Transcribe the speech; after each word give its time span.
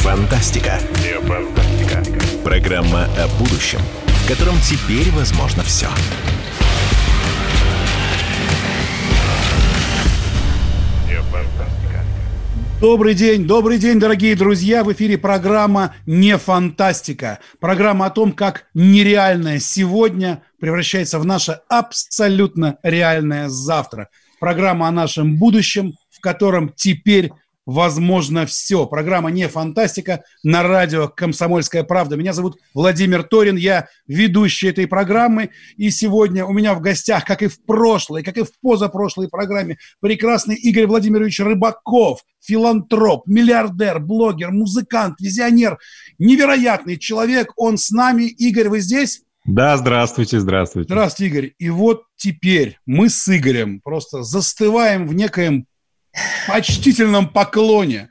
фантастика». 0.00 0.80
Фантастика. 1.26 2.02
Программа 2.42 3.04
о 3.18 3.28
будущем, 3.38 3.80
в 4.06 4.28
котором 4.28 4.54
теперь 4.60 5.10
возможно 5.12 5.62
все. 5.62 5.88
Добрый 12.80 13.12
день, 13.12 13.46
добрый 13.46 13.76
день, 13.76 14.00
дорогие 14.00 14.34
друзья! 14.34 14.84
В 14.84 14.92
эфире 14.94 15.18
программа 15.18 15.94
«Не 16.06 16.38
фантастика». 16.38 17.38
Программа 17.60 18.06
о 18.06 18.10
том, 18.10 18.32
как 18.32 18.68
нереальное 18.72 19.58
сегодня 19.58 20.42
превращается 20.58 21.18
в 21.18 21.26
наше 21.26 21.60
абсолютно 21.68 22.78
реальное 22.82 23.50
завтра. 23.50 24.08
Программа 24.40 24.88
о 24.88 24.92
нашем 24.92 25.36
будущем, 25.36 25.92
в 26.10 26.20
котором 26.20 26.72
теперь 26.74 27.32
возможно 27.70 28.46
все. 28.46 28.84
Программа 28.86 29.30
«Не 29.30 29.48
фантастика» 29.48 30.24
на 30.42 30.64
радио 30.64 31.08
«Комсомольская 31.08 31.84
правда». 31.84 32.16
Меня 32.16 32.32
зовут 32.32 32.58
Владимир 32.74 33.22
Торин, 33.22 33.56
я 33.56 33.88
ведущий 34.08 34.68
этой 34.68 34.88
программы. 34.88 35.50
И 35.76 35.90
сегодня 35.90 36.44
у 36.44 36.52
меня 36.52 36.74
в 36.74 36.80
гостях, 36.80 37.24
как 37.24 37.42
и 37.42 37.46
в 37.46 37.64
прошлой, 37.64 38.24
как 38.24 38.36
и 38.38 38.42
в 38.42 38.50
позапрошлой 38.60 39.28
программе, 39.28 39.78
прекрасный 40.00 40.56
Игорь 40.56 40.86
Владимирович 40.86 41.38
Рыбаков, 41.38 42.24
филантроп, 42.44 43.28
миллиардер, 43.28 44.00
блогер, 44.00 44.50
музыкант, 44.50 45.20
визионер, 45.20 45.78
невероятный 46.18 46.96
человек. 46.96 47.52
Он 47.56 47.78
с 47.78 47.92
нами. 47.92 48.24
Игорь, 48.24 48.68
вы 48.68 48.80
здесь? 48.80 49.22
Да, 49.44 49.76
здравствуйте, 49.76 50.40
здравствуйте. 50.40 50.88
Здравствуйте, 50.88 51.32
Игорь. 51.32 51.54
И 51.58 51.70
вот 51.70 52.02
теперь 52.16 52.78
мы 52.84 53.08
с 53.08 53.28
Игорем 53.28 53.80
просто 53.80 54.22
застываем 54.22 55.06
в 55.06 55.14
некоем 55.14 55.66
почтительном 56.48 57.28
поклоне. 57.28 58.10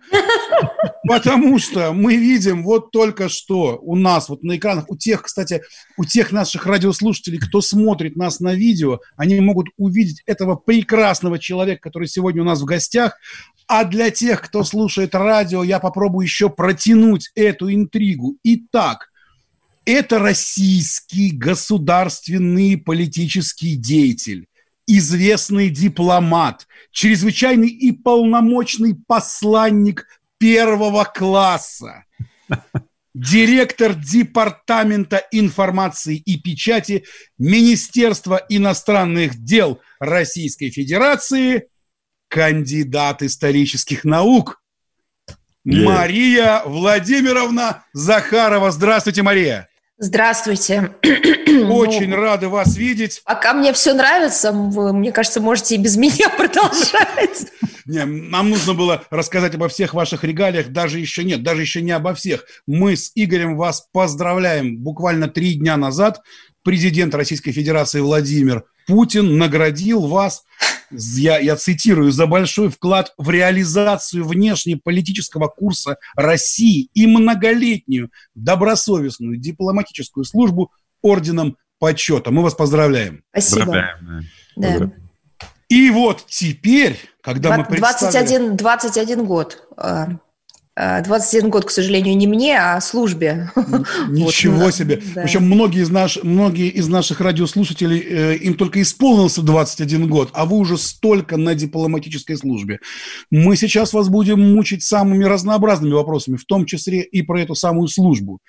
Потому 1.07 1.57
что 1.59 1.93
мы 1.93 2.15
видим 2.17 2.63
вот 2.63 2.91
только 2.91 3.29
что 3.29 3.79
у 3.81 3.95
нас 3.95 4.29
вот 4.29 4.43
на 4.43 4.57
экранах, 4.57 4.85
у 4.89 4.97
тех, 4.97 5.23
кстати, 5.23 5.63
у 5.97 6.05
тех 6.05 6.31
наших 6.31 6.65
радиослушателей, 6.65 7.39
кто 7.39 7.61
смотрит 7.61 8.15
нас 8.15 8.39
на 8.39 8.53
видео, 8.53 8.99
они 9.15 9.39
могут 9.39 9.67
увидеть 9.77 10.21
этого 10.25 10.55
прекрасного 10.55 11.39
человека, 11.39 11.81
который 11.81 12.07
сегодня 12.07 12.41
у 12.41 12.45
нас 12.45 12.61
в 12.61 12.65
гостях. 12.65 13.17
А 13.67 13.85
для 13.85 14.11
тех, 14.11 14.41
кто 14.41 14.63
слушает 14.63 15.15
радио, 15.15 15.63
я 15.63 15.79
попробую 15.79 16.25
еще 16.25 16.49
протянуть 16.49 17.31
эту 17.35 17.73
интригу. 17.73 18.37
Итак, 18.43 19.09
это 19.85 20.19
российский 20.19 21.31
государственный 21.31 22.77
политический 22.77 23.75
деятель, 23.75 24.47
известный 24.89 25.69
дипломат, 25.69 26.67
чрезвычайный 26.91 27.69
и 27.69 27.91
полномочный 27.91 28.95
посланник 29.07 30.07
первого 30.39 31.03
класса, 31.03 32.05
директор 33.13 33.93
Департамента 33.93 35.23
информации 35.31 36.17
и 36.17 36.37
печати 36.41 37.05
Министерства 37.37 38.43
иностранных 38.49 39.43
дел 39.43 39.79
Российской 39.99 40.71
Федерации, 40.71 41.67
кандидат 42.27 43.21
исторических 43.21 44.03
наук 44.03 44.61
yeah. 45.65 45.83
Мария 45.83 46.63
Владимировна 46.65 47.85
Захарова. 47.93 48.71
Здравствуйте, 48.71 49.21
Мария. 49.21 49.69
Здравствуйте. 50.01 50.91
Очень 51.03 52.07
ну, 52.07 52.15
рады 52.15 52.47
вас 52.47 52.77
видеть. 52.77 53.21
Пока 53.25 53.53
мне 53.53 53.73
все 53.73 53.93
нравится, 53.93 54.53
вы, 54.53 54.93
мне 54.93 55.11
кажется, 55.11 55.41
можете 55.41 55.75
и 55.75 55.77
без 55.77 55.97
меня 55.97 56.29
продолжать. 56.37 57.47
Не, 57.85 58.05
нам 58.05 58.49
нужно 58.49 58.73
было 58.73 59.03
рассказать 59.09 59.55
обо 59.55 59.67
всех 59.67 59.93
ваших 59.93 60.23
регалиях, 60.23 60.69
даже 60.69 60.99
еще 60.99 61.25
нет, 61.25 61.43
даже 61.43 61.63
еще 61.63 61.81
не 61.81 61.91
обо 61.91 62.13
всех. 62.13 62.45
Мы 62.65 62.95
с 62.95 63.11
Игорем 63.13 63.57
вас 63.57 63.89
поздравляем. 63.91 64.77
Буквально 64.77 65.27
три 65.27 65.55
дня 65.55 65.75
назад 65.75 66.21
президент 66.69 67.15
Российской 67.15 67.51
Федерации 67.51 67.99
Владимир 67.99 68.63
Путин 68.85 69.39
наградил 69.39 70.05
вас 70.05 70.43
я, 70.91 71.39
я 71.39 71.55
цитирую, 71.55 72.11
за 72.11 72.27
большой 72.27 72.69
вклад 72.69 73.11
в 73.17 73.31
реализацию 73.31 74.23
внешнеполитического 74.23 75.47
курса 75.47 75.97
России 76.15 76.91
и 76.93 77.07
многолетнюю 77.07 78.11
добросовестную 78.35 79.37
дипломатическую 79.37 80.25
службу 80.25 80.71
орденом 81.01 81.57
почета. 81.79 82.29
Мы 82.29 82.43
вас 82.43 82.53
поздравляем. 82.53 83.23
Спасибо. 83.31 83.65
Поздравляем. 83.65 84.25
Да. 84.55 84.91
И 85.69 85.89
вот 85.89 86.23
теперь, 86.27 86.99
когда 87.23 87.55
20, 87.55 87.57
мы 87.57 87.77
представили... 87.77 88.49
21, 88.49 88.57
21 88.57 89.25
год 89.25 89.67
а, 89.75 90.09
21 90.79 91.47
э, 91.47 91.49
год, 91.49 91.65
к 91.65 91.71
сожалению, 91.71 92.15
не 92.15 92.25
мне, 92.25 92.57
а 92.57 92.79
службе. 92.79 93.51
Ничего 94.09 94.65
вот, 94.65 94.75
себе. 94.75 95.01
Да. 95.13 95.23
Причем 95.23 95.43
многие 95.43 95.81
из, 95.81 95.89
наш, 95.89 96.23
многие 96.23 96.69
из 96.69 96.87
наших 96.87 97.19
радиослушателей, 97.19 97.99
э, 97.99 98.37
им 98.37 98.53
только 98.53 98.81
исполнился 98.81 99.41
21 99.41 100.07
год, 100.07 100.29
а 100.33 100.45
вы 100.45 100.57
уже 100.57 100.77
столько 100.77 101.35
на 101.35 101.53
дипломатической 101.53 102.37
службе. 102.37 102.79
Мы 103.29 103.57
сейчас 103.57 103.91
вас 103.91 104.07
будем 104.07 104.53
мучить 104.53 104.83
самыми 104.83 105.25
разнообразными 105.25 105.93
вопросами, 105.93 106.37
в 106.37 106.45
том 106.45 106.65
числе 106.65 107.01
и 107.01 107.21
про 107.23 107.41
эту 107.41 107.55
самую 107.55 107.89
службу. 107.89 108.39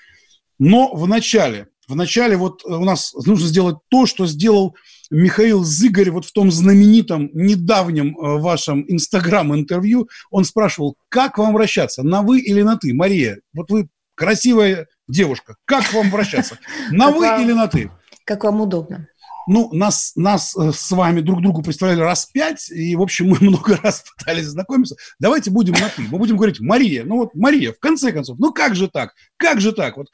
Но 0.61 0.95
вначале, 0.95 1.67
вначале 1.89 2.37
вот 2.37 2.65
у 2.65 2.85
нас 2.85 3.12
нужно 3.27 3.49
сделать 3.49 3.77
то, 3.89 4.07
что 4.07 4.27
сделал 4.27 4.77
Михаил 5.10 5.65
Зыгорь 5.65 6.10
вот 6.10 6.25
в 6.25 6.32
том 6.32 6.50
знаменитом 6.50 7.31
недавнем 7.32 8.16
э, 8.16 8.38
вашем 8.38 8.84
инстаграм-интервью, 8.88 10.09
он 10.31 10.44
спрашивал, 10.44 10.97
как 11.09 11.38
вам 11.38 11.50
обращаться, 11.50 12.03
на 12.03 12.22
вы 12.22 12.41
или 12.41 12.62
на 12.62 12.76
ты? 12.76 12.94
Мария, 12.94 13.41
вот 13.53 13.70
вы 13.70 13.88
красивая 14.15 14.87
девушка, 15.09 15.56
как 15.65 15.93
вам 15.93 16.09
обращаться, 16.09 16.59
на 16.91 17.10
вы 17.10 17.26
или 17.43 17.53
на 17.53 17.66
ты? 17.66 17.91
Как 18.25 18.44
вам 18.44 18.60
удобно 18.60 19.09
ну, 19.50 19.69
нас, 19.72 20.12
нас 20.15 20.56
э, 20.56 20.71
с 20.72 20.93
вами 20.93 21.22
друг 21.22 21.43
другу 21.43 21.61
представляли 21.61 21.99
раз 21.99 22.25
пять, 22.27 22.71
и, 22.71 22.94
в 22.94 23.03
общем, 23.03 23.31
мы 23.31 23.38
много 23.41 23.77
раз 23.83 24.05
пытались 24.16 24.47
знакомиться. 24.47 24.94
Давайте 25.19 25.50
будем 25.50 25.72
на 25.72 25.88
«ты». 25.88 26.03
Мы 26.03 26.19
будем 26.19 26.37
говорить 26.37 26.61
«Мария». 26.61 27.03
Ну 27.05 27.16
вот, 27.16 27.34
Мария, 27.34 27.72
в 27.72 27.81
конце 27.81 28.12
концов, 28.12 28.38
ну 28.38 28.53
как 28.53 28.77
же 28.77 28.87
так? 28.87 29.12
Как 29.37 29.61
же 29.61 29.72
так? 29.72 29.97
Вот. 29.97 30.06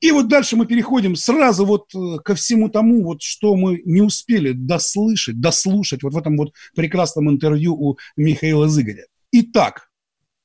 И 0.00 0.10
вот 0.10 0.28
дальше 0.28 0.56
мы 0.56 0.66
переходим 0.66 1.16
сразу 1.16 1.64
вот 1.64 1.86
э, 1.94 2.18
ко 2.22 2.34
всему 2.34 2.68
тому, 2.68 3.02
вот, 3.02 3.22
что 3.22 3.56
мы 3.56 3.80
не 3.86 4.02
успели 4.02 4.52
дослышать, 4.52 5.40
дослушать 5.40 6.02
вот 6.02 6.12
в 6.12 6.18
этом 6.18 6.36
вот 6.36 6.52
прекрасном 6.76 7.30
интервью 7.30 7.74
у 7.74 7.96
Михаила 8.16 8.68
Зыгоря. 8.68 9.06
Итак, 9.32 9.88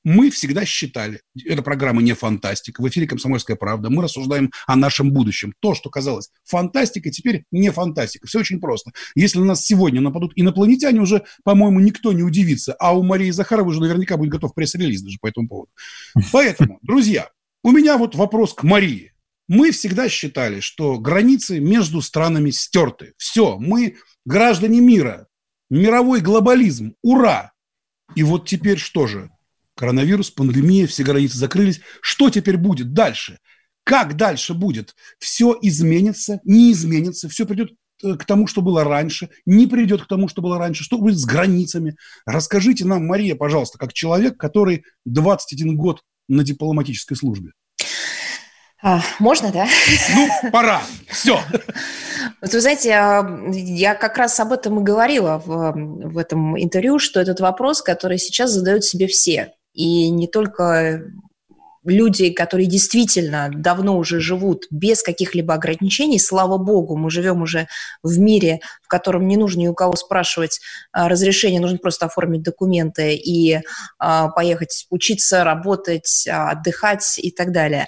мы 0.08 0.30
всегда 0.30 0.64
считали, 0.64 1.20
эта 1.44 1.60
программа 1.60 2.00
не 2.00 2.14
фантастика, 2.14 2.80
в 2.80 2.88
эфире 2.88 3.06
«Комсомольская 3.06 3.56
правда», 3.56 3.90
мы 3.90 4.02
рассуждаем 4.02 4.50
о 4.66 4.74
нашем 4.74 5.12
будущем. 5.12 5.52
То, 5.60 5.74
что 5.74 5.90
казалось 5.90 6.30
фантастикой, 6.44 7.12
теперь 7.12 7.44
не 7.50 7.70
фантастика. 7.70 8.26
Все 8.26 8.38
очень 8.38 8.58
просто. 8.58 8.92
Если 9.14 9.38
на 9.38 9.44
нас 9.44 9.66
сегодня 9.66 10.00
нападут 10.00 10.32
инопланетяне, 10.34 11.00
уже, 11.00 11.24
по-моему, 11.44 11.80
никто 11.80 12.12
не 12.12 12.22
удивится. 12.22 12.72
А 12.80 12.96
у 12.96 13.02
Марии 13.02 13.30
Захаровой 13.30 13.72
уже 13.72 13.82
наверняка 13.82 14.16
будет 14.16 14.30
готов 14.30 14.54
пресс-релиз 14.54 15.02
даже 15.02 15.18
по 15.20 15.26
этому 15.26 15.46
поводу. 15.46 15.70
Поэтому, 16.32 16.78
друзья, 16.80 17.28
у 17.62 17.70
меня 17.70 17.98
вот 17.98 18.14
вопрос 18.14 18.54
к 18.54 18.62
Марии. 18.62 19.12
Мы 19.46 19.72
всегда 19.72 20.08
считали, 20.08 20.60
что 20.60 20.98
границы 20.98 21.60
между 21.60 22.00
странами 22.00 22.50
стерты. 22.50 23.12
Все, 23.18 23.58
мы 23.58 23.96
граждане 24.24 24.80
мира, 24.80 25.26
мировой 25.68 26.22
глобализм, 26.22 26.94
ура! 27.02 27.52
И 28.14 28.22
вот 28.22 28.48
теперь 28.48 28.78
что 28.78 29.06
же? 29.06 29.30
Коронавирус, 29.78 30.32
пандемия, 30.32 30.88
все 30.88 31.04
границы 31.04 31.38
закрылись. 31.38 31.80
Что 32.00 32.30
теперь 32.30 32.56
будет 32.56 32.92
дальше? 32.94 33.38
Как 33.84 34.16
дальше 34.16 34.52
будет? 34.52 34.96
Все 35.20 35.56
изменится, 35.62 36.40
не 36.42 36.72
изменится, 36.72 37.28
все 37.28 37.46
придет 37.46 37.70
э, 38.02 38.16
к 38.16 38.24
тому, 38.24 38.48
что 38.48 38.60
было 38.60 38.82
раньше, 38.82 39.30
не 39.46 39.68
придет 39.68 40.02
к 40.02 40.08
тому, 40.08 40.26
что 40.26 40.42
было 40.42 40.58
раньше, 40.58 40.82
что 40.82 40.98
будет 40.98 41.16
с 41.16 41.24
границами. 41.24 41.94
Расскажите 42.26 42.84
нам, 42.86 43.06
Мария, 43.06 43.36
пожалуйста, 43.36 43.78
как 43.78 43.92
человек, 43.92 44.36
который 44.36 44.82
21 45.04 45.76
год 45.76 46.02
на 46.28 46.42
дипломатической 46.42 47.16
службе. 47.16 47.52
А, 48.82 49.00
можно, 49.20 49.52
да? 49.52 49.68
Ну, 50.12 50.50
пора. 50.50 50.82
Все. 51.08 51.40
Вот 52.40 52.52
вы 52.52 52.60
знаете, 52.60 52.88
я 53.52 53.94
как 53.94 54.18
раз 54.18 54.40
об 54.40 54.52
этом 54.52 54.80
и 54.80 54.82
говорила 54.82 55.40
в, 55.44 55.72
в 55.72 56.18
этом 56.18 56.60
интервью, 56.60 56.98
что 56.98 57.20
этот 57.20 57.38
вопрос, 57.38 57.80
который 57.80 58.18
сейчас 58.18 58.50
задают 58.50 58.84
себе 58.84 59.06
все. 59.06 59.52
И 59.78 60.10
не 60.10 60.26
только 60.26 61.04
люди, 61.84 62.30
которые 62.30 62.66
действительно 62.66 63.48
давно 63.54 63.96
уже 63.96 64.18
живут 64.18 64.64
без 64.72 65.04
каких-либо 65.04 65.54
ограничений, 65.54 66.18
слава 66.18 66.58
богу, 66.58 66.96
мы 66.96 67.10
живем 67.10 67.42
уже 67.42 67.68
в 68.02 68.18
мире, 68.18 68.58
в 68.82 68.88
котором 68.88 69.28
не 69.28 69.36
нужно 69.36 69.60
ни 69.60 69.68
у 69.68 69.74
кого 69.74 69.94
спрашивать 69.94 70.60
а, 70.90 71.08
разрешения, 71.08 71.60
нужно 71.60 71.78
просто 71.78 72.06
оформить 72.06 72.42
документы 72.42 73.14
и 73.14 73.60
а, 74.00 74.28
поехать 74.30 74.86
учиться, 74.90 75.44
работать, 75.44 76.26
а, 76.28 76.50
отдыхать 76.50 77.20
и 77.20 77.30
так 77.30 77.52
далее 77.52 77.86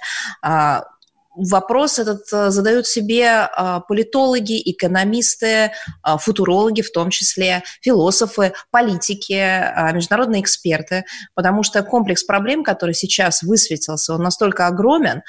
вопрос 1.48 1.98
этот 1.98 2.22
э, 2.32 2.50
задают 2.50 2.86
себе 2.86 3.28
а, 3.28 3.80
политологи, 3.80 4.60
экономисты, 4.70 5.72
а, 6.02 6.18
футурологи 6.18 6.82
в 6.82 6.92
том 6.92 7.10
числе, 7.10 7.62
философы, 7.80 8.52
политики, 8.70 9.34
а, 9.34 9.92
международные 9.92 10.42
эксперты, 10.42 11.04
потому 11.34 11.62
что 11.62 11.82
комплекс 11.82 12.24
проблем, 12.24 12.62
который 12.64 12.94
сейчас 12.94 13.42
высветился, 13.42 14.14
он 14.14 14.22
настолько 14.22 14.66
огромен, 14.66 15.22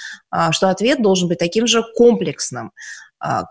что 0.51 0.69
ответ 0.69 1.01
должен 1.01 1.27
быть 1.27 1.39
таким 1.39 1.67
же 1.67 1.83
комплексным. 1.95 2.71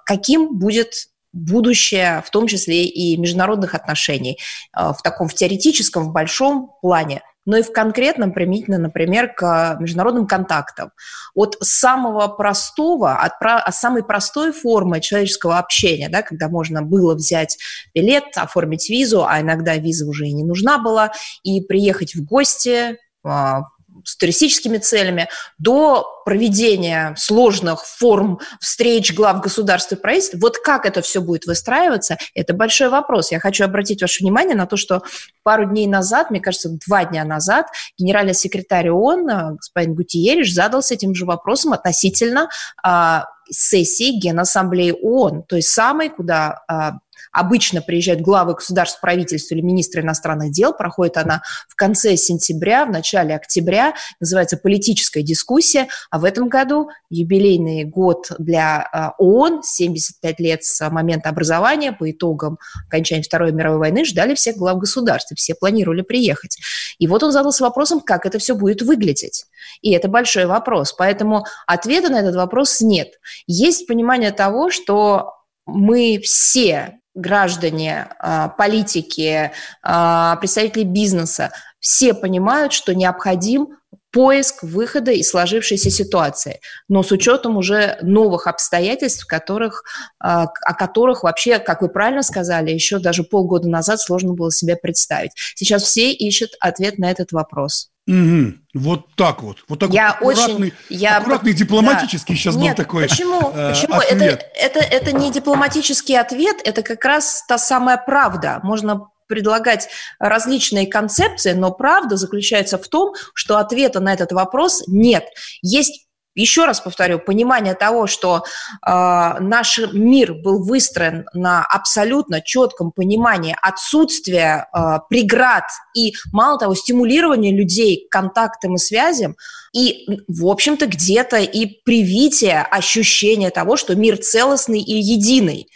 Каким 0.06 0.59
будет 0.59 0.93
будущее, 1.33 2.23
в 2.27 2.31
том 2.31 2.47
числе 2.47 2.85
и 2.85 3.17
международных 3.17 3.75
отношений, 3.75 4.39
в 4.75 4.99
таком 5.03 5.29
в 5.29 5.35
теоретическом, 5.35 6.05
в 6.09 6.13
большом 6.13 6.73
плане– 6.81 7.23
но 7.50 7.56
и 7.56 7.62
в 7.62 7.73
конкретном 7.73 8.32
применительно, 8.32 8.79
например, 8.79 9.35
к 9.35 9.76
международным 9.81 10.29
контактам. 10.29 10.93
От 11.35 11.56
самого 11.61 12.29
простого, 12.29 13.17
от, 13.17 13.32
от 13.43 13.75
самой 13.75 14.05
простой 14.05 14.52
формы 14.52 15.00
человеческого 15.00 15.58
общения, 15.58 16.08
да, 16.08 16.23
когда 16.23 16.49
можно 16.49 16.82
было 16.82 17.17
взять 17.17 17.58
билет, 17.93 18.23
оформить 18.37 18.88
визу, 18.88 19.26
а 19.26 19.41
иногда 19.41 19.75
виза 19.75 20.06
уже 20.06 20.29
и 20.29 20.32
не 20.32 20.44
нужна 20.44 20.79
была, 20.79 21.11
и 21.43 21.61
приехать 21.61 22.14
в 22.14 22.25
гости, 22.25 22.99
а, 23.25 23.62
с 24.05 24.17
туристическими 24.17 24.79
целями, 24.79 25.29
до 25.58 26.06
проведения 26.25 27.14
сложных 27.17 27.85
форм 27.85 28.38
встреч 28.61 29.14
глав 29.14 29.41
государств 29.41 29.93
и 29.93 29.97
правительств. 29.97 30.37
Вот 30.41 30.58
как 30.58 30.87
это 30.87 31.02
все 31.02 31.20
будет 31.20 31.47
выстраиваться, 31.47 32.19
это 32.35 32.55
большой 32.55 32.88
вопрос. 32.88 33.32
Я 33.32 33.41
хочу 33.41 33.64
обратить 33.64 34.02
ваше 34.02 34.23
внимание 34.23 34.55
на 34.55 34.67
то, 34.67 34.76
что 34.76 35.02
пару 35.43 35.67
дней 35.67 35.87
назад, 35.87 36.31
мне 36.31 36.41
кажется, 36.41 36.70
два 36.87 37.05
дня 37.05 37.25
назад, 37.25 37.67
генеральный 37.99 38.35
секретарь 38.35 38.91
ООН 38.91 39.29
э, 39.29 39.50
господин 39.56 39.94
Гутиериш 39.94 40.53
задался 40.53 40.94
этим 40.94 41.14
же 41.14 41.25
вопросом 41.25 41.73
относительно 41.73 42.49
а, 42.82 43.26
сессии 43.50 44.19
Генассамблеи 44.19 44.93
ООН, 44.93 45.44
той 45.49 45.62
самой, 45.62 46.11
куда 46.11 46.62
а, 46.69 46.99
Обычно 47.32 47.81
приезжают 47.81 48.21
главы 48.21 48.55
государств, 48.55 49.00
правительств 49.00 49.53
или 49.53 49.61
министры 49.61 50.03
иностранных 50.03 50.53
дел. 50.53 50.73
Проходит 50.73 51.17
она 51.17 51.43
в 51.69 51.77
конце 51.77 52.17
сентября, 52.17 52.85
в 52.85 52.91
начале 52.91 53.35
октября. 53.35 53.94
Называется 54.19 54.56
«Политическая 54.56 55.23
дискуссия». 55.23 55.88
А 56.11 56.19
в 56.19 56.25
этом 56.25 56.49
году 56.49 56.88
юбилейный 57.09 57.85
год 57.85 58.31
для 58.38 58.82
а, 58.93 59.15
ООН, 59.19 59.62
75 59.62 60.41
лет 60.41 60.65
с 60.65 60.91
момента 60.91 61.29
образования, 61.29 61.93
по 61.93 62.11
итогам 62.11 62.59
окончания 62.88 63.23
Второй 63.23 63.53
мировой 63.53 63.79
войны, 63.79 64.05
ждали 64.05 64.35
всех 64.35 64.56
глав 64.56 64.79
государств, 64.79 65.32
и 65.32 65.37
все 65.37 65.55
планировали 65.55 66.03
приехать. 66.03 66.59
И 66.99 67.06
вот 67.06 67.23
он 67.23 67.32
задался 67.32 67.62
вопросом, 67.65 68.00
как 68.00 68.27
это 68.27 68.38
все 68.38 68.55
будет 68.55 68.82
выглядеть. 68.82 69.44
И 69.82 69.93
это 69.93 70.09
большой 70.09 70.47
вопрос. 70.47 70.93
Поэтому 70.93 71.44
ответа 71.67 72.11
на 72.11 72.21
этот 72.21 72.35
вопрос 72.35 72.81
нет. 72.81 73.21
Есть 73.47 73.87
понимание 73.87 74.32
того, 74.32 74.71
что 74.71 75.35
мы 75.67 76.21
все 76.23 76.99
граждане, 77.20 78.08
а, 78.19 78.49
политики, 78.49 79.52
а, 79.82 80.37
представители 80.37 80.84
бизнеса, 80.84 81.52
все 81.78 82.14
понимают, 82.14 82.72
что 82.72 82.94
необходим 82.94 83.76
поиск 84.12 84.62
выхода 84.62 85.12
из 85.12 85.31
сложившейся 85.31 85.90
ситуации, 85.90 86.61
но 86.88 87.02
с 87.02 87.12
учетом 87.12 87.56
уже 87.56 87.99
новых 88.02 88.46
обстоятельств, 88.46 89.26
которых, 89.26 89.84
а, 90.19 90.44
о 90.62 90.75
которых 90.75 91.22
вообще, 91.22 91.58
как 91.58 91.82
вы 91.82 91.88
правильно 91.88 92.22
сказали, 92.22 92.70
еще 92.70 92.99
даже 92.99 93.22
полгода 93.22 93.69
назад 93.69 94.00
сложно 94.00 94.34
было 94.34 94.50
себе 94.50 94.76
представить. 94.76 95.32
Сейчас 95.55 95.84
все 95.84 96.12
ищут 96.12 96.50
ответ 96.61 96.99
на 96.99 97.11
этот 97.11 97.32
вопрос. 97.32 97.90
Угу. 98.06 98.55
Вот 98.75 99.14
так 99.17 99.43
вот. 99.43 99.58
Вот 99.69 99.79
так 99.79 99.91
я 99.91 100.19
вот 100.20 100.32
аккуратный, 100.32 100.69
очень, 100.69 100.97
я, 100.97 101.19
аккуратный 101.19 101.52
дипломатический 101.52 102.32
да. 102.32 102.38
сейчас 102.38 102.56
Нет, 102.56 102.76
был 102.76 102.85
такой 102.85 103.08
Почему? 103.08 103.52
Э, 103.55 103.73
почему? 103.73 103.97
Ответ. 103.97 104.47
Это, 104.55 104.79
это, 104.79 105.11
это 105.11 105.12
не 105.12 105.31
дипломатический 105.31 106.17
ответ, 106.17 106.56
это 106.64 106.82
как 106.82 107.05
раз 107.05 107.44
та 107.47 107.58
самая 107.58 107.99
правда. 107.99 108.61
Можно 108.62 109.08
предлагать 109.29 109.88
различные 110.19 110.88
концепции, 110.88 111.52
но 111.52 111.70
правда 111.70 112.17
заключается 112.17 112.79
в 112.79 112.88
том, 112.88 113.14
что 113.35 113.58
ответа 113.58 114.00
на 114.00 114.12
этот 114.12 114.32
вопрос 114.32 114.82
нет. 114.88 115.25
Есть 115.62 116.08
еще 116.41 116.65
раз 116.65 116.81
повторю, 116.81 117.19
понимание 117.19 117.75
того, 117.75 118.07
что 118.07 118.45
э, 118.87 118.91
наш 118.91 119.79
мир 119.93 120.35
был 120.35 120.63
выстроен 120.63 121.27
на 121.35 121.65
абсолютно 121.65 122.41
четком 122.41 122.93
понимании 122.93 123.57
отсутствия 123.61 124.69
э, 124.73 124.99
преград 125.09 125.65
и, 125.95 126.15
мало 126.33 126.59
того, 126.59 126.75
стимулирования 126.75 127.55
людей 127.55 128.07
к 128.09 128.13
контактам 128.13 128.75
и 128.75 128.79
связям, 128.79 129.37
и, 129.73 130.07
в 130.27 130.47
общем-то, 130.47 130.87
где-то 130.87 131.39
и 131.39 131.67
привитие 131.85 132.61
ощущения 132.61 133.51
того, 133.51 133.77
что 133.77 133.95
мир 133.95 134.17
целостный 134.17 134.81
и 134.81 134.95
единый. 134.95 135.69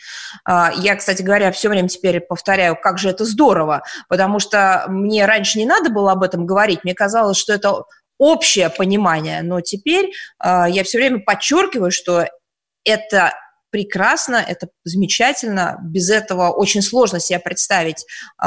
Э, 0.48 0.68
я, 0.76 0.96
кстати 0.96 1.22
говоря, 1.22 1.52
все 1.52 1.68
время 1.68 1.88
теперь 1.88 2.20
повторяю, 2.20 2.76
как 2.80 2.98
же 2.98 3.10
это 3.10 3.24
здорово, 3.24 3.82
потому 4.08 4.38
что 4.38 4.86
мне 4.88 5.26
раньше 5.26 5.58
не 5.58 5.66
надо 5.66 5.90
было 5.90 6.12
об 6.12 6.22
этом 6.22 6.46
говорить, 6.46 6.84
мне 6.84 6.94
казалось, 6.94 7.36
что 7.36 7.52
это 7.52 7.84
общее 8.18 8.70
понимание, 8.70 9.42
но 9.42 9.60
теперь 9.60 10.12
э, 10.42 10.64
я 10.68 10.84
все 10.84 10.98
время 10.98 11.20
подчеркиваю, 11.20 11.90
что 11.90 12.26
это 12.84 13.34
прекрасно, 13.70 14.36
это 14.36 14.68
замечательно, 14.84 15.78
без 15.82 16.08
этого 16.08 16.50
очень 16.50 16.82
сложно 16.82 17.18
себе 17.18 17.40
представить 17.40 18.04
э, 18.42 18.46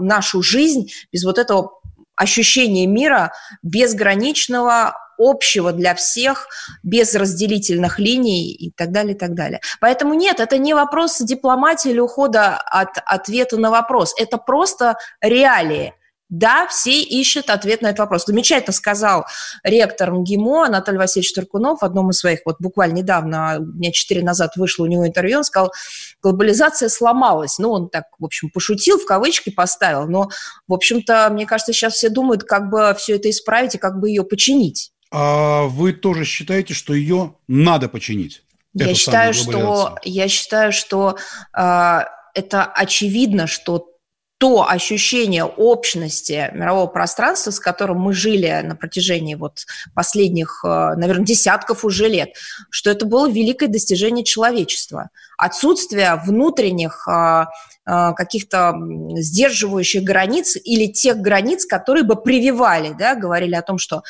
нашу 0.00 0.42
жизнь, 0.42 0.90
без 1.12 1.24
вот 1.24 1.38
этого 1.38 1.80
ощущения 2.14 2.86
мира 2.86 3.32
безграничного, 3.62 4.94
общего 5.18 5.72
для 5.72 5.94
всех, 5.94 6.48
без 6.82 7.14
разделительных 7.14 7.98
линий 7.98 8.52
и 8.52 8.70
так 8.70 8.90
далее, 8.90 9.14
и 9.14 9.18
так 9.18 9.34
далее. 9.34 9.60
Поэтому 9.80 10.14
нет, 10.14 10.40
это 10.40 10.58
не 10.58 10.74
вопрос 10.74 11.18
дипломатии 11.18 11.90
или 11.90 11.98
ухода 11.98 12.56
от 12.56 12.90
ответа 13.04 13.56
на 13.56 13.70
вопрос, 13.70 14.14
это 14.18 14.38
просто 14.38 14.96
реалии. 15.20 15.94
Да, 16.30 16.68
все 16.68 17.02
ищут 17.02 17.50
ответ 17.50 17.82
на 17.82 17.88
этот 17.88 17.98
вопрос. 17.98 18.24
Замечательно 18.24 18.72
сказал 18.72 19.26
ректор 19.64 20.12
МГИМО 20.12 20.66
Анатолий 20.66 20.98
Васильевич 20.98 21.32
Туркунов 21.32 21.80
в 21.80 21.84
одном 21.84 22.10
из 22.10 22.18
своих, 22.18 22.40
вот 22.44 22.56
буквально 22.60 22.94
недавно, 22.98 23.58
дня 23.60 23.90
четыре 23.90 24.22
назад 24.22 24.56
вышло 24.56 24.84
у 24.84 24.86
него 24.86 25.06
интервью, 25.06 25.38
он 25.38 25.44
сказал, 25.44 25.72
глобализация 26.22 26.88
сломалась. 26.88 27.58
Ну, 27.58 27.70
он 27.70 27.90
так, 27.90 28.04
в 28.18 28.24
общем, 28.24 28.48
пошутил, 28.50 28.98
в 28.98 29.06
кавычки 29.06 29.50
поставил, 29.50 30.06
но, 30.06 30.28
в 30.68 30.72
общем-то, 30.72 31.28
мне 31.32 31.46
кажется, 31.46 31.72
сейчас 31.72 31.94
все 31.94 32.08
думают, 32.08 32.44
как 32.44 32.70
бы 32.70 32.94
все 32.96 33.16
это 33.16 33.28
исправить 33.28 33.74
и 33.74 33.78
как 33.78 33.98
бы 33.98 34.08
ее 34.08 34.22
починить. 34.22 34.92
А 35.10 35.64
вы 35.64 35.92
тоже 35.92 36.24
считаете, 36.24 36.74
что 36.74 36.94
ее 36.94 37.34
надо 37.48 37.88
починить? 37.88 38.44
Я 38.72 38.94
считаю, 38.94 39.34
что, 39.34 39.96
я 40.04 40.28
считаю, 40.28 40.70
что 40.70 41.16
э, 41.56 41.98
это 42.34 42.64
очевидно, 42.64 43.48
что 43.48 43.89
то 44.40 44.66
ощущение 44.66 45.44
общности 45.44 46.50
мирового 46.54 46.86
пространства, 46.86 47.50
с 47.50 47.60
которым 47.60 47.98
мы 48.00 48.14
жили 48.14 48.62
на 48.64 48.74
протяжении 48.74 49.34
вот 49.34 49.66
последних, 49.94 50.64
э, 50.64 50.94
наверное, 50.96 51.26
десятков 51.26 51.84
уже 51.84 52.08
лет, 52.08 52.30
что 52.70 52.88
это 52.90 53.04
было 53.04 53.28
великое 53.28 53.66
достижение 53.68 54.24
человечества. 54.24 55.10
Отсутствие 55.36 56.18
внутренних 56.24 57.06
э, 57.06 57.44
э, 57.86 58.12
каких-то 58.14 58.72
сдерживающих 59.16 60.04
границ 60.04 60.56
или 60.56 60.86
тех 60.86 61.18
границ, 61.18 61.66
которые 61.66 62.04
бы 62.04 62.16
прививали, 62.16 62.94
да, 62.98 63.16
говорили 63.16 63.54
о 63.54 63.62
том, 63.62 63.76
что 63.76 64.02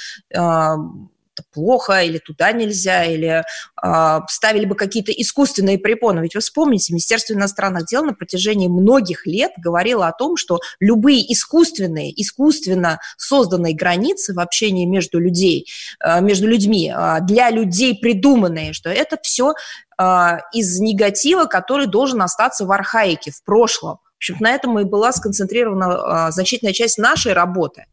это 1.41 1.49
плохо, 1.53 2.03
или 2.03 2.19
туда 2.19 2.53
нельзя, 2.53 3.05
или 3.05 3.43
э, 3.83 4.21
ставили 4.29 4.65
бы 4.65 4.75
какие-то 4.75 5.13
искусственные 5.13 5.79
препоны. 5.79 6.21
Ведь 6.21 6.35
вы 6.35 6.41
вспомните, 6.41 6.93
Министерство 6.93 7.35
иностранных 7.35 7.87
дел 7.87 8.05
на 8.05 8.15
протяжении 8.15 8.69
многих 8.69 9.27
лет 9.27 9.53
говорило 9.57 10.07
о 10.07 10.13
том, 10.13 10.37
что 10.37 10.61
любые 10.79 11.33
искусственные, 11.33 12.21
искусственно 12.21 13.01
созданные 13.17 13.75
границы 13.75 14.35
в 14.35 14.41
общении 14.41 14.87
между, 14.87 15.19
людей, 15.19 15.67
э, 16.05 16.21
между 16.21 16.47
людьми, 16.47 16.93
э, 16.95 17.19
для 17.23 17.51
людей 17.51 17.99
придуманные, 17.99 18.73
что 18.73 18.91
это 18.91 19.17
все 19.23 19.55
э, 19.99 20.39
из 20.53 20.81
негатива, 20.81 21.47
который 21.47 21.87
должен 21.87 22.23
остаться 22.23 22.65
в 22.65 22.73
архаике, 22.73 23.31
в 23.31 23.43
прошлом. 23.45 23.99
В 24.21 24.23
общем, 24.23 24.37
на 24.41 24.53
этом 24.53 24.79
и 24.79 24.85
была 24.85 25.13
сконцентрирована 25.13 26.27
а, 26.27 26.31
значительная 26.31 26.75
часть 26.75 26.99
нашей 26.99 27.33
работы. 27.33 27.87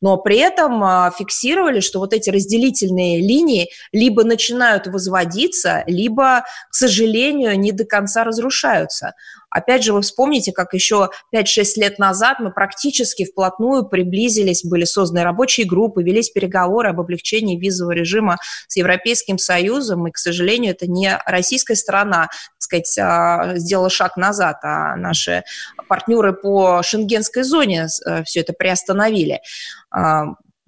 Но 0.00 0.16
при 0.16 0.36
этом 0.36 0.82
а, 0.84 1.10
фиксировали, 1.10 1.80
что 1.80 1.98
вот 1.98 2.12
эти 2.12 2.30
разделительные 2.30 3.20
линии 3.20 3.68
либо 3.90 4.22
начинают 4.22 4.86
возводиться, 4.86 5.82
либо, 5.88 6.44
к 6.70 6.74
сожалению, 6.74 7.58
не 7.58 7.72
до 7.72 7.84
конца 7.84 8.22
разрушаются. 8.22 9.14
Опять 9.52 9.84
же, 9.84 9.92
вы 9.92 10.00
вспомните, 10.00 10.50
как 10.50 10.72
еще 10.72 11.10
5-6 11.34 11.64
лет 11.76 11.98
назад 11.98 12.40
мы 12.40 12.50
практически 12.50 13.26
вплотную 13.26 13.84
приблизились, 13.84 14.64
были 14.64 14.84
созданы 14.84 15.22
рабочие 15.24 15.66
группы, 15.66 16.02
велись 16.02 16.30
переговоры 16.30 16.88
об 16.88 17.00
облегчении 17.00 17.58
визового 17.58 17.92
режима 17.92 18.38
с 18.66 18.76
Европейским 18.76 19.36
Союзом, 19.36 20.08
и, 20.08 20.10
к 20.10 20.16
сожалению, 20.16 20.72
это 20.72 20.86
не 20.86 21.18
российская 21.26 21.76
сторона, 21.76 22.28
так 22.28 22.58
сказать, 22.58 22.98
а, 22.98 23.56
сделала 23.56 23.90
шаг 23.90 24.16
назад, 24.16 24.58
а 24.62 24.96
наши 24.96 25.44
партнеры 25.86 26.32
по 26.32 26.82
шенгенской 26.82 27.42
зоне 27.42 27.88
э, 28.06 28.24
все 28.24 28.40
это 28.40 28.54
приостановили. 28.54 29.40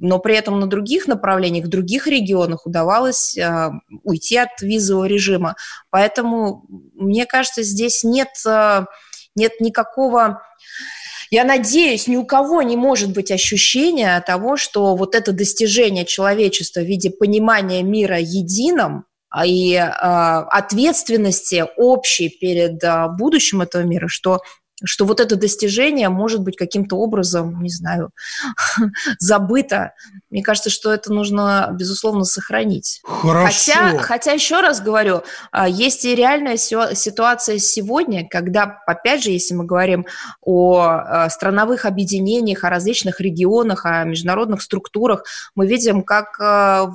Но 0.05 0.19
при 0.19 0.37
этом 0.37 0.61
на 0.61 0.67
других 0.67 1.07
направлениях, 1.07 1.65
в 1.65 1.71
других 1.71 2.07
регионах 2.07 2.67
удавалось 2.67 3.39
э, 3.39 3.71
уйти 4.03 4.37
от 4.37 4.61
визового 4.61 5.07
режима. 5.07 5.57
Поэтому, 5.89 6.67
мне 6.93 7.25
кажется, 7.25 7.63
здесь 7.63 8.05
нет, 8.05 8.29
э, 8.47 8.85
нет 9.35 9.61
никакого... 9.61 10.43
Я 11.31 11.45
надеюсь, 11.45 12.07
ни 12.07 12.17
у 12.17 12.27
кого 12.27 12.61
не 12.61 12.77
может 12.77 13.15
быть 13.15 13.31
ощущения 13.31 14.23
того, 14.27 14.59
что 14.59 14.95
вот 14.95 15.15
это 15.15 15.33
достижение 15.33 16.05
человечества 16.05 16.81
в 16.81 16.85
виде 16.85 17.09
понимания 17.09 17.83
мира 17.83 18.19
единым, 18.21 19.07
а, 19.31 19.47
и 19.47 19.73
э, 19.73 19.87
ответственности 19.91 21.65
общей 21.79 22.29
перед 22.29 22.85
э, 22.85 23.09
будущим 23.09 23.63
этого 23.63 23.83
мира, 23.83 24.07
что 24.07 24.41
что 24.85 25.05
вот 25.05 25.21
это 25.21 25.37
достижение 25.37 26.09
может 26.09 26.41
быть 26.41 26.57
каким-то 26.57 26.97
образом, 26.97 27.63
не 27.63 27.71
знаю, 27.71 28.11
забыто. 29.19 29.93
Мне 30.31 30.43
кажется, 30.43 30.71
что 30.71 30.93
это 30.93 31.13
нужно, 31.13 31.71
безусловно, 31.73 32.25
сохранить. 32.25 33.01
Хорошо. 33.05 33.47
Хотя, 33.47 33.99
хотя 33.99 34.33
еще 34.33 34.61
раз 34.61 34.81
говорю, 34.81 35.23
а, 35.53 35.69
есть 35.69 36.05
и 36.05 36.15
реальная 36.15 36.57
ситуация 36.57 37.59
сегодня, 37.59 38.27
когда, 38.29 38.79
опять 38.87 39.23
же, 39.23 39.31
если 39.31 39.55
мы 39.55 39.65
говорим 39.65 40.07
о 40.41 40.81
а, 40.81 41.31
страновых 41.31 41.85
объединениях, 41.85 42.65
о 42.65 42.71
различных 42.71 43.21
регионах, 43.21 43.87
о 43.87 44.05
международных 44.05 44.63
структурах, 44.63 45.25
мы 45.55 45.67
видим, 45.67 46.03
как... 46.03 46.41
А, 46.41 46.91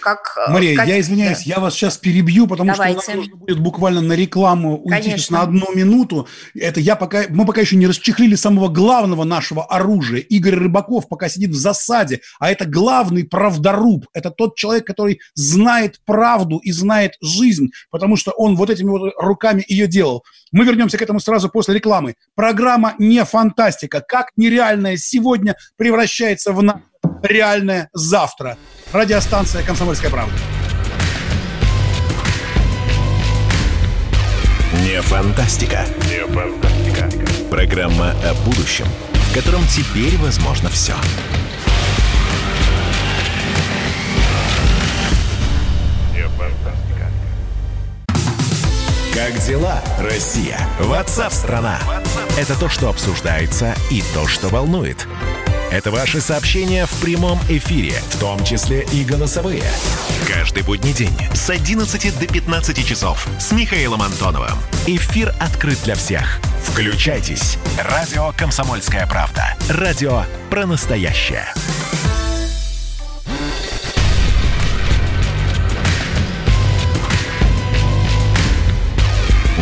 как 0.00 0.36
Мария, 0.48 0.76
как... 0.76 0.86
я 0.86 1.00
извиняюсь, 1.00 1.38
да. 1.38 1.54
я 1.54 1.60
вас 1.60 1.74
сейчас 1.74 1.96
перебью, 1.96 2.46
потому 2.46 2.72
Давайте. 2.72 3.00
что 3.00 3.10
нам 3.10 3.18
нужно 3.20 3.36
будет 3.36 3.58
буквально 3.58 4.00
на 4.00 4.12
рекламу 4.12 4.78
уйти 4.82 5.16
на 5.30 5.42
одну 5.42 5.72
минуту. 5.74 6.28
Это 6.54 6.80
я 6.80 6.96
пока, 7.02 7.24
мы 7.30 7.44
пока 7.44 7.60
еще 7.60 7.74
не 7.74 7.88
расчехлили 7.88 8.36
самого 8.36 8.68
главного 8.68 9.24
нашего 9.24 9.64
оружия. 9.64 10.20
Игорь 10.20 10.54
Рыбаков 10.54 11.08
пока 11.08 11.28
сидит 11.28 11.50
в 11.50 11.56
засаде, 11.56 12.20
а 12.38 12.48
это 12.48 12.64
главный 12.64 13.24
правдоруб. 13.24 14.06
Это 14.14 14.30
тот 14.30 14.54
человек, 14.54 14.86
который 14.86 15.18
знает 15.34 15.98
правду 16.06 16.58
и 16.58 16.70
знает 16.70 17.14
жизнь, 17.20 17.70
потому 17.90 18.14
что 18.14 18.30
он 18.30 18.54
вот 18.54 18.70
этими 18.70 18.90
вот 18.90 19.14
руками 19.18 19.64
ее 19.66 19.88
делал. 19.88 20.22
Мы 20.52 20.64
вернемся 20.64 20.96
к 20.96 21.02
этому 21.02 21.18
сразу 21.18 21.48
после 21.48 21.74
рекламы. 21.74 22.14
Программа 22.36 22.94
не 23.00 23.24
фантастика. 23.24 24.00
Как 24.00 24.28
нереальное 24.36 24.96
сегодня 24.96 25.56
превращается 25.76 26.52
в 26.52 26.62
на 26.62 26.82
реальное 27.24 27.88
завтра. 27.92 28.56
Радиостанция 28.92 29.64
«Комсомольская 29.64 30.10
правда». 30.10 30.34
Не 34.84 35.02
фантастика. 35.02 35.84
Не 36.08 36.24
фантастика. 36.32 36.81
Программа 37.52 38.12
о 38.12 38.32
будущем, 38.46 38.86
в 39.12 39.34
котором 39.34 39.60
теперь 39.66 40.16
возможно 40.16 40.70
все. 40.70 40.94
Как 49.12 49.38
дела, 49.46 49.82
Россия? 49.98 50.58
Ватсап-страна! 50.80 51.78
Это 52.38 52.58
то, 52.58 52.70
что 52.70 52.88
обсуждается 52.88 53.74
и 53.90 54.02
то, 54.14 54.26
что 54.26 54.48
волнует. 54.48 55.06
Это 55.72 55.90
ваши 55.90 56.20
сообщения 56.20 56.84
в 56.84 57.00
прямом 57.00 57.38
эфире, 57.48 57.94
в 58.10 58.18
том 58.20 58.44
числе 58.44 58.84
и 58.92 59.04
голосовые. 59.04 59.62
Каждый 60.28 60.62
будний 60.64 60.92
день 60.92 61.16
с 61.32 61.48
11 61.48 62.18
до 62.18 62.26
15 62.26 62.86
часов 62.86 63.26
с 63.40 63.52
Михаилом 63.52 64.02
Антоновым. 64.02 64.52
Эфир 64.86 65.34
открыт 65.40 65.78
для 65.84 65.94
всех. 65.94 66.40
Включайтесь. 66.62 67.56
Радио 67.82 68.34
«Комсомольская 68.36 69.06
правда». 69.06 69.56
Радио 69.70 70.24
про 70.50 70.66
настоящее. 70.66 71.46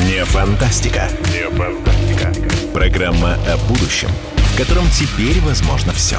Не 0.08 0.24
фантастика. 0.24 1.08
Не 1.32 1.48
фантастика. 1.56 2.32
Программа 2.74 3.34
о 3.46 3.56
будущем– 3.68 4.10
котором 4.60 4.84
теперь 4.90 5.40
возможно 5.40 5.90
все. 5.94 6.18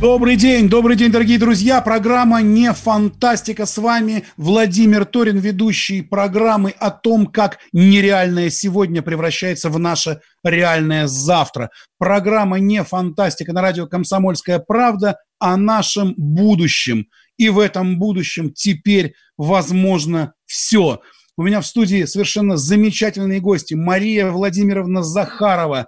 Добрый 0.00 0.34
день, 0.34 0.68
добрый 0.68 0.96
день, 0.96 1.12
дорогие 1.12 1.38
друзья. 1.38 1.80
Программа 1.80 2.42
«Не 2.42 2.72
фантастика». 2.72 3.66
С 3.66 3.78
вами 3.78 4.24
Владимир 4.36 5.04
Торин, 5.04 5.38
ведущий 5.38 6.02
программы 6.02 6.74
о 6.76 6.90
том, 6.90 7.28
как 7.28 7.60
нереальное 7.72 8.50
сегодня 8.50 9.00
превращается 9.00 9.70
в 9.70 9.78
наше 9.78 10.22
реальное 10.42 11.06
завтра. 11.06 11.70
Программа 12.00 12.58
«Не 12.58 12.82
фантастика» 12.82 13.52
на 13.52 13.62
радио 13.62 13.86
«Комсомольская 13.86 14.58
правда» 14.58 15.18
о 15.38 15.56
нашем 15.56 16.14
будущем. 16.16 17.06
И 17.36 17.48
в 17.48 17.60
этом 17.60 18.00
будущем 18.00 18.52
теперь 18.52 19.14
возможно 19.36 20.34
все. 20.52 21.00
У 21.38 21.42
меня 21.42 21.62
в 21.62 21.66
студии 21.66 22.04
совершенно 22.04 22.58
замечательные 22.58 23.40
гости. 23.40 23.72
Мария 23.72 24.30
Владимировна 24.30 25.02
Захарова, 25.02 25.86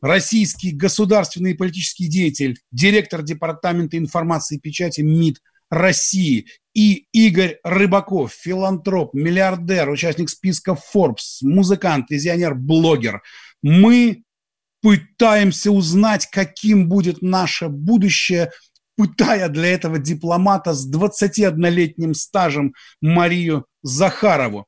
российский 0.00 0.72
государственный 0.72 1.52
и 1.52 1.56
политический 1.56 2.08
деятель, 2.08 2.58
директор 2.72 3.22
Департамента 3.22 3.96
информации 3.96 4.56
и 4.56 4.60
печати 4.60 5.02
МИД 5.02 5.40
России, 5.70 6.46
и 6.74 7.06
Игорь 7.12 7.58
Рыбаков, 7.62 8.32
филантроп, 8.32 9.14
миллиардер, 9.14 9.88
участник 9.90 10.28
списка 10.28 10.76
Forbes, 10.94 11.38
музыкант, 11.42 12.10
визионер, 12.10 12.56
блогер. 12.56 13.22
Мы 13.62 14.24
пытаемся 14.82 15.70
узнать, 15.70 16.26
каким 16.32 16.88
будет 16.88 17.22
наше 17.22 17.68
будущее– 17.68 18.50
пытая 18.98 19.48
для 19.48 19.68
этого 19.68 19.98
дипломата 19.98 20.74
с 20.74 20.92
21-летним 20.92 22.14
стажем 22.14 22.74
Марию 23.00 23.64
Захарову. 23.82 24.66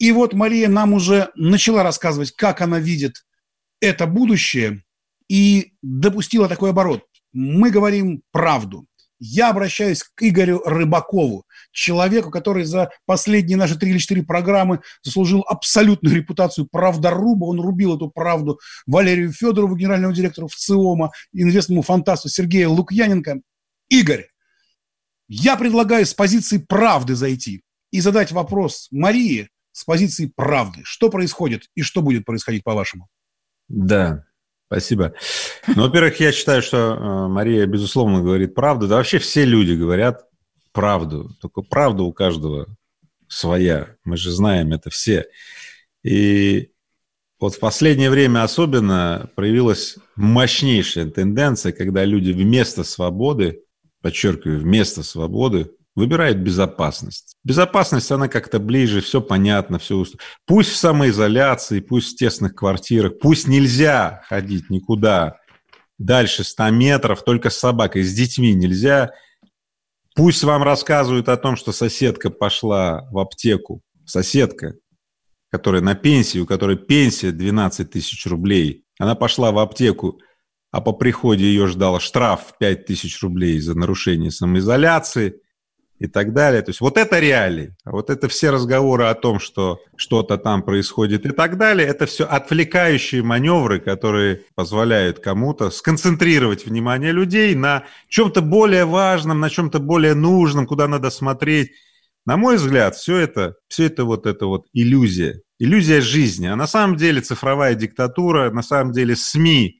И 0.00 0.10
вот 0.10 0.34
Мария 0.34 0.68
нам 0.68 0.92
уже 0.92 1.30
начала 1.36 1.84
рассказывать, 1.84 2.32
как 2.32 2.62
она 2.62 2.80
видит 2.80 3.24
это 3.80 4.08
будущее, 4.08 4.82
и 5.28 5.74
допустила 5.82 6.48
такой 6.48 6.70
оборот. 6.70 7.04
Мы 7.32 7.70
говорим 7.70 8.22
правду. 8.32 8.86
Я 9.20 9.50
обращаюсь 9.50 10.02
к 10.02 10.22
Игорю 10.22 10.62
Рыбакову, 10.64 11.44
человеку, 11.70 12.30
который 12.30 12.64
за 12.64 12.90
последние 13.06 13.56
наши 13.58 13.78
три 13.78 13.90
или 13.90 13.98
четыре 13.98 14.22
программы 14.24 14.80
заслужил 15.02 15.44
абсолютную 15.46 16.16
репутацию 16.16 16.66
правдоруба. 16.66 17.44
Он 17.44 17.60
рубил 17.60 17.96
эту 17.96 18.08
правду 18.08 18.58
Валерию 18.86 19.30
Федорову, 19.30 19.76
генеральному 19.76 20.14
директору 20.14 20.48
ВЦИОМа, 20.48 21.12
известному 21.34 21.82
фантасту 21.82 22.30
Сергею 22.30 22.72
Лукьяненко. 22.72 23.42
Игорь, 23.90 24.28
я 25.28 25.56
предлагаю 25.56 26.06
с 26.06 26.14
позиции 26.14 26.58
правды 26.58 27.14
зайти 27.14 27.62
и 27.90 28.00
задать 28.00 28.32
вопрос 28.32 28.88
Марии 28.90 29.50
с 29.72 29.84
позиции 29.84 30.32
правды. 30.34 30.80
Что 30.84 31.10
происходит 31.10 31.64
и 31.74 31.82
что 31.82 32.00
будет 32.00 32.24
происходить, 32.24 32.64
по-вашему? 32.64 33.08
Да, 33.68 34.24
спасибо. 34.66 35.14
Ну, 35.68 35.82
во-первых, 35.82 36.18
я 36.20 36.32
считаю, 36.32 36.62
что 36.62 36.76
э, 36.76 37.28
Мария, 37.28 37.66
безусловно, 37.66 38.22
говорит 38.22 38.54
правду. 38.54 38.88
Да 38.88 38.96
вообще 38.96 39.18
все 39.18 39.44
люди 39.44 39.72
говорят 39.72 40.24
правду. 40.72 41.36
Только 41.40 41.62
правда 41.62 42.02
у 42.02 42.12
каждого 42.12 42.66
своя. 43.28 43.96
Мы 44.04 44.16
же 44.16 44.30
знаем 44.30 44.72
это 44.72 44.90
все. 44.90 45.26
И 46.02 46.70
вот 47.38 47.54
в 47.54 47.60
последнее 47.60 48.10
время 48.10 48.42
особенно 48.42 49.30
проявилась 49.34 49.96
мощнейшая 50.16 51.06
тенденция, 51.06 51.72
когда 51.72 52.04
люди 52.04 52.32
вместо 52.32 52.84
свободы 52.84 53.62
подчеркиваю, 54.02 54.60
вместо 54.60 55.02
свободы 55.02 55.70
выбирает 55.94 56.42
безопасность. 56.42 57.36
Безопасность, 57.44 58.10
она 58.10 58.28
как-то 58.28 58.58
ближе, 58.58 59.00
все 59.00 59.20
понятно, 59.20 59.78
все... 59.78 60.04
Пусть 60.46 60.70
в 60.70 60.76
самоизоляции, 60.76 61.80
пусть 61.80 62.14
в 62.14 62.16
тесных 62.16 62.54
квартирах, 62.54 63.18
пусть 63.20 63.48
нельзя 63.48 64.22
ходить 64.28 64.70
никуда 64.70 65.38
дальше 65.98 66.44
100 66.44 66.70
метров, 66.70 67.22
только 67.22 67.50
с 67.50 67.58
собакой, 67.58 68.02
с 68.02 68.14
детьми 68.14 68.54
нельзя. 68.54 69.12
Пусть 70.16 70.42
вам 70.42 70.62
рассказывают 70.62 71.28
о 71.28 71.36
том, 71.36 71.56
что 71.56 71.72
соседка 71.72 72.30
пошла 72.30 73.06
в 73.10 73.18
аптеку, 73.18 73.82
соседка, 74.06 74.74
которая 75.50 75.82
на 75.82 75.94
пенсии, 75.94 76.38
у 76.38 76.46
которой 76.46 76.76
пенсия 76.76 77.32
12 77.32 77.90
тысяч 77.90 78.26
рублей, 78.26 78.84
она 78.98 79.14
пошла 79.14 79.52
в 79.52 79.58
аптеку 79.58 80.20
а 80.70 80.80
по 80.80 80.92
приходе 80.92 81.44
ее 81.44 81.66
ждал 81.66 82.00
штраф 82.00 82.46
в 82.48 82.58
5000 82.58 83.22
рублей 83.22 83.60
за 83.60 83.76
нарушение 83.76 84.30
самоизоляции 84.30 85.40
и 85.98 86.06
так 86.06 86.32
далее. 86.32 86.62
То 86.62 86.70
есть 86.70 86.80
вот 86.80 86.96
это 86.96 87.18
реалии. 87.18 87.76
А 87.84 87.90
вот 87.90 88.08
это 88.08 88.28
все 88.28 88.50
разговоры 88.50 89.04
о 89.04 89.14
том, 89.14 89.38
что 89.38 89.80
что-то 89.96 90.38
там 90.38 90.62
происходит 90.62 91.26
и 91.26 91.30
так 91.30 91.58
далее, 91.58 91.86
это 91.86 92.06
все 92.06 92.24
отвлекающие 92.24 93.22
маневры, 93.22 93.80
которые 93.80 94.42
позволяют 94.54 95.18
кому-то 95.18 95.70
сконцентрировать 95.70 96.64
внимание 96.64 97.12
людей 97.12 97.54
на 97.54 97.84
чем-то 98.08 98.40
более 98.40 98.86
важном, 98.86 99.40
на 99.40 99.50
чем-то 99.50 99.78
более 99.78 100.14
нужном, 100.14 100.66
куда 100.66 100.88
надо 100.88 101.10
смотреть. 101.10 101.72
На 102.24 102.36
мой 102.36 102.56
взгляд, 102.56 102.96
все 102.96 103.16
это, 103.16 103.56
все 103.68 103.84
это 103.86 104.04
вот 104.04 104.26
это 104.26 104.46
вот 104.46 104.66
иллюзия. 104.72 105.42
иллюзия 105.58 106.00
жизни. 106.00 106.46
А 106.46 106.56
на 106.56 106.66
самом 106.66 106.96
деле 106.96 107.20
цифровая 107.20 107.74
диктатура, 107.74 108.50
на 108.50 108.62
самом 108.62 108.92
деле 108.92 109.16
СМИ 109.16 109.79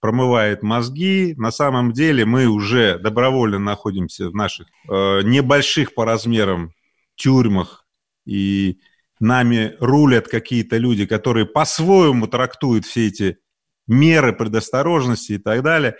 промывает 0.00 0.62
мозги. 0.62 1.34
На 1.36 1.50
самом 1.50 1.92
деле 1.92 2.24
мы 2.24 2.46
уже 2.46 2.98
добровольно 2.98 3.58
находимся 3.58 4.30
в 4.30 4.34
наших 4.34 4.66
э, 4.88 5.22
небольших 5.22 5.94
по 5.94 6.04
размерам 6.04 6.72
тюрьмах, 7.16 7.86
и 8.26 8.78
нами 9.20 9.76
рулят 9.78 10.28
какие-то 10.28 10.78
люди, 10.78 11.06
которые 11.06 11.46
по-своему 11.46 12.26
трактуют 12.26 12.86
все 12.86 13.08
эти 13.08 13.38
меры 13.86 14.32
предосторожности 14.32 15.32
и 15.32 15.38
так 15.38 15.62
далее. 15.62 15.96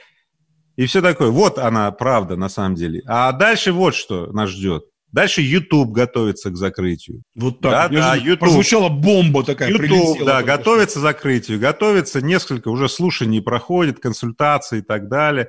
И 0.76 0.87
все 0.87 1.02
такое. 1.02 1.28
Вот 1.28 1.59
она 1.59 1.90
правда 1.90 2.37
на 2.37 2.49
самом 2.49 2.75
деле. 2.75 3.02
А 3.07 3.33
дальше 3.33 3.73
вот 3.73 3.95
что 3.95 4.33
нас 4.33 4.49
ждет. 4.49 4.85
Дальше 5.12 5.42
YouTube 5.42 5.90
готовится 5.90 6.50
к 6.50 6.56
закрытию. 6.56 7.22
Вот 7.34 7.60
так. 7.60 7.90
Да, 7.90 8.14
да, 8.14 8.14
YouTube. 8.14 8.40
Прозвучала 8.40 8.88
бомба 8.88 9.42
такая. 9.42 9.70
YouTube, 9.70 10.24
да, 10.24 10.42
готовится 10.42 10.98
к 10.98 11.02
закрытию. 11.02 11.58
Готовится 11.58 12.20
несколько, 12.20 12.68
уже 12.68 12.88
слушаний 12.88 13.42
проходит, 13.42 13.98
консультации 13.98 14.78
и 14.78 14.82
так 14.82 15.08
далее. 15.08 15.48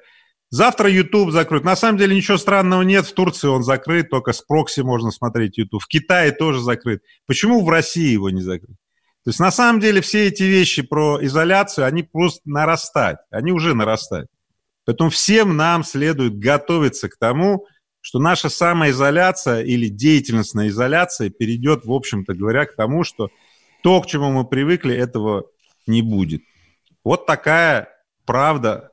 Завтра 0.50 0.90
YouTube 0.90 1.32
закроют. 1.32 1.64
На 1.64 1.76
самом 1.76 1.98
деле 1.98 2.16
ничего 2.16 2.38
странного 2.38 2.82
нет. 2.82 3.06
В 3.06 3.14
Турции 3.14 3.48
он 3.48 3.64
закрыт, 3.64 4.10
только 4.10 4.34
с 4.34 4.42
прокси 4.42 4.82
можно 4.82 5.12
смотреть 5.12 5.58
YouTube. 5.58 5.82
В 5.82 5.88
Китае 5.88 6.32
тоже 6.32 6.60
закрыт. 6.60 7.02
Почему 7.26 7.64
в 7.64 7.70
России 7.70 8.12
его 8.12 8.30
не 8.30 8.42
закрыт? 8.42 8.76
То 9.24 9.30
есть 9.30 9.40
на 9.40 9.52
самом 9.52 9.80
деле 9.80 10.02
все 10.02 10.28
эти 10.28 10.44
вещи 10.44 10.82
про 10.82 11.24
изоляцию, 11.24 11.86
они 11.86 12.04
просто 12.04 12.42
нарастают. 12.46 13.20
Они 13.30 13.52
уже 13.52 13.76
нарастают. 13.76 14.28
Поэтому 14.86 15.12
всем 15.12 15.56
нам 15.56 15.84
следует 15.84 16.40
готовиться 16.40 17.08
к 17.08 17.18
тому, 17.18 17.66
что 18.02 18.20
наша 18.20 18.50
самоизоляция 18.50 19.62
или 19.62 19.88
деятельностная 19.88 20.68
изоляция 20.68 21.30
перейдет, 21.30 21.86
в 21.86 21.92
общем-то 21.92 22.34
говоря, 22.34 22.66
к 22.66 22.76
тому, 22.76 23.04
что 23.04 23.30
то, 23.84 24.02
к 24.02 24.08
чему 24.08 24.32
мы 24.32 24.46
привыкли, 24.46 24.96
этого 24.96 25.46
не 25.88 26.02
будет. 26.02 26.42
Вот 27.04 27.26
такая 27.26 27.90
правда 28.26 28.91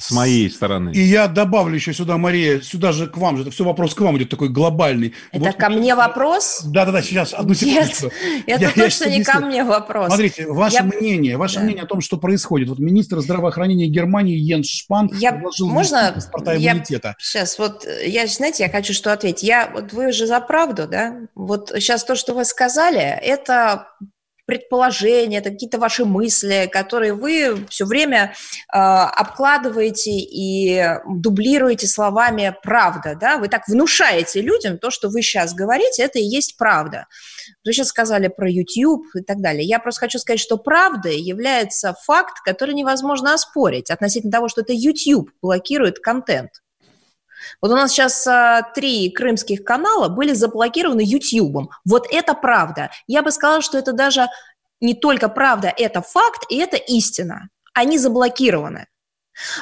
с 0.00 0.12
моей 0.12 0.48
стороны. 0.48 0.92
И 0.92 1.00
я 1.00 1.26
добавлю 1.26 1.74
еще 1.74 1.92
сюда, 1.92 2.18
Мария, 2.18 2.60
сюда 2.60 2.92
же 2.92 3.08
к 3.08 3.16
вам 3.16 3.36
же, 3.36 3.42
это 3.42 3.50
все 3.50 3.64
вопрос 3.64 3.94
к 3.94 4.00
вам 4.00 4.16
идет 4.16 4.28
такой 4.28 4.48
глобальный. 4.48 5.12
Это 5.32 5.46
вот, 5.46 5.56
ко 5.56 5.68
мне 5.68 5.96
вопрос? 5.96 6.62
Да-да-да, 6.64 7.02
сейчас, 7.02 7.34
одну 7.34 7.54
секундочку. 7.54 8.12
Нет, 8.24 8.44
это 8.46 8.62
я, 8.62 8.70
точно 8.70 9.04
я 9.06 9.18
не 9.18 9.24
ко 9.24 9.40
мне 9.40 9.64
вопрос. 9.64 10.06
Смотрите, 10.06 10.46
ваше 10.46 10.76
я... 10.76 10.82
мнение, 10.84 11.36
ваше 11.36 11.56
да. 11.56 11.62
мнение 11.62 11.82
о 11.82 11.86
том, 11.86 12.00
что 12.00 12.16
происходит. 12.16 12.68
Вот 12.68 12.78
министр 12.78 13.18
здравоохранения 13.18 13.88
Германии 13.88 14.36
Йенс 14.36 14.68
Шпан 14.68 15.10
я... 15.14 15.32
предложил 15.32 15.68
можно 15.68 16.12
паспорта 16.14 16.56
иммунитета. 16.56 17.08
Я... 17.08 17.14
Сейчас, 17.18 17.58
вот, 17.58 17.84
я, 18.04 18.28
знаете, 18.28 18.62
я 18.62 18.70
хочу 18.70 18.94
что 18.94 19.12
ответить. 19.12 19.42
Я, 19.42 19.68
вот 19.74 19.92
вы 19.92 20.12
же 20.12 20.28
за 20.28 20.38
правду, 20.40 20.86
да? 20.86 21.16
Вот 21.34 21.72
сейчас 21.74 22.04
то, 22.04 22.14
что 22.14 22.34
вы 22.34 22.44
сказали, 22.44 23.00
это 23.00 23.88
предположения, 24.48 25.38
это 25.38 25.50
какие-то 25.50 25.78
ваши 25.78 26.06
мысли, 26.06 26.70
которые 26.72 27.12
вы 27.12 27.66
все 27.68 27.84
время 27.84 28.32
э, 28.72 28.78
обкладываете 28.78 30.10
и 30.10 30.82
дублируете 31.06 31.86
словами 31.86 32.56
«правда». 32.62 33.14
Да? 33.14 33.36
Вы 33.36 33.48
так 33.48 33.68
внушаете 33.68 34.40
людям 34.40 34.78
то, 34.78 34.90
что 34.90 35.10
вы 35.10 35.20
сейчас 35.20 35.52
говорите, 35.52 36.02
это 36.02 36.18
и 36.18 36.22
есть 36.22 36.56
правда. 36.56 37.06
Вы 37.62 37.74
сейчас 37.74 37.88
сказали 37.88 38.28
про 38.28 38.50
YouTube 38.50 39.04
и 39.14 39.22
так 39.22 39.42
далее. 39.42 39.64
Я 39.64 39.80
просто 39.80 40.00
хочу 40.00 40.18
сказать, 40.18 40.40
что 40.40 40.56
правдой 40.56 41.20
является 41.20 41.94
факт, 42.06 42.38
который 42.42 42.74
невозможно 42.74 43.34
оспорить 43.34 43.90
относительно 43.90 44.32
того, 44.32 44.48
что 44.48 44.62
это 44.62 44.72
YouTube 44.72 45.30
блокирует 45.42 45.98
контент. 45.98 46.52
Вот 47.60 47.70
у 47.70 47.74
нас 47.74 47.92
сейчас 47.92 48.26
а, 48.26 48.62
три 48.74 49.10
крымских 49.10 49.64
канала 49.64 50.08
были 50.08 50.32
заблокированы 50.32 51.02
YouTube. 51.04 51.70
Вот 51.84 52.06
это 52.10 52.34
правда. 52.34 52.90
Я 53.06 53.22
бы 53.22 53.30
сказала, 53.30 53.62
что 53.62 53.78
это 53.78 53.92
даже 53.92 54.28
не 54.80 54.94
только 54.94 55.28
правда, 55.28 55.72
это 55.76 56.02
факт 56.02 56.44
и 56.48 56.56
это 56.56 56.76
истина. 56.76 57.48
Они 57.74 57.98
заблокированы. 57.98 58.86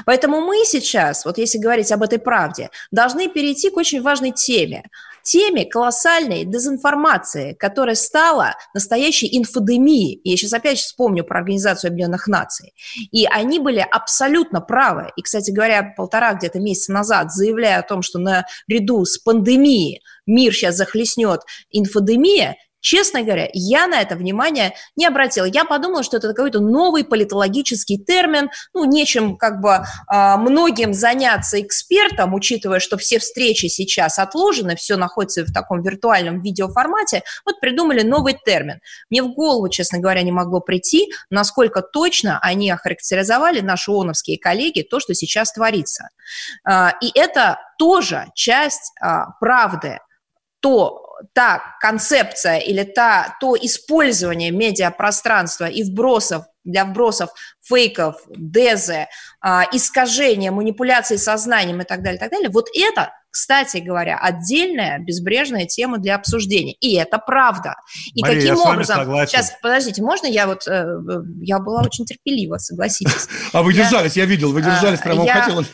Поэтому 0.05 0.41
мы 0.41 0.65
сейчас, 0.65 1.25
вот 1.25 1.39
если 1.39 1.59
говорить 1.59 1.93
об 1.93 2.03
этой 2.03 2.19
правде, 2.19 2.71
должны 2.91 3.29
перейти 3.29 3.71
к 3.71 3.77
очень 3.77 4.03
важной 4.03 4.33
теме. 4.33 4.85
Теме 5.27 5.65
колоссальной 5.65 6.45
дезинформации, 6.45 7.55
которая 7.55 7.97
стала 7.97 8.55
настоящей 8.75 9.37
инфодемией. 9.37 10.21
Я 10.23 10.37
сейчас 10.37 10.53
опять 10.53 10.79
вспомню 10.79 11.25
про 11.25 11.39
Организацию 11.39 11.89
Объединенных 11.89 12.29
Наций. 12.29 12.75
И 13.11 13.27
они 13.27 13.59
были 13.59 13.85
абсолютно 13.91 14.61
правы. 14.61 15.11
И, 15.17 15.23
кстати 15.23 15.51
говоря, 15.51 15.93
полтора 15.97 16.35
где-то 16.35 16.61
месяца 16.61 16.93
назад, 16.93 17.33
заявляя 17.33 17.81
о 17.81 17.83
том, 17.83 18.03
что 18.03 18.21
наряду 18.21 19.05
с 19.05 19.19
пандемией 19.19 20.01
мир 20.27 20.55
сейчас 20.55 20.77
захлестнет 20.77 21.41
инфодемия, 21.71 22.57
Честно 22.87 23.23
говоря, 23.25 23.49
я 23.53 23.89
на 23.89 24.01
это 24.01 24.15
внимание 24.15 24.75
не 24.95 25.07
обратила. 25.07 25.45
Я 25.45 25.65
подумала, 25.65 26.05
что 26.05 26.19
это 26.19 26.29
какой-то 26.33 26.61
новый 26.61 27.03
политологический 27.03 27.99
термин, 27.99 28.49
ну, 28.75 28.85
нечем 28.85 29.37
как 29.37 29.61
бы 29.61 29.85
а, 30.07 30.37
многим 30.37 30.95
заняться 30.95 31.61
экспертом, 31.61 32.33
учитывая, 32.33 32.79
что 32.79 32.97
все 32.97 33.19
встречи 33.19 33.67
сейчас 33.67 34.21
отложены, 34.21 34.77
все 34.77 34.97
находится 34.97 35.43
в 35.43 35.53
таком 35.53 35.83
виртуальном 35.83 36.41
видеоформате, 36.43 37.25
вот 37.45 37.59
придумали 37.59 38.03
новый 38.03 38.39
термин. 38.45 38.79
Мне 39.11 39.25
в 39.25 39.35
голову, 39.35 39.69
честно 39.69 39.99
говоря, 39.99 40.23
не 40.23 40.31
могло 40.31 40.61
прийти, 40.61 41.09
насколько 41.29 41.83
точно 41.83 42.39
они 42.41 42.71
охарактеризовали 42.71 43.63
наши 43.63 43.91
ООНовские 43.91 44.39
коллеги 44.39 44.83
то, 44.83 45.01
что 45.01 45.13
сейчас 45.13 45.53
творится. 45.53 46.11
А, 46.65 46.95
и 47.03 47.11
это 47.19 47.59
тоже 47.81 48.27
часть 48.37 48.93
а, 49.01 49.33
правды, 49.41 49.99
то 50.61 51.06
та 51.33 51.77
концепция 51.81 52.59
или 52.59 52.85
та, 52.85 53.37
то 53.41 53.57
использование 53.57 54.51
медиапространства 54.51 55.67
и 55.67 55.83
вбросов 55.83 56.45
для 56.67 56.85
вбросов 56.85 57.31
фейков, 57.63 58.17
дезы, 58.37 59.07
а, 59.41 59.65
искажения, 59.73 60.51
манипуляции 60.51 61.17
сознанием 61.17 61.81
и 61.81 61.85
так 61.85 62.03
далее, 62.03 62.19
так 62.19 62.31
далее, 62.31 62.51
вот 62.51 62.67
это, 62.75 63.13
кстати 63.31 63.79
говоря, 63.79 64.19
отдельная 64.19 64.99
безбрежная 64.99 65.67
тема 65.67 65.99
для 65.99 66.17
обсуждения. 66.17 66.75
И 66.81 66.97
это 66.97 67.19
правда. 67.19 67.77
И 68.15 68.23
Мария, 68.23 68.41
каким 68.41 68.59
образом... 68.59 69.27
Сейчас, 69.27 69.53
подождите, 69.63 70.03
можно 70.03 70.27
я 70.27 70.47
вот... 70.47 70.67
Э, 70.67 70.99
я 71.43 71.61
была 71.61 71.83
очень 71.83 72.05
терпелива, 72.05 72.59
согласитесь. 72.59 73.29
А 73.53 73.63
вы 73.63 73.73
держались, 73.73 74.17
я 74.17 74.25
видел, 74.25 74.53
вы 74.53 74.63
держались, 74.63 75.01
прямо 75.01 75.27
хотела 75.27 75.65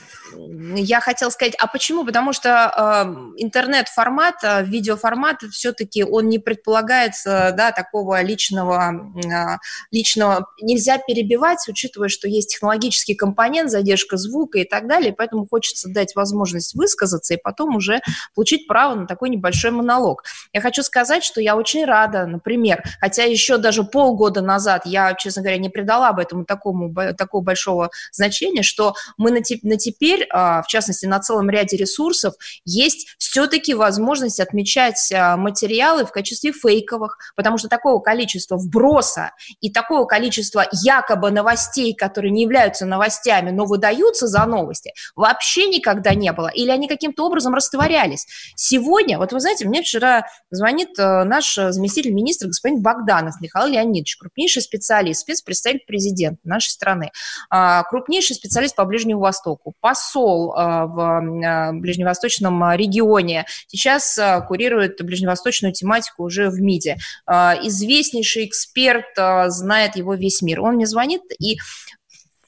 я 0.76 1.00
хотела 1.00 1.31
сказать, 1.31 1.55
а 1.59 1.66
почему? 1.66 2.05
Потому 2.05 2.33
что 2.33 2.72
э, 2.76 3.42
интернет-формат, 3.42 4.37
видеоформат 4.62 5.42
все-таки 5.50 6.05
он 6.05 6.28
не 6.28 6.38
предполагает 6.38 7.12
э, 7.26 7.52
да, 7.52 7.72
такого 7.72 8.22
личного, 8.22 8.92
э, 9.16 9.59
личного... 9.90 10.48
Нельзя 10.61 10.98
перебивать, 10.98 11.59
учитывая, 11.68 12.09
что 12.09 12.28
есть 12.28 12.50
технологический 12.50 13.14
компонент, 13.14 13.70
задержка 13.70 14.16
звука 14.16 14.59
и 14.59 14.64
так 14.64 14.88
далее, 14.88 15.14
поэтому 15.16 15.46
хочется 15.46 15.88
дать 15.88 16.14
возможность 16.14 16.74
высказаться 16.74 17.35
и 17.35 17.38
потом 17.42 17.76
уже 17.76 18.00
получить 18.35 18.66
право 18.66 18.94
на 18.94 19.07
такой 19.07 19.31
небольшой 19.31 19.70
монолог. 19.70 20.24
Я 20.52 20.61
хочу 20.61 20.83
сказать, 20.83 21.24
что 21.24 21.40
я 21.40 21.57
очень 21.57 21.85
рада, 21.85 22.26
например, 22.26 22.83
хотя 23.00 23.24
еще 23.24 23.59
даже 23.59 23.85
полгода 23.85 24.40
назад 24.40 24.83
я, 24.87 25.14
честно 25.14 25.42
говоря, 25.42 25.59
не 25.59 25.68
придала 25.68 26.12
бы 26.12 26.22
этому 26.22 26.44
такому, 26.44 26.94
такого 27.16 27.42
большого 27.42 27.90
значения, 28.12 28.62
что 28.62 28.94
мы 29.16 29.31
на, 29.31 29.42
теперь 29.42 30.28
в 30.33 30.64
частности, 30.66 31.07
на 31.07 31.21
целом 31.21 31.51
ряде 31.51 31.77
ресурсов, 31.77 32.35
есть 32.64 33.14
все-таки 33.18 33.75
возможность 33.75 34.40
отмечать 34.40 35.12
а, 35.12 35.37
материалы 35.37 36.07
в 36.07 36.11
качестве 36.11 36.53
фейковых, 36.53 37.18
потому 37.37 37.59
что 37.59 37.68
такого 37.68 38.01
количества 38.01 38.57
вброса 38.57 39.33
и 39.61 39.71
такого 39.71 40.07
количества 40.07 40.66
якобы 40.73 41.31
новостей, 41.31 41.95
которые 41.95 42.31
не 42.31 42.42
являются 42.42 42.87
новостями, 42.87 43.51
но 43.51 43.64
выдаются 43.64 44.27
за 44.27 44.45
новости, 44.47 44.92
вообще 45.14 45.68
никогда 45.68 46.14
не 46.14 46.33
было. 46.33 46.49
Или 46.49 46.71
они 46.71 46.88
каким-то 46.88 47.27
образом 47.27 47.55
растворялись. 47.55 48.27
Сегодня, 48.57 49.18
вот 49.18 49.33
вы 49.33 49.40
знаете, 49.40 49.66
мне 49.66 49.83
вчера 49.83 50.27
звонит 50.51 50.99
э, 50.99 51.25
наш 51.25 51.55
заместитель 51.55 52.12
министра 52.12 52.49
господин 52.49 52.83
Богданов 52.83 53.40
Михаил 53.40 53.73
Леонидович, 53.73 54.16
крупнейший 54.16 54.62
специалист, 54.62 55.21
спецпредставитель 55.21 55.87
президента 55.87 56.40
нашей 56.45 56.71
страны, 56.71 57.11
а, 57.51 57.83
крупнейший 57.85 58.37
специалист 58.37 58.75
по 58.75 58.85
Ближнему 58.85 59.21
Востоку, 59.21 59.75
посол 59.81 60.21
Э, 60.22 60.87
в 60.87 61.00
э, 61.00 61.72
ближневосточном 61.72 62.72
регионе. 62.74 63.46
Сейчас 63.66 64.18
курирует 64.48 65.02
ближневосточную 65.02 65.72
тематику 65.72 66.24
уже 66.24 66.50
в 66.50 66.61
МИДе. 66.61 66.96
Известнейший 67.28 68.46
эксперт, 68.46 69.06
знает 69.48 69.96
его 69.96 70.14
весь 70.14 70.42
мир. 70.42 70.61
Он 70.61 70.74
мне 70.74 70.87
звонит 70.87 71.22
и 71.38 71.58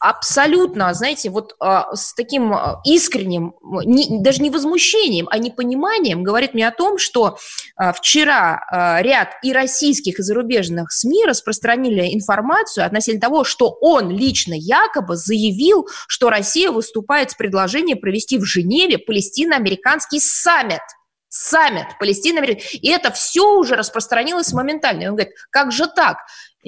абсолютно, 0.04 0.92
знаете, 0.92 1.30
вот 1.30 1.56
а, 1.60 1.94
с 1.96 2.12
таким 2.12 2.52
а, 2.52 2.80
искренним, 2.84 3.54
не, 3.62 4.20
даже 4.20 4.42
не 4.42 4.50
возмущением, 4.50 5.28
а 5.30 5.38
непониманием 5.38 6.22
говорит 6.22 6.52
мне 6.52 6.68
о 6.68 6.72
том, 6.72 6.98
что 6.98 7.38
а, 7.76 7.94
вчера 7.94 8.62
а, 8.70 9.00
ряд 9.00 9.30
и 9.42 9.52
российских, 9.52 10.18
и 10.18 10.22
зарубежных 10.22 10.92
СМИ 10.92 11.24
распространили 11.24 12.14
информацию 12.14 12.84
относительно 12.84 13.22
того, 13.22 13.44
что 13.44 13.70
он 13.80 14.10
лично 14.10 14.52
якобы 14.52 15.16
заявил, 15.16 15.88
что 16.06 16.28
Россия 16.28 16.70
выступает 16.70 17.30
с 17.30 17.34
предложением 17.34 17.98
провести 17.98 18.36
в 18.36 18.44
Женеве 18.44 18.98
палестино-американский 18.98 20.20
саммит– 20.20 20.82
саммит 21.34 21.98
Палестина. 21.98 22.44
И 22.44 22.88
это 22.88 23.10
все 23.10 23.56
уже 23.56 23.74
распространилось 23.74 24.52
моментально. 24.52 25.02
И 25.02 25.06
он 25.08 25.16
говорит, 25.16 25.34
как 25.50 25.72
же 25.72 25.86
так? 25.88 26.18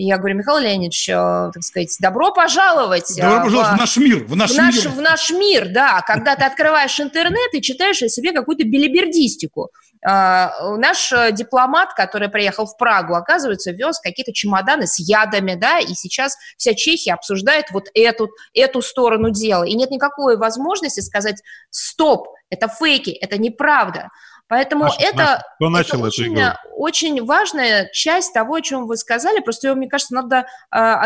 Я 0.05 0.19
говорю, 0.19 0.37
Михаил 0.37 0.59
Леонидович, 0.59 1.09
э, 1.09 1.51
так 1.55 1.63
сказать, 1.63 1.97
добро 2.01 2.33
пожаловать. 2.33 3.13
Добро 3.17 3.45
пожаловать 3.45 3.71
в, 3.71 3.77
в 3.77 3.79
наш 3.79 3.97
мир. 3.97 4.25
В 4.25 4.37
наш, 4.37 4.51
в, 4.51 4.57
наш, 4.57 4.75
мир. 4.75 4.89
в 4.91 5.01
наш 5.01 5.31
мир, 5.31 5.69
да. 5.73 6.03
Когда 6.07 6.37
ты 6.37 6.45
открываешь 6.45 7.01
интернет 7.01 7.55
и 7.55 7.63
читаешь 7.63 8.03
о 8.03 8.09
себе 8.09 8.33
какую-то 8.33 8.65
билибердистику. 8.65 9.71
Uh, 10.07 10.77
наш 10.77 11.11
э, 11.11 11.33
дипломат, 11.33 11.95
который 11.95 12.29
приехал 12.29 12.67
в 12.67 12.77
Прагу, 12.77 13.15
оказывается, 13.15 13.73
вез 13.73 13.99
какие-то 13.99 14.33
чемоданы 14.33 14.87
с 14.87 15.01
ядами, 15.01 15.55
да, 15.55 15.81
и 15.81 15.95
сейчас 15.95 16.37
вся 16.59 16.75
Чехия 16.75 17.15
обсуждает 17.15 17.73
вот 17.73 17.89
эту, 17.93 18.29
эту 18.55 18.83
сторону 18.83 19.31
дела. 19.31 19.65
И 19.65 19.75
нет 19.75 19.91
никакой 19.91 20.37
возможности 20.37 21.01
сказать, 21.01 21.43
стоп, 21.71 22.29
это 22.51 22.69
фейки, 22.69 23.11
это 23.11 23.39
неправда. 23.39 24.11
Поэтому 24.49 24.85
Маша, 24.85 24.97
это, 25.01 25.43
кто 25.57 25.69
начал 25.69 25.99
это 25.99 26.07
очень, 26.07 26.39
очень 26.77 27.25
важная 27.25 27.89
часть 27.93 28.33
того, 28.33 28.55
о 28.55 28.61
чем 28.61 28.87
вы 28.87 28.97
сказали. 28.97 29.41
Просто 29.41 29.69
ее, 29.69 29.75
мне 29.75 29.89
кажется, 29.89 30.15
надо 30.15 30.47
а, 30.71 31.05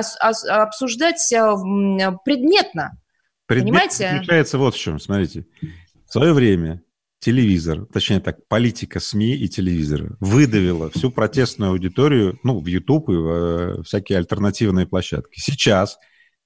обсуждать 0.48 1.32
а, 1.32 1.56
предметно. 2.24 2.92
Предмет 3.46 3.72
Понимаете? 3.72 4.10
заключается 4.12 4.58
вот 4.58 4.74
в 4.74 4.78
чем. 4.78 4.98
Смотрите, 5.00 5.46
в 6.06 6.12
свое 6.12 6.32
время 6.32 6.82
телевизор, 7.20 7.86
точнее 7.86 8.20
так, 8.20 8.46
политика 8.48 9.00
СМИ 9.00 9.36
и 9.36 9.48
телевизора 9.48 10.16
выдавила 10.20 10.90
всю 10.90 11.10
протестную 11.10 11.72
аудиторию, 11.72 12.38
ну, 12.42 12.60
в 12.60 12.66
YouTube 12.66 13.08
и 13.10 13.12
в 13.12 13.28
э, 13.28 13.82
всякие 13.82 14.18
альтернативные 14.18 14.86
площадки. 14.86 15.38
Сейчас 15.38 15.98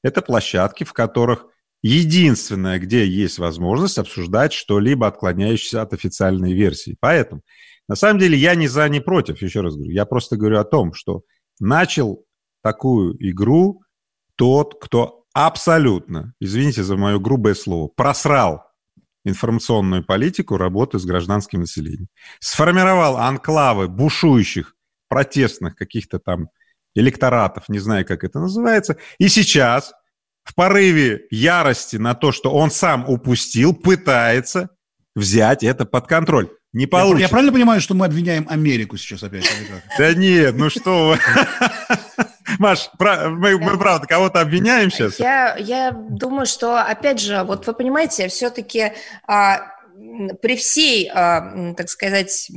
это 0.02 0.22
площадки, 0.22 0.84
в 0.84 0.92
которых 0.92 1.46
единственное, 1.84 2.78
где 2.78 3.06
есть 3.06 3.38
возможность 3.38 3.98
обсуждать 3.98 4.54
что-либо 4.54 5.06
отклоняющееся 5.06 5.82
от 5.82 5.92
официальной 5.92 6.54
версии. 6.54 6.96
Поэтому, 6.98 7.42
на 7.88 7.94
самом 7.94 8.18
деле, 8.18 8.38
я 8.38 8.54
не 8.54 8.68
за, 8.68 8.88
не 8.88 9.00
против, 9.00 9.42
еще 9.42 9.60
раз 9.60 9.74
говорю. 9.74 9.92
Я 9.92 10.06
просто 10.06 10.38
говорю 10.38 10.58
о 10.58 10.64
том, 10.64 10.94
что 10.94 11.24
начал 11.60 12.24
такую 12.62 13.14
игру 13.20 13.82
тот, 14.36 14.82
кто 14.82 15.24
абсолютно, 15.34 16.32
извините 16.40 16.82
за 16.82 16.96
мое 16.96 17.18
грубое 17.18 17.54
слово, 17.54 17.88
просрал 17.88 18.62
информационную 19.26 20.02
политику 20.06 20.56
работы 20.56 20.98
с 20.98 21.04
гражданским 21.04 21.60
населением. 21.60 22.08
Сформировал 22.40 23.18
анклавы 23.18 23.88
бушующих, 23.88 24.74
протестных 25.08 25.76
каких-то 25.76 26.18
там 26.18 26.48
электоратов, 26.94 27.68
не 27.68 27.78
знаю, 27.78 28.06
как 28.06 28.24
это 28.24 28.40
называется. 28.40 28.96
И 29.18 29.28
сейчас 29.28 29.92
в 30.44 30.54
порыве 30.54 31.26
ярости 31.30 31.96
на 31.96 32.14
то, 32.14 32.30
что 32.30 32.50
он 32.52 32.70
сам 32.70 33.08
упустил, 33.08 33.74
пытается 33.74 34.70
взять 35.16 35.64
это 35.64 35.84
под 35.84 36.06
контроль. 36.06 36.50
Не 36.72 36.86
получится. 36.86 37.20
Я, 37.20 37.26
я 37.26 37.28
правильно 37.28 37.52
понимаю, 37.52 37.80
что 37.80 37.94
мы 37.94 38.06
обвиняем 38.06 38.46
Америку 38.48 38.96
сейчас 38.96 39.22
опять? 39.22 39.48
Да 39.96 40.12
нет, 40.12 40.56
ну 40.56 40.70
что 40.70 41.10
вы. 41.10 41.18
Маш, 42.58 42.90
мы, 42.98 43.58
мы 43.58 43.78
правда 43.78 44.06
кого-то 44.06 44.40
обвиняем 44.40 44.90
сейчас? 44.90 45.18
Я, 45.18 45.56
я 45.56 45.92
думаю, 45.92 46.46
что, 46.46 46.78
опять 46.78 47.20
же, 47.20 47.42
вот 47.44 47.66
вы 47.66 47.74
понимаете, 47.74 48.28
все-таки 48.28 48.92
а, 49.26 49.73
при 50.42 50.56
всей, 50.56 51.10
а, 51.12 51.74
так 51.74 51.88
сказать, 51.88 52.50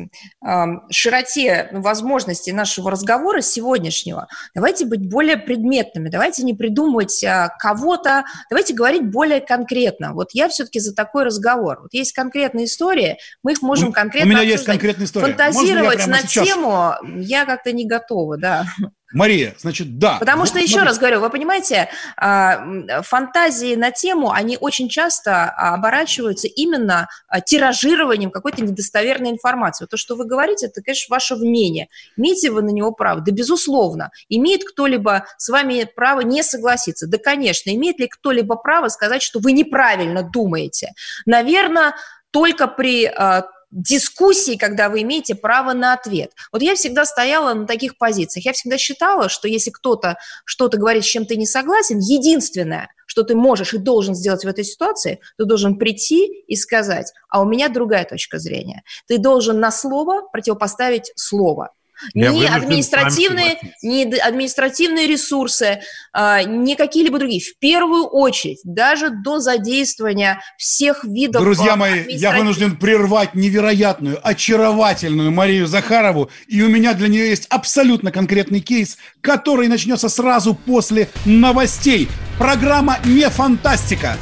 а, 0.44 0.66
широте 0.90 1.70
возможностей 1.72 2.52
нашего 2.52 2.92
разговора 2.92 3.42
сегодняшнего, 3.42 4.28
давайте 4.54 4.86
быть 4.86 5.10
более 5.10 5.38
предметными, 5.38 6.10
давайте 6.10 6.44
не 6.44 6.54
придумывать 6.54 7.24
а, 7.24 7.50
кого-то, 7.60 8.26
давайте 8.50 8.74
говорить 8.74 9.10
более 9.10 9.42
конкретно. 9.42 10.14
Вот 10.14 10.30
я 10.34 10.50
все-таки 10.50 10.80
за 10.80 10.96
такой 10.96 11.24
разговор. 11.24 11.82
Вот 11.82 11.94
есть 11.94 12.14
конкретные 12.14 12.66
истории, 12.66 13.18
мы 13.44 13.54
их 13.54 13.62
можем 13.62 13.92
конкретно 13.92 14.28
У 14.28 14.30
меня 14.30 14.40
обсуждать. 14.40 14.60
есть 14.60 14.66
конкретная 14.66 15.06
история. 15.06 15.26
Фантазировать 15.26 16.08
на 16.08 16.20
сейчас? 16.20 16.48
тему 16.48 16.94
я 17.20 17.46
как-то 17.46 17.72
не 17.72 17.86
готова, 17.86 18.38
да. 18.38 18.66
Мария, 19.14 19.56
значит, 19.58 20.00
да. 20.00 20.18
Потому 20.20 20.42
вот, 20.42 20.50
что, 20.50 20.60
еще 20.60 20.82
раз 20.82 21.00
говорю, 21.00 21.22
вы 21.22 21.30
понимаете, 21.30 21.90
а, 22.18 23.02
фантазии 23.04 23.76
на 23.76 23.92
тему, 23.92 24.32
они 24.32 24.58
очень 24.60 24.90
часто 24.90 25.46
оборачиваются 25.50 26.48
именно 26.48 27.08
а, 27.28 27.40
тиражированием 27.40 28.32
какой-то 28.32 28.64
недостоверной 28.64 29.32
информации. 29.32 29.86
То, 29.86 29.96
что 29.96 30.16
вы 30.16 30.26
говорите, 30.26 30.66
это, 30.66 30.82
конечно, 30.82 31.14
ваше 31.14 31.36
мнение. 31.38 31.88
Имеете 32.18 32.52
вы 32.52 32.62
на 32.62 32.72
него 32.72 32.92
право? 32.92 33.22
Да, 33.22 33.32
безусловно. 33.32 34.12
Имеет 34.28 34.66
кто-либо 34.66 35.26
с 35.38 35.48
вами 35.48 35.90
право 35.96 36.22
не 36.22 36.44
согласиться? 36.44 37.08
Да, 37.08 37.18
конечно. 37.18 37.70
Имеет 37.74 38.00
ли 38.00 38.08
кто-либо 38.08 38.56
право 38.56 38.90
сказать, 38.90 39.22
что 39.22 39.40
вы 39.40 39.54
неправильно 39.54 40.22
думаете? 40.22 40.92
Наверное, 41.26 41.96
только 42.32 42.68
при 42.68 43.06
а, 43.06 43.48
дискуссии, 43.72 44.56
когда 44.56 44.90
вы 44.90 45.02
имеете 45.02 45.36
право 45.36 45.74
на 45.74 45.94
ответ. 45.94 46.32
Вот 46.52 46.62
я 46.62 46.76
всегда 46.76 47.06
стояла 47.06 47.54
на 47.54 47.68
таких 47.68 47.98
позициях. 47.98 48.46
Я 48.46 48.54
всегда 48.54 48.78
считала, 48.78 49.30
что 49.30 49.48
если 49.48 49.72
кто-то 49.72 50.18
что-то 50.46 50.78
говорит, 50.78 51.04
с 51.04 51.08
чем 51.08 51.26
ты 51.26 51.36
не 51.36 51.46
согласен, 51.46 52.00
единственное, 52.00 52.90
что 53.06 53.24
ты 53.24 53.36
можешь 53.36 53.74
и 53.74 53.78
должен 53.78 54.16
сделать 54.16 54.46
в 54.46 54.48
этой 54.48 54.64
ситуации, 54.64 55.20
ты 55.38 55.46
должен 55.46 55.78
прийти 55.78 56.44
и 56.48 56.56
сказать, 56.56 57.12
а 57.30 57.42
у 57.42 57.46
меня 57.46 57.70
другая 57.70 58.06
точка 58.06 58.40
зрения. 58.40 58.84
Ты 59.08 59.18
должен 59.18 59.60
на 59.60 59.72
слово 59.72 60.22
противопоставить 60.32 61.12
слово. 61.16 61.74
Я 62.14 62.32
ни 62.32 62.46
административные, 62.46 63.58
ни 63.82 64.18
административные 64.18 65.08
ресурсы, 65.08 65.80
а, 66.14 66.44
ни 66.44 66.76
какие-либо 66.76 67.20
другие. 67.20 67.42
В 67.42 67.58
первую 67.60 68.06
очередь, 68.06 68.60
даже 68.64 69.10
до 69.10 69.40
задействования 69.40 70.42
всех 70.58 71.04
видов... 71.04 71.42
Друзья 71.42 71.76
мои, 71.76 72.04
я 72.08 72.32
вынужден 72.32 72.78
прервать 72.78 73.34
невероятную, 73.34 74.20
очаровательную 74.22 75.32
Марию 75.32 75.68
Захарову, 75.68 76.30
и 76.48 76.62
у 76.62 76.70
меня 76.70 76.94
для 76.94 77.08
нее 77.08 77.30
есть 77.30 77.48
абсолютно 77.50 78.12
конкретный 78.12 78.60
кейс, 78.60 78.98
который 79.22 79.68
начнется 79.68 80.10
сразу 80.10 80.54
после 80.54 81.10
новостей. 81.26 82.08
Программа 82.38 83.00
«Не 83.06 83.30
фантастика». 83.30 84.18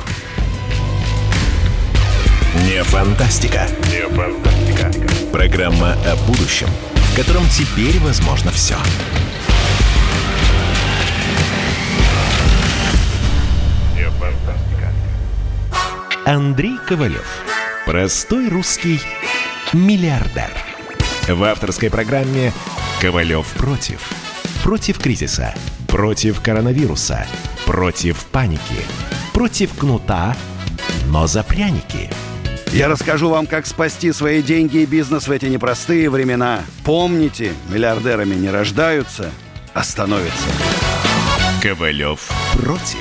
Не 2.67 2.83
фантастика. 2.83 3.67
Не 3.91 4.07
фантастика. 4.15 4.91
Программа 5.33 5.93
о 6.05 6.15
будущем– 6.25 6.69
в 7.15 7.17
котором 7.17 7.47
теперь 7.47 7.97
возможно 7.99 8.51
все. 8.51 8.75
Андрей 16.25 16.77
Ковалев. 16.85 17.25
Простой 17.85 18.49
русский 18.49 18.99
миллиардер. 19.71 20.51
В 21.29 21.41
авторской 21.45 21.89
программе 21.89 22.51
«Ковалев 22.99 23.47
против». 23.53 24.01
Против 24.61 24.99
кризиса, 24.99 25.55
против 25.87 26.41
коронавируса, 26.41 27.25
против 27.65 28.25
паники, 28.25 28.83
против 29.31 29.73
кнута, 29.77 30.35
но 31.05 31.27
за 31.27 31.43
пряники– 31.43 32.09
я 32.75 32.89
расскажу 32.89 33.29
вам, 33.29 33.47
как 33.47 33.65
спасти 33.65 34.11
свои 34.11 34.41
деньги 34.41 34.79
и 34.79 34.85
бизнес 34.85 35.29
в 35.29 35.31
эти 35.31 35.45
непростые 35.45 36.09
времена. 36.09 36.59
Помните, 36.83 37.53
миллиардерами 37.69 38.35
не 38.35 38.49
рождаются, 38.49 39.31
а 39.73 39.81
становятся. 39.81 40.47
Ковалев 41.61 42.29
против. 42.53 42.99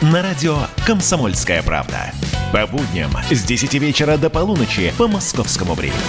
На 0.00 0.22
радио 0.22 0.56
«Комсомольская 0.84 1.62
правда». 1.62 2.12
По 2.52 2.66
будням 2.66 3.12
с 3.30 3.44
10 3.44 3.74
вечера 3.74 4.16
до 4.16 4.28
полуночи 4.28 4.92
по 4.98 5.06
московскому 5.06 5.74
времени. 5.74 6.00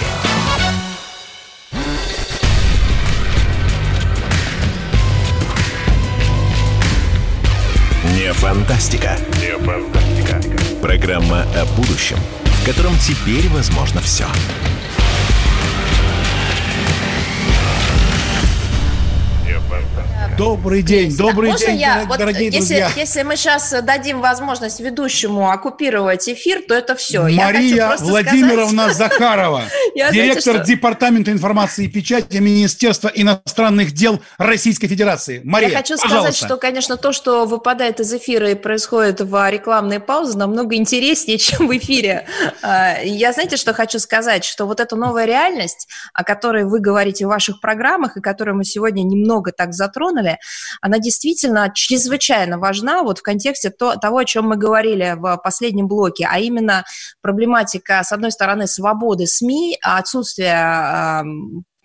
Не 8.16 8.32
фантастика. 8.32 9.16
Не 9.40 9.56
фантастика. 9.58 10.40
Программа 10.82 11.42
о 11.42 11.64
будущем– 11.76 12.18
в 12.64 12.66
котором 12.66 12.96
теперь 12.96 13.46
возможно 13.50 14.00
все. 14.00 14.26
Добрый 20.36 20.82
день, 20.82 21.16
добрый 21.16 21.50
Можно 21.52 21.66
день, 21.68 21.76
я, 21.78 22.04
вот 22.08 22.18
дорогие 22.18 22.46
если, 22.46 22.58
друзья. 22.58 22.90
Если 22.96 23.22
мы 23.22 23.36
сейчас 23.36 23.72
дадим 23.82 24.20
возможность 24.20 24.80
ведущему 24.80 25.48
оккупировать 25.48 26.28
эфир, 26.28 26.62
то 26.66 26.74
это 26.74 26.96
все. 26.96 27.22
Мария 27.22 27.96
Владимировна 27.98 28.88
сказать, 28.92 29.12
Захарова, 29.12 29.62
директор 29.94 30.54
знаете, 30.54 30.72
Департамента 30.72 31.30
информации 31.30 31.84
и 31.84 31.88
печати 31.88 32.38
Министерства 32.38 33.12
иностранных 33.14 33.92
дел 33.92 34.20
Российской 34.36 34.88
Федерации. 34.88 35.40
Мария, 35.44 35.68
Я 35.68 35.76
хочу 35.76 35.96
пожалуйста. 35.96 36.32
сказать, 36.32 36.36
что, 36.36 36.56
конечно, 36.56 36.96
то, 36.96 37.12
что 37.12 37.46
выпадает 37.46 38.00
из 38.00 38.12
эфира 38.12 38.50
и 38.50 38.54
происходит 38.56 39.20
в 39.20 39.50
рекламной 39.50 40.00
паузе, 40.00 40.36
намного 40.36 40.74
интереснее, 40.74 41.38
чем 41.38 41.68
в 41.68 41.76
эфире. 41.76 42.26
А, 42.60 42.98
я, 43.04 43.32
знаете, 43.32 43.56
что 43.56 43.72
хочу 43.72 44.00
сказать? 44.00 44.44
Что 44.44 44.66
вот 44.66 44.80
эта 44.80 44.96
новая 44.96 45.26
реальность, 45.26 45.86
о 46.12 46.24
которой 46.24 46.64
вы 46.64 46.80
говорите 46.80 47.26
в 47.26 47.28
ваших 47.28 47.60
программах, 47.60 48.16
и 48.16 48.20
которую 48.20 48.56
мы 48.56 48.64
сегодня 48.64 49.04
немного 49.04 49.52
так 49.52 49.74
затронули, 49.74 50.23
затронули, 50.24 50.38
она 50.80 50.98
действительно 50.98 51.70
чрезвычайно 51.74 52.58
важна 52.58 53.02
вот 53.02 53.18
в 53.18 53.22
контексте 53.22 53.70
то, 53.70 53.96
того, 53.96 54.18
о 54.18 54.24
чем 54.24 54.48
мы 54.48 54.56
говорили 54.56 55.14
в 55.16 55.36
последнем 55.42 55.88
блоке, 55.88 56.26
а 56.30 56.38
именно 56.38 56.84
проблематика, 57.20 58.02
с 58.02 58.12
одной 58.12 58.32
стороны, 58.32 58.66
свободы 58.66 59.26
СМИ, 59.26 59.78
отсутствие 59.82 61.24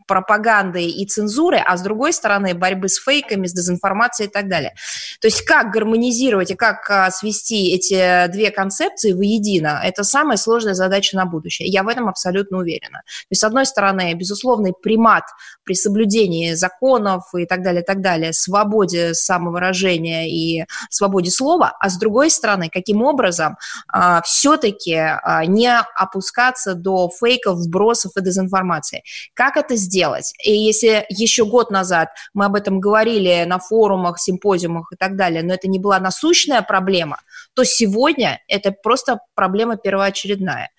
пропаганды 0.10 0.84
и 0.84 1.06
цензуры, 1.06 1.58
а 1.58 1.78
с 1.78 1.82
другой 1.84 2.14
стороны 2.14 2.56
борьбы 2.56 2.90
с 2.90 2.98
фейками, 2.98 3.46
с 3.46 3.54
дезинформацией 3.54 4.28
и 4.28 4.32
так 4.32 4.50
далее. 4.50 4.74
То 5.22 5.28
есть 5.28 5.44
как 5.44 5.72
гармонизировать 5.72 6.50
и 6.50 6.56
как 6.56 6.90
а, 6.90 7.12
свести 7.12 7.72
эти 7.76 8.28
две 8.32 8.50
концепции 8.50 9.14
воедино, 9.14 9.80
это 9.84 10.04
самая 10.04 10.38
сложная 10.38 10.74
задача 10.74 11.16
на 11.16 11.26
будущее. 11.26 11.68
Я 11.68 11.84
в 11.84 11.88
этом 11.88 12.10
абсолютно 12.10 12.58
уверена. 12.58 13.04
То 13.06 13.28
есть, 13.32 13.42
с 13.42 13.44
одной 13.44 13.68
стороны, 13.68 14.14
безусловный 14.16 14.74
примат 14.74 15.26
при 15.64 15.76
соблюдении 15.76 16.54
законов 16.54 17.24
и 17.38 17.46
так 17.46 17.62
далее, 17.62 17.84
и 17.84 17.86
так 17.86 18.02
далее, 18.02 18.34
свободе 18.34 19.14
самовыражения 19.14 20.28
и 20.28 20.66
свободе 20.90 21.30
слова, 21.30 21.78
а 21.80 21.90
с 21.90 22.00
другой 22.00 22.32
стороны, 22.32 22.70
каким 22.74 23.04
образом 23.04 23.58
а, 23.88 24.24
все-таки 24.24 24.96
а, 24.96 25.46
не 25.46 25.72
опускаться 25.72 26.74
до 26.74 27.10
фейков, 27.10 27.60
вбросов 27.60 28.14
и 28.18 28.22
дезинформации. 28.22 29.04
Как 29.36 29.56
это 29.56 29.76
сделать? 29.76 29.99
Сделать. 30.00 30.34
И 30.44 30.52
если 30.52 31.06
еще 31.10 31.46
год 31.46 31.72
назад 31.72 32.10
мы 32.34 32.46
об 32.46 32.56
этом 32.56 32.80
говорили 32.80 33.44
на 33.46 33.60
форумах, 33.60 34.20
симпозиумах 34.20 34.92
и 34.94 34.96
так 34.96 35.16
далее, 35.18 35.44
но 35.44 35.54
это 35.54 35.68
не 35.68 35.80
была 35.80 36.00
насущная 36.00 36.62
проблема, 36.62 37.20
то 37.54 37.64
сегодня 37.64 38.40
это 38.48 38.72
просто 38.72 39.20
проблема 39.36 39.76
первоочередная. 39.76 40.70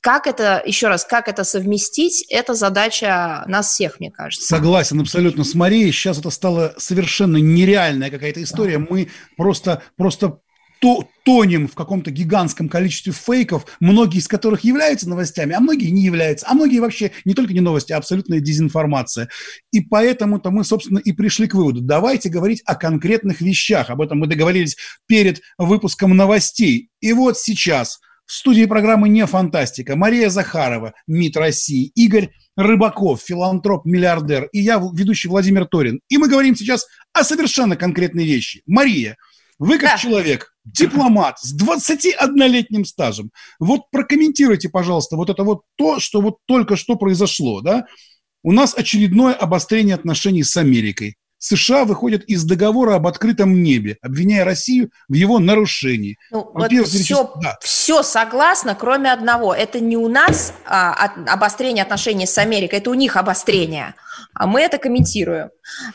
Как 0.00 0.26
это, 0.26 0.62
еще 0.66 0.88
раз, 0.88 1.04
как 1.04 1.28
это 1.28 1.44
совместить, 1.44 2.26
это 2.28 2.52
задача 2.52 3.42
нас 3.46 3.70
всех, 3.70 4.00
мне 4.00 4.10
кажется. 4.10 4.46
Согласен 4.46 5.00
абсолютно 5.00 5.44
с 5.44 5.54
Марией. 5.54 5.92
Сейчас 5.92 6.18
это 6.18 6.28
стало 6.28 6.74
совершенно 6.76 7.38
нереальная 7.38 8.10
какая-то 8.10 8.42
история. 8.42 8.76
Мы 8.76 9.08
просто, 9.38 9.82
просто 9.96 10.40
то, 10.84 11.08
тонем 11.24 11.66
в 11.66 11.74
каком-то 11.74 12.10
гигантском 12.10 12.68
количестве 12.68 13.14
фейков, 13.14 13.64
многие 13.80 14.18
из 14.18 14.28
которых 14.28 14.64
являются 14.64 15.08
новостями, 15.08 15.54
а 15.54 15.60
многие 15.60 15.88
не 15.88 16.02
являются, 16.02 16.44
а 16.46 16.52
многие 16.52 16.78
вообще 16.78 17.10
не 17.24 17.32
только 17.32 17.54
не 17.54 17.60
новости, 17.60 17.94
а 17.94 17.96
абсолютная 17.96 18.40
дезинформация. 18.40 19.30
И 19.72 19.80
поэтому-то 19.80 20.50
мы, 20.50 20.62
собственно, 20.62 20.98
и 20.98 21.12
пришли 21.12 21.48
к 21.48 21.54
выводу. 21.54 21.80
Давайте 21.80 22.28
говорить 22.28 22.60
о 22.66 22.74
конкретных 22.74 23.40
вещах. 23.40 23.88
Об 23.88 24.02
этом 24.02 24.18
мы 24.18 24.26
договорились 24.26 24.76
перед 25.06 25.40
выпуском 25.56 26.14
новостей. 26.14 26.90
И 27.00 27.14
вот 27.14 27.38
сейчас 27.38 27.98
в 28.26 28.34
студии 28.34 28.66
программы 28.66 29.08
«Не 29.08 29.24
фантастика» 29.24 29.96
Мария 29.96 30.28
Захарова, 30.28 30.92
МИД 31.06 31.38
России, 31.38 31.92
Игорь 31.94 32.28
Рыбаков, 32.58 33.22
филантроп, 33.22 33.86
миллиардер, 33.86 34.50
и 34.52 34.60
я, 34.60 34.76
ведущий 34.92 35.28
Владимир 35.28 35.64
Торин. 35.64 36.00
И 36.10 36.18
мы 36.18 36.28
говорим 36.28 36.54
сейчас 36.54 36.86
о 37.14 37.24
совершенно 37.24 37.74
конкретной 37.74 38.26
вещи. 38.26 38.60
Мария, 38.66 39.16
вы 39.58 39.78
как 39.78 39.92
да. 39.92 39.98
человек, 39.98 40.52
дипломат 40.64 41.38
с 41.40 41.56
21-летним 41.56 42.84
стажем, 42.84 43.30
вот 43.58 43.90
прокомментируйте, 43.90 44.68
пожалуйста, 44.68 45.16
вот 45.16 45.30
это 45.30 45.44
вот 45.44 45.62
то, 45.76 46.00
что 46.00 46.20
вот 46.20 46.38
только 46.46 46.76
что 46.76 46.96
произошло, 46.96 47.60
да? 47.60 47.86
У 48.42 48.52
нас 48.52 48.74
очередное 48.76 49.34
обострение 49.34 49.94
отношений 49.94 50.42
с 50.42 50.56
Америкой. 50.56 51.16
США 51.44 51.84
выходят 51.84 52.24
из 52.24 52.42
договора 52.44 52.94
об 52.94 53.06
открытом 53.06 53.62
небе, 53.62 53.98
обвиняя 54.00 54.46
Россию 54.46 54.90
в 55.08 55.12
его 55.12 55.38
нарушении. 55.38 56.16
Ну, 56.30 56.50
вот 56.54 56.72
все, 56.86 57.34
да. 57.42 57.58
все 57.60 58.02
согласно, 58.02 58.74
кроме 58.74 59.12
одного. 59.12 59.54
Это 59.54 59.78
не 59.78 59.98
у 59.98 60.08
нас 60.08 60.54
а, 60.64 61.12
обострение 61.26 61.82
отношений 61.82 62.26
с 62.26 62.38
Америкой, 62.38 62.78
это 62.78 62.88
у 62.88 62.94
них 62.94 63.16
обострение. 63.16 63.94
А 64.32 64.46
мы 64.46 64.62
это 64.62 64.78
комментируем. 64.78 65.50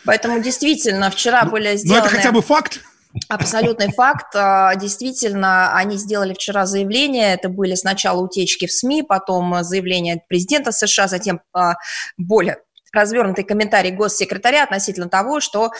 Поэтому 0.06 0.40
действительно 0.40 1.10
вчера 1.10 1.44
ну, 1.46 1.52
были 1.52 1.76
сделаны... 1.78 2.02
Ну, 2.02 2.06
это 2.06 2.16
хотя 2.16 2.32
бы 2.32 2.44
факт. 2.44 2.82
Абсолютный 3.28 3.92
факт. 3.92 4.36
А, 4.36 4.76
действительно, 4.76 5.76
они 5.76 5.98
сделали 5.98 6.34
вчера 6.34 6.66
заявление. 6.66 7.34
Это 7.34 7.50
были 7.50 7.76
сначала 7.76 8.22
утечки 8.22 8.68
в 8.68 8.72
СМИ, 8.72 9.04
потом 9.04 9.64
заявление 9.64 10.22
президента 10.28 10.72
США, 10.72 11.08
затем 11.08 11.42
а, 11.54 11.76
более 12.18 12.60
развернутый 12.94 13.44
комментарий 13.44 13.92
госсекретаря 13.92 14.64
относительно 14.64 15.10
того, 15.10 15.40
что 15.40 15.72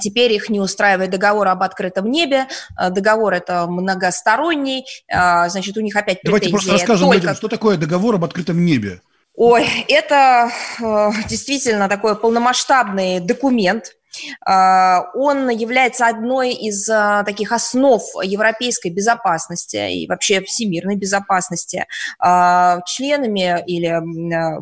Теперь 0.00 0.32
их 0.32 0.48
не 0.48 0.58
устраивает 0.58 1.10
договор 1.10 1.48
об 1.48 1.62
открытом 1.62 2.10
небе. 2.10 2.46
А, 2.76 2.88
договор 2.88 3.34
это 3.34 3.66
многосторонний. 3.66 4.86
Значит, 5.06 5.76
у 5.76 5.82
них 5.82 5.94
опять 5.94 6.20
Давайте 6.24 6.48
просто 6.48 6.72
расскажем 6.72 7.08
только... 7.08 7.20
людям, 7.20 7.34
что 7.34 7.48
такое 7.48 7.76
договор 7.76 8.14
об 8.14 8.24
открытом 8.24 8.64
небе. 8.64 9.02
Ой, 9.34 9.66
это 9.88 10.50
э, 10.80 11.10
действительно 11.28 11.88
такой 11.88 12.16
полномасштабный 12.16 13.20
документ, 13.20 13.94
он 14.44 15.48
является 15.48 16.06
одной 16.06 16.52
из 16.52 16.88
а, 16.88 17.24
таких 17.24 17.52
основ 17.52 18.02
европейской 18.22 18.88
безопасности 18.88 20.02
и 20.02 20.06
вообще 20.06 20.42
всемирной 20.42 20.96
безопасности. 20.96 21.86
А, 22.18 22.80
членами 22.86 23.62
или 23.66 23.92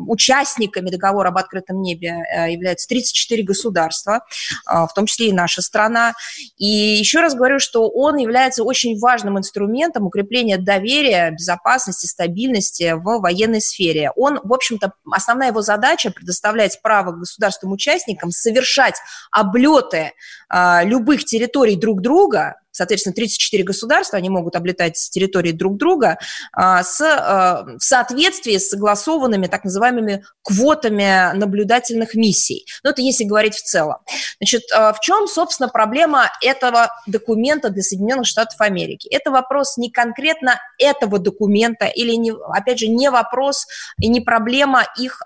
участниками 0.07 0.89
договора 0.89 1.29
об 1.29 1.37
открытом 1.37 1.81
небе 1.81 2.23
э, 2.33 2.51
являются 2.51 2.87
34 2.87 3.43
государства, 3.43 4.25
в 4.65 4.89
том 4.93 5.05
числе 5.05 5.29
и 5.29 5.33
наша 5.33 5.61
страна. 5.61 6.13
И 6.57 6.65
еще 6.65 7.19
раз 7.21 7.35
говорю, 7.35 7.59
что 7.59 7.89
он 7.89 8.17
является 8.17 8.63
очень 8.63 8.99
важным 8.99 9.37
инструментом 9.37 10.05
укрепления 10.05 10.57
доверия, 10.57 11.31
безопасности, 11.31 12.05
стабильности 12.05 12.93
в 12.93 13.19
военной 13.19 13.61
сфере. 13.61 14.11
Он, 14.15 14.39
в 14.43 14.53
общем-то, 14.53 14.93
основная 15.11 15.49
его 15.49 15.61
задача 15.61 16.11
предоставлять 16.11 16.81
право 16.81 17.11
государственным-участникам 17.11 18.31
совершать 18.31 18.95
облеты 19.41 20.13
а, 20.49 20.83
любых 20.83 21.25
территорий 21.25 21.75
друг 21.75 22.01
друга, 22.01 22.60
соответственно, 22.71 23.13
34 23.13 23.63
государства, 23.63 24.17
они 24.17 24.29
могут 24.29 24.55
облетать 24.55 24.97
с 24.97 25.09
территории 25.09 25.51
друг 25.51 25.77
друга 25.77 26.17
а, 26.53 26.83
с, 26.83 27.01
а, 27.01 27.65
в 27.77 27.83
соответствии 27.83 28.57
с 28.57 28.69
согласованными 28.69 29.47
так 29.47 29.63
называемыми 29.63 30.23
квотами 30.41 31.35
наблюдательных 31.35 32.15
миссий. 32.15 32.65
Ну, 32.83 32.91
это 32.91 33.01
если 33.01 33.23
говорить 33.23 33.55
в 33.55 33.63
целом. 33.63 33.97
Значит, 34.39 34.63
а, 34.73 34.93
в 34.93 34.99
чем, 34.99 35.27
собственно, 35.27 35.69
проблема 35.69 36.31
этого 36.41 36.89
документа 37.07 37.69
для 37.69 37.83
Соединенных 37.83 38.25
Штатов 38.25 38.59
Америки? 38.61 39.07
Это 39.11 39.31
вопрос 39.31 39.77
не 39.77 39.91
конкретно 39.91 40.59
этого 40.79 41.19
документа 41.19 41.85
или, 41.85 42.15
не, 42.15 42.31
опять 42.31 42.79
же, 42.79 42.87
не 42.87 43.09
вопрос 43.09 43.67
и 43.99 44.07
не 44.07 44.21
проблема 44.21 44.85
их 44.97 45.21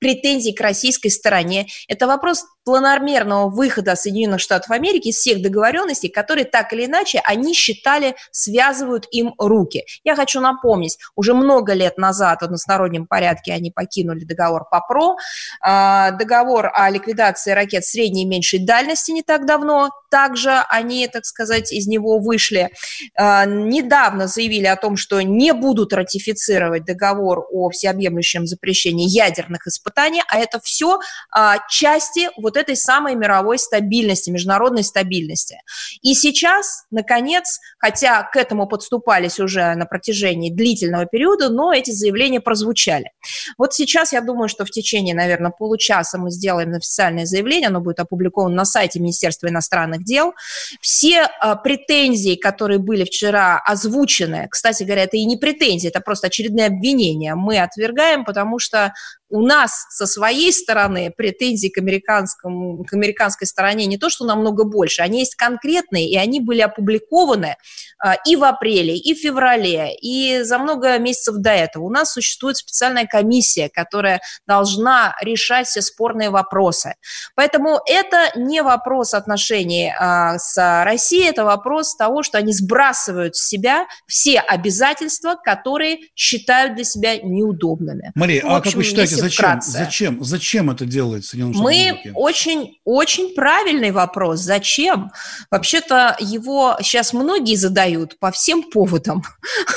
претензий 0.00 0.52
к 0.52 0.60
российской 0.60 1.08
стороне. 1.08 1.66
Это 1.88 2.06
вопрос 2.06 2.44
планомерного 2.66 3.48
выхода 3.48 3.94
Соединенных 3.94 4.40
Штатов 4.40 4.70
Америки 4.70 5.08
из 5.08 5.16
всех 5.16 5.40
договоренностей, 5.40 6.08
которые 6.08 6.44
так 6.44 6.72
или 6.76 6.86
иначе 6.86 7.20
они 7.24 7.54
считали 7.54 8.14
связывают 8.30 9.06
им 9.10 9.34
руки. 9.38 9.84
Я 10.04 10.14
хочу 10.14 10.40
напомнить, 10.40 10.98
уже 11.14 11.34
много 11.34 11.72
лет 11.72 11.98
назад 11.98 12.40
в 12.40 12.44
одностороннем 12.44 13.06
порядке 13.06 13.52
они 13.52 13.70
покинули 13.70 14.24
договор 14.24 14.68
ПАПРО, 14.70 15.16
а, 15.60 16.10
договор 16.12 16.70
о 16.72 16.88
ликвидации 16.90 17.52
ракет 17.52 17.84
средней 17.84 18.22
и 18.22 18.26
меньшей 18.26 18.58
дальности 18.58 19.10
не 19.10 19.22
так 19.22 19.46
давно, 19.46 19.90
также 20.10 20.64
они, 20.68 21.08
так 21.08 21.24
сказать, 21.24 21.72
из 21.72 21.86
него 21.86 22.18
вышли. 22.18 22.70
А, 23.16 23.44
недавно 23.44 24.26
заявили 24.26 24.66
о 24.66 24.76
том, 24.76 24.96
что 24.96 25.20
не 25.20 25.52
будут 25.52 25.92
ратифицировать 25.92 26.84
договор 26.84 27.46
о 27.50 27.70
всеобъемлющем 27.70 28.46
запрещении 28.46 29.08
ядерных 29.08 29.66
испытаний, 29.66 30.22
а 30.28 30.38
это 30.38 30.60
все 30.60 30.98
а, 31.30 31.58
части 31.68 32.30
вот 32.36 32.56
этой 32.56 32.76
самой 32.76 33.14
мировой 33.14 33.58
стабильности, 33.58 34.30
международной 34.30 34.84
стабильности. 34.84 35.60
И 36.02 36.14
сейчас 36.14 36.65
сейчас, 36.66 36.84
наконец, 36.90 37.60
хотя 37.78 38.22
к 38.22 38.36
этому 38.36 38.66
подступались 38.66 39.38
уже 39.40 39.74
на 39.74 39.86
протяжении 39.86 40.50
длительного 40.50 41.06
периода, 41.06 41.48
но 41.48 41.72
эти 41.72 41.90
заявления 41.90 42.40
прозвучали. 42.40 43.10
Вот 43.58 43.74
сейчас 43.74 44.12
я 44.12 44.20
думаю, 44.20 44.48
что 44.48 44.64
в 44.64 44.70
течение, 44.70 45.14
наверное, 45.14 45.50
получаса 45.50 46.18
мы 46.18 46.30
сделаем 46.30 46.74
официальное 46.74 47.26
заявление, 47.26 47.68
оно 47.68 47.80
будет 47.80 48.00
опубликовано 48.00 48.54
на 48.54 48.64
сайте 48.64 49.00
Министерства 49.00 49.48
иностранных 49.48 50.04
дел. 50.04 50.32
Все 50.80 51.22
э, 51.22 51.54
претензии, 51.62 52.36
которые 52.36 52.78
были 52.78 53.04
вчера 53.04 53.60
озвучены, 53.64 54.48
кстати 54.50 54.84
говоря, 54.84 55.04
это 55.04 55.16
и 55.16 55.24
не 55.24 55.36
претензии, 55.36 55.88
это 55.88 56.00
просто 56.00 56.28
очередные 56.28 56.66
обвинения, 56.66 57.34
мы 57.34 57.58
отвергаем, 57.58 58.24
потому 58.24 58.58
что 58.58 58.92
у 59.28 59.42
нас 59.42 59.86
со 59.90 60.06
своей 60.06 60.52
стороны 60.52 61.12
претензий 61.16 61.70
к, 61.70 61.78
американскому, 61.78 62.84
к 62.84 62.92
американской 62.92 63.46
стороне 63.46 63.86
не 63.86 63.98
то, 63.98 64.08
что 64.08 64.24
намного 64.24 64.64
больше, 64.64 65.02
они 65.02 65.20
есть 65.20 65.34
конкретные, 65.34 66.08
и 66.08 66.16
они 66.16 66.40
были 66.40 66.60
опубликованы 66.60 67.56
а, 67.98 68.14
и 68.26 68.36
в 68.36 68.44
апреле, 68.44 68.96
и 68.96 69.14
в 69.14 69.18
феврале, 69.18 69.94
и 69.96 70.42
за 70.42 70.58
много 70.58 70.98
месяцев 70.98 71.36
до 71.36 71.50
этого. 71.50 71.84
У 71.84 71.90
нас 71.90 72.12
существует 72.12 72.56
специальная 72.56 73.06
комиссия, 73.06 73.68
которая 73.68 74.20
должна 74.46 75.14
решать 75.20 75.66
все 75.66 75.82
спорные 75.82 76.30
вопросы. 76.30 76.94
Поэтому 77.34 77.80
это 77.86 78.30
не 78.36 78.62
вопрос 78.62 79.14
отношений 79.14 79.92
а, 79.98 80.38
с 80.38 80.56
Россией, 80.84 81.30
это 81.30 81.44
вопрос 81.44 81.96
того, 81.96 82.22
что 82.22 82.38
они 82.38 82.52
сбрасывают 82.52 83.36
с 83.36 83.48
себя 83.48 83.86
все 84.06 84.38
обязательства, 84.38 85.36
которые 85.42 85.98
считают 86.14 86.76
для 86.76 86.84
себя 86.84 87.16
неудобными. 87.18 88.12
Мария, 88.14 88.42
ну, 88.44 88.54
а 88.54 88.60
как 88.60 88.74
вы 88.74 88.84
считаете, 88.84 89.15
Давайте, 89.16 89.36
зачем, 89.36 89.44
вкратце. 89.50 89.70
Зачем, 89.70 90.24
зачем 90.24 90.70
это 90.70 90.84
делает 90.84 91.24
Соединенные 91.24 91.62
Мы 91.62 91.88
Америки? 91.88 92.12
очень, 92.14 92.78
очень 92.84 93.34
правильный 93.34 93.90
вопрос. 93.90 94.40
Зачем? 94.40 95.10
Вообще-то 95.50 96.16
его 96.20 96.76
сейчас 96.80 97.12
многие 97.12 97.56
задают 97.56 98.18
по 98.18 98.30
всем 98.30 98.62
поводам. 98.70 99.22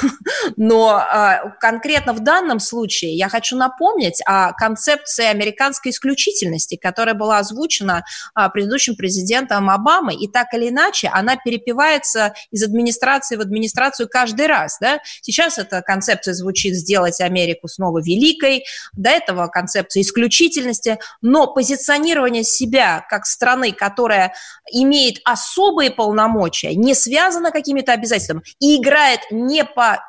Но 0.57 0.89
а, 0.89 1.49
конкретно 1.59 2.13
в 2.13 2.19
данном 2.21 2.59
случае 2.59 3.15
я 3.15 3.29
хочу 3.29 3.55
напомнить 3.55 4.21
о 4.25 4.53
концепции 4.53 5.25
американской 5.25 5.91
исключительности, 5.91 6.75
которая 6.75 7.15
была 7.15 7.39
озвучена 7.39 8.03
а, 8.33 8.49
предыдущим 8.49 8.95
президентом 8.95 9.69
Обамой, 9.69 10.15
и 10.15 10.27
так 10.27 10.53
или 10.53 10.69
иначе 10.69 11.09
она 11.09 11.35
перепивается 11.37 12.33
из 12.51 12.63
администрации 12.63 13.35
в 13.35 13.41
администрацию 13.41 14.09
каждый 14.09 14.47
раз. 14.47 14.77
Да? 14.81 14.99
Сейчас 15.21 15.57
эта 15.57 15.81
концепция 15.81 16.33
звучит 16.33 16.75
«сделать 16.75 17.21
Америку 17.21 17.67
снова 17.67 18.01
великой», 18.01 18.63
до 18.93 19.09
этого 19.09 19.28
концепция 19.47 20.01
исключительности, 20.01 20.99
но 21.21 21.47
позиционирование 21.47 22.43
себя 22.43 23.05
как 23.09 23.25
страны, 23.25 23.71
которая 23.71 24.33
имеет 24.71 25.17
особые 25.25 25.91
полномочия, 25.91 26.75
не 26.75 26.93
связано 26.93 27.51
какими-то 27.51 27.93
обязательствами 27.93 28.43
и 28.59 28.77
играет 28.77 29.21
не 29.31 29.63
по 29.63 29.99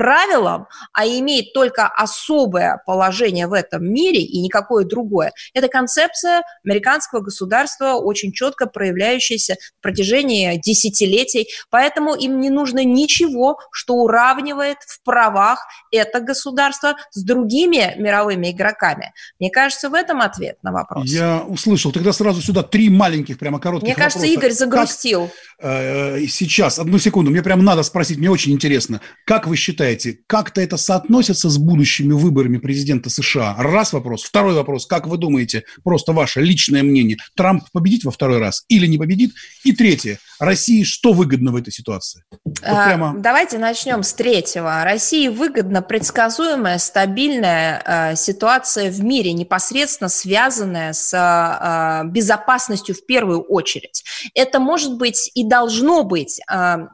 правилам, 0.00 0.66
а 0.94 1.06
имеет 1.06 1.52
только 1.52 1.86
особое 1.86 2.80
положение 2.86 3.46
в 3.46 3.52
этом 3.52 3.84
мире 3.84 4.22
и 4.22 4.40
никакое 4.40 4.86
другое. 4.86 5.32
Это 5.52 5.68
концепция 5.68 6.42
американского 6.64 7.20
государства, 7.20 7.96
очень 7.96 8.32
четко 8.32 8.64
проявляющаяся 8.66 9.56
в 9.78 9.82
протяжении 9.82 10.58
десятилетий, 10.58 11.48
поэтому 11.68 12.14
им 12.14 12.40
не 12.40 12.48
нужно 12.48 12.82
ничего, 12.82 13.58
что 13.72 13.96
уравнивает 13.96 14.78
в 14.86 15.02
правах 15.04 15.66
это 15.92 16.20
государство 16.20 16.96
с 17.10 17.22
другими 17.22 17.94
мировыми 17.98 18.52
игроками. 18.52 19.12
Мне 19.38 19.50
кажется, 19.50 19.90
в 19.90 19.94
этом 19.94 20.22
ответ 20.22 20.56
на 20.62 20.72
вопрос. 20.72 21.10
Я 21.10 21.42
услышал. 21.42 21.92
Тогда 21.92 22.14
сразу 22.14 22.40
сюда 22.40 22.62
три 22.62 22.88
маленьких, 22.88 23.38
прямо 23.38 23.60
коротких 23.60 23.86
Мне 23.86 23.94
кажется, 23.94 24.20
вопроса. 24.20 24.38
Игорь 24.38 24.52
загрустил. 24.52 25.30
Как, 25.58 25.68
э, 25.70 26.26
сейчас, 26.26 26.78
одну 26.78 26.98
секунду, 26.98 27.30
мне 27.30 27.42
прямо 27.42 27.62
надо 27.62 27.82
спросить, 27.82 28.16
мне 28.16 28.30
очень 28.30 28.52
интересно. 28.52 29.02
Как 29.26 29.46
вы 29.46 29.56
считаете, 29.56 29.89
считаете, 29.90 30.20
как-то 30.26 30.60
это 30.60 30.76
соотносится 30.76 31.48
с 31.48 31.58
будущими 31.58 32.12
выборами 32.12 32.58
президента 32.58 33.10
США? 33.10 33.56
Раз 33.58 33.92
вопрос. 33.92 34.22
Второй 34.22 34.54
вопрос. 34.54 34.86
Как 34.86 35.06
вы 35.06 35.16
думаете, 35.16 35.64
просто 35.82 36.12
ваше 36.12 36.40
личное 36.40 36.82
мнение, 36.82 37.18
Трамп 37.36 37.64
победит 37.72 38.04
во 38.04 38.10
второй 38.10 38.38
раз 38.38 38.64
или 38.68 38.86
не 38.86 38.98
победит? 38.98 39.32
И 39.64 39.72
третье. 39.72 40.18
России 40.38 40.84
что 40.84 41.12
выгодно 41.12 41.52
в 41.52 41.56
этой 41.56 41.72
ситуации? 41.72 42.24
Вот 42.44 42.58
а, 42.62 42.86
прямо... 42.86 43.14
Давайте 43.18 43.58
начнем 43.58 44.02
с 44.02 44.12
третьего. 44.12 44.84
России 44.84 45.28
выгодна 45.28 45.82
предсказуемая, 45.82 46.78
стабильная 46.78 47.82
э, 48.12 48.16
ситуация 48.16 48.90
в 48.90 49.02
мире, 49.02 49.32
непосредственно 49.32 50.08
связанная 50.08 50.92
с 50.92 51.12
э, 51.12 52.08
безопасностью 52.08 52.94
в 52.94 53.04
первую 53.04 53.42
очередь. 53.42 54.02
Это 54.34 54.60
может 54.60 54.96
быть 54.96 55.30
и 55.34 55.44
должно 55.44 56.04
быть 56.04 56.40
э, 56.50 56.86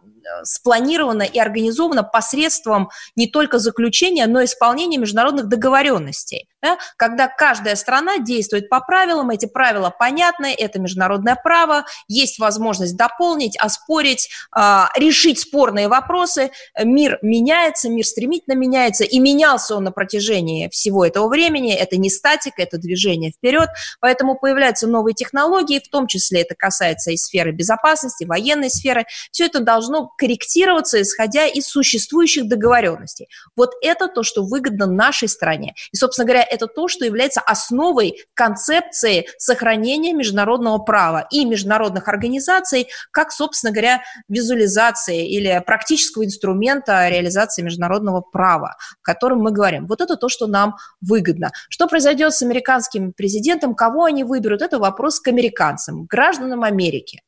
спланировано 0.43 1.23
и 1.23 1.39
организовано 1.39 2.03
посредством 2.03 2.91
не 3.15 3.27
только 3.27 3.59
заключения, 3.59 4.27
но 4.27 4.41
и 4.41 4.45
исполнения 4.45 4.99
международных 4.99 5.49
договоренностей. 5.49 6.49
Да? 6.62 6.79
Когда 6.97 7.29
каждая 7.29 7.77
страна 7.77 8.19
действует 8.19 8.69
по 8.69 8.81
правилам, 8.81 9.31
эти 9.31 9.47
правила 9.47 9.91
понятны, 9.97 10.55
это 10.57 10.81
международное 10.81 11.37
право, 11.37 11.85
есть 12.09 12.39
возможность 12.39 12.97
дополнить, 12.97 13.57
оспорить, 13.59 14.29
э, 14.57 14.85
решить 14.97 15.39
спорные 15.39 15.89
вопросы. 15.89 16.51
Мир 16.83 17.19
меняется, 17.23 17.89
мир 17.89 18.05
стремительно 18.05 18.55
меняется, 18.55 19.05
и 19.05 19.19
менялся 19.19 19.77
он 19.77 19.85
на 19.85 19.93
протяжении 19.93 20.69
всего 20.69 21.05
этого 21.05 21.29
времени. 21.29 21.73
Это 21.75 21.99
не 21.99 22.11
статика, 22.11 22.62
это 22.62 22.79
движение 22.79 23.31
вперед. 23.31 23.69
Поэтому 24.01 24.37
появляются 24.37 24.87
новые 24.87 25.15
технологии, 25.15 25.79
в 25.79 25.89
том 25.89 26.07
числе 26.07 26.43
это 26.43 26.55
касается 26.55 27.11
и 27.12 27.17
сферы 27.17 27.53
безопасности, 27.53 28.25
военной 28.25 28.71
сферы. 28.71 29.07
Все 29.31 29.47
это 29.47 29.61
должно 29.61 30.11
корректироваться, 30.16 31.00
исходя 31.02 31.46
из 31.46 31.66
существующих 31.66 32.48
договоренностей. 32.48 33.29
Вот 33.55 33.72
это 33.83 34.09
то, 34.09 34.22
что 34.22 34.42
выгодно 34.42 34.87
нашей 34.87 35.29
стране. 35.29 35.74
И, 35.92 35.96
собственно 35.96 36.26
говоря, 36.26 36.46
это 36.48 36.66
то, 36.66 36.88
что 36.88 37.05
является 37.05 37.40
основой 37.40 38.24
концепции 38.35 39.26
сохранения 39.38 40.12
международного 40.12 40.79
права 40.79 41.26
и 41.31 41.44
международных 41.44 42.09
организаций, 42.09 42.88
как, 43.11 43.33
собственно 43.33 43.72
говоря, 43.72 44.02
визуализации 44.29 45.29
или 45.29 45.62
практического 45.66 46.24
инструмента 46.24 47.09
реализации 47.09 47.62
международного 47.62 48.20
права, 48.20 48.76
о 49.02 49.02
котором 49.02 49.40
мы 49.40 49.52
говорим. 49.52 49.87
Вот 49.87 50.00
это 50.00 50.16
то, 50.16 50.29
что 50.29 50.46
нам 50.46 50.76
выгодно. 51.00 51.50
Что 51.68 51.87
произойдет 51.87 52.35
с 52.35 52.42
американским 52.42 53.12
президентом, 53.12 53.74
кого 53.74 54.05
они 54.05 54.24
выберут, 54.24 54.62
это 54.62 54.79
вопрос 54.79 55.20
к 55.20 55.29
американцам, 55.29 56.07
гражданам 56.07 56.62
Америки. 56.62 57.22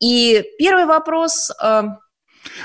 И 0.00 0.44
первый 0.58 0.84
вопрос 0.84 1.50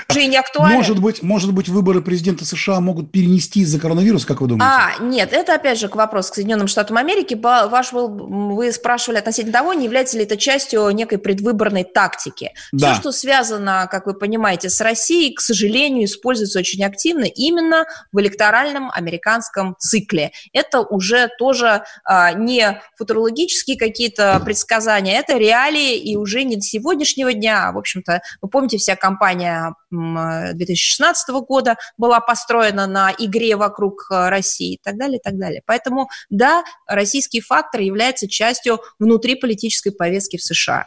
уже 0.08 0.26
не 0.26 0.36
актуален. 0.36 0.74
Может 0.74 0.98
быть, 1.00 1.22
может 1.22 1.52
быть, 1.52 1.68
выборы 1.68 2.00
президента 2.02 2.44
США 2.44 2.80
могут 2.80 3.10
перенести 3.10 3.60
из-за 3.60 3.78
коронавируса, 3.78 4.26
как 4.26 4.40
вы 4.40 4.48
думаете? 4.48 4.74
А, 4.74 5.02
нет, 5.02 5.32
это 5.32 5.54
опять 5.54 5.78
же 5.78 5.88
к 5.88 5.96
вопросу 5.96 6.32
к 6.32 6.34
Соединенным 6.36 6.68
Штатам 6.68 6.96
Америки. 6.96 7.34
Ваш 7.34 7.92
был, 7.92 8.08
вы 8.08 8.72
спрашивали 8.72 9.18
относительно 9.18 9.52
того, 9.52 9.74
не 9.74 9.84
является 9.84 10.16
ли 10.16 10.24
это 10.24 10.36
частью 10.36 10.90
некой 10.90 11.18
предвыборной 11.18 11.84
тактики. 11.84 12.52
Да. 12.72 12.92
Все, 12.92 13.00
что 13.00 13.12
связано, 13.12 13.88
как 13.90 14.06
вы 14.06 14.14
понимаете, 14.14 14.70
с 14.70 14.80
Россией, 14.80 15.34
к 15.34 15.40
сожалению, 15.40 16.04
используется 16.04 16.58
очень 16.58 16.84
активно 16.84 17.24
именно 17.24 17.84
в 18.12 18.20
электоральном 18.20 18.90
американском 18.92 19.76
цикле. 19.78 20.32
Это 20.52 20.80
уже 20.80 21.28
тоже 21.38 21.84
а, 22.04 22.32
не 22.32 22.80
футурологические 22.96 23.78
какие-то 23.78 24.40
предсказания, 24.44 25.18
это 25.18 25.36
реалии 25.36 25.96
и 25.96 26.16
уже 26.16 26.44
не 26.44 26.60
сегодняшнего 26.60 27.32
дня. 27.32 27.72
В 27.72 27.78
общем-то, 27.78 28.22
вы 28.40 28.48
помните, 28.48 28.78
вся 28.78 28.96
кампания 28.96 29.73
2016 29.90 31.28
года 31.46 31.76
была 31.96 32.20
построена 32.20 32.86
на 32.86 33.12
игре 33.18 33.56
вокруг 33.56 34.06
э, 34.10 34.28
России 34.28 34.74
и 34.74 34.80
так 34.82 34.96
далее, 34.96 35.18
и 35.18 35.22
так 35.22 35.38
далее. 35.38 35.62
Поэтому, 35.66 36.08
да, 36.30 36.64
российский 36.86 37.40
фактор 37.40 37.80
является 37.80 38.28
частью 38.28 38.80
внутриполитической 38.98 39.90
повестки 39.90 40.36
в 40.36 40.42
США. 40.42 40.84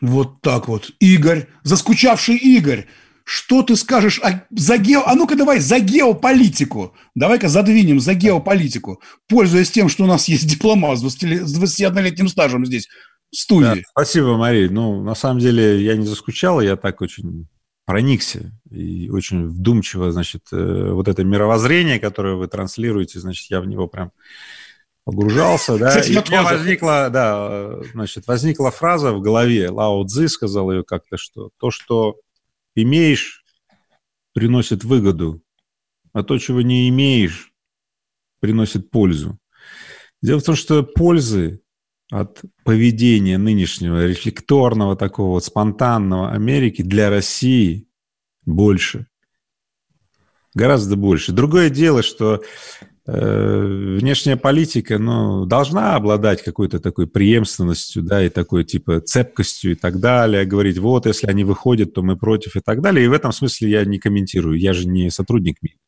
Вот 0.00 0.40
так 0.40 0.68
вот. 0.68 0.90
Игорь, 0.98 1.46
заскучавший 1.62 2.36
Игорь, 2.36 2.86
что 3.24 3.62
ты 3.62 3.76
скажешь 3.76 4.18
о, 4.22 4.44
за 4.50 4.78
гео... 4.78 5.02
А 5.06 5.14
ну-ка 5.14 5.36
давай 5.36 5.60
за 5.60 5.78
геополитику. 5.78 6.94
Давай-ка 7.14 7.48
задвинем 7.48 8.00
за 8.00 8.14
геополитику, 8.14 9.00
пользуясь 9.28 9.70
тем, 9.70 9.88
что 9.88 10.04
у 10.04 10.06
нас 10.06 10.26
есть 10.26 10.48
дипломат 10.48 10.98
с 10.98 11.04
21-летним 11.04 12.28
стажем 12.28 12.66
здесь 12.66 12.88
в 13.30 13.36
студии. 13.36 13.82
Да, 13.82 13.88
спасибо, 13.90 14.36
Мария. 14.36 14.68
Ну, 14.68 15.02
на 15.02 15.14
самом 15.14 15.38
деле, 15.38 15.82
я 15.82 15.96
не 15.96 16.06
заскучал, 16.06 16.60
я 16.60 16.76
так 16.76 17.00
очень 17.00 17.46
проникся 17.90 18.52
и 18.70 19.10
очень 19.10 19.48
вдумчиво, 19.48 20.12
значит, 20.12 20.44
э, 20.52 20.90
вот 20.92 21.08
это 21.08 21.24
мировоззрение, 21.24 21.98
которое 21.98 22.36
вы 22.36 22.46
транслируете, 22.46 23.18
значит, 23.18 23.50
я 23.50 23.60
в 23.60 23.66
него 23.66 23.88
прям 23.88 24.12
погружался, 25.04 25.76
да, 25.76 25.98
и 25.98 26.16
у 26.16 26.22
меня 26.22 26.44
возникла, 26.44 27.10
да, 27.10 27.82
значит, 27.92 28.28
возникла 28.28 28.70
фраза 28.70 29.12
в 29.12 29.20
голове, 29.20 29.70
Лао 29.70 30.04
Цзи 30.06 30.28
сказал 30.28 30.70
ее 30.70 30.84
как-то, 30.84 31.16
что 31.16 31.50
то, 31.58 31.72
что 31.72 32.14
имеешь, 32.76 33.42
приносит 34.34 34.84
выгоду, 34.84 35.42
а 36.12 36.22
то, 36.22 36.38
чего 36.38 36.60
не 36.62 36.88
имеешь, 36.90 37.52
приносит 38.38 38.90
пользу. 38.90 39.36
Дело 40.22 40.38
в 40.38 40.44
том, 40.44 40.54
что 40.54 40.84
пользы 40.84 41.60
от 42.10 42.42
поведения 42.64 43.38
нынешнего 43.38 44.04
рефлекторного 44.06 44.96
такого 44.96 45.30
вот 45.32 45.44
спонтанного 45.44 46.32
Америки 46.32 46.82
для 46.82 47.08
России 47.08 47.86
больше. 48.44 49.06
Гораздо 50.54 50.96
больше. 50.96 51.30
Другое 51.30 51.70
дело, 51.70 52.02
что 52.02 52.42
э, 53.06 53.96
внешняя 54.00 54.36
политика 54.36 54.98
ну, 54.98 55.44
должна 55.46 55.94
обладать 55.94 56.42
какой-то 56.42 56.80
такой 56.80 57.06
преемственностью, 57.06 58.02
да, 58.02 58.24
и 58.24 58.28
такой 58.28 58.64
типа 58.64 59.00
цепкостью 59.00 59.72
и 59.72 59.74
так 59.76 60.00
далее, 60.00 60.44
говорить, 60.44 60.78
вот, 60.78 61.06
если 61.06 61.28
они 61.28 61.44
выходят, 61.44 61.94
то 61.94 62.02
мы 62.02 62.16
против 62.16 62.56
и 62.56 62.60
так 62.60 62.82
далее. 62.82 63.04
И 63.04 63.08
в 63.08 63.12
этом 63.12 63.30
смысле 63.30 63.70
я 63.70 63.84
не 63.84 64.00
комментирую, 64.00 64.58
я 64.58 64.72
же 64.72 64.88
не 64.88 65.10
сотрудник 65.10 65.58
МИДа, 65.62 65.78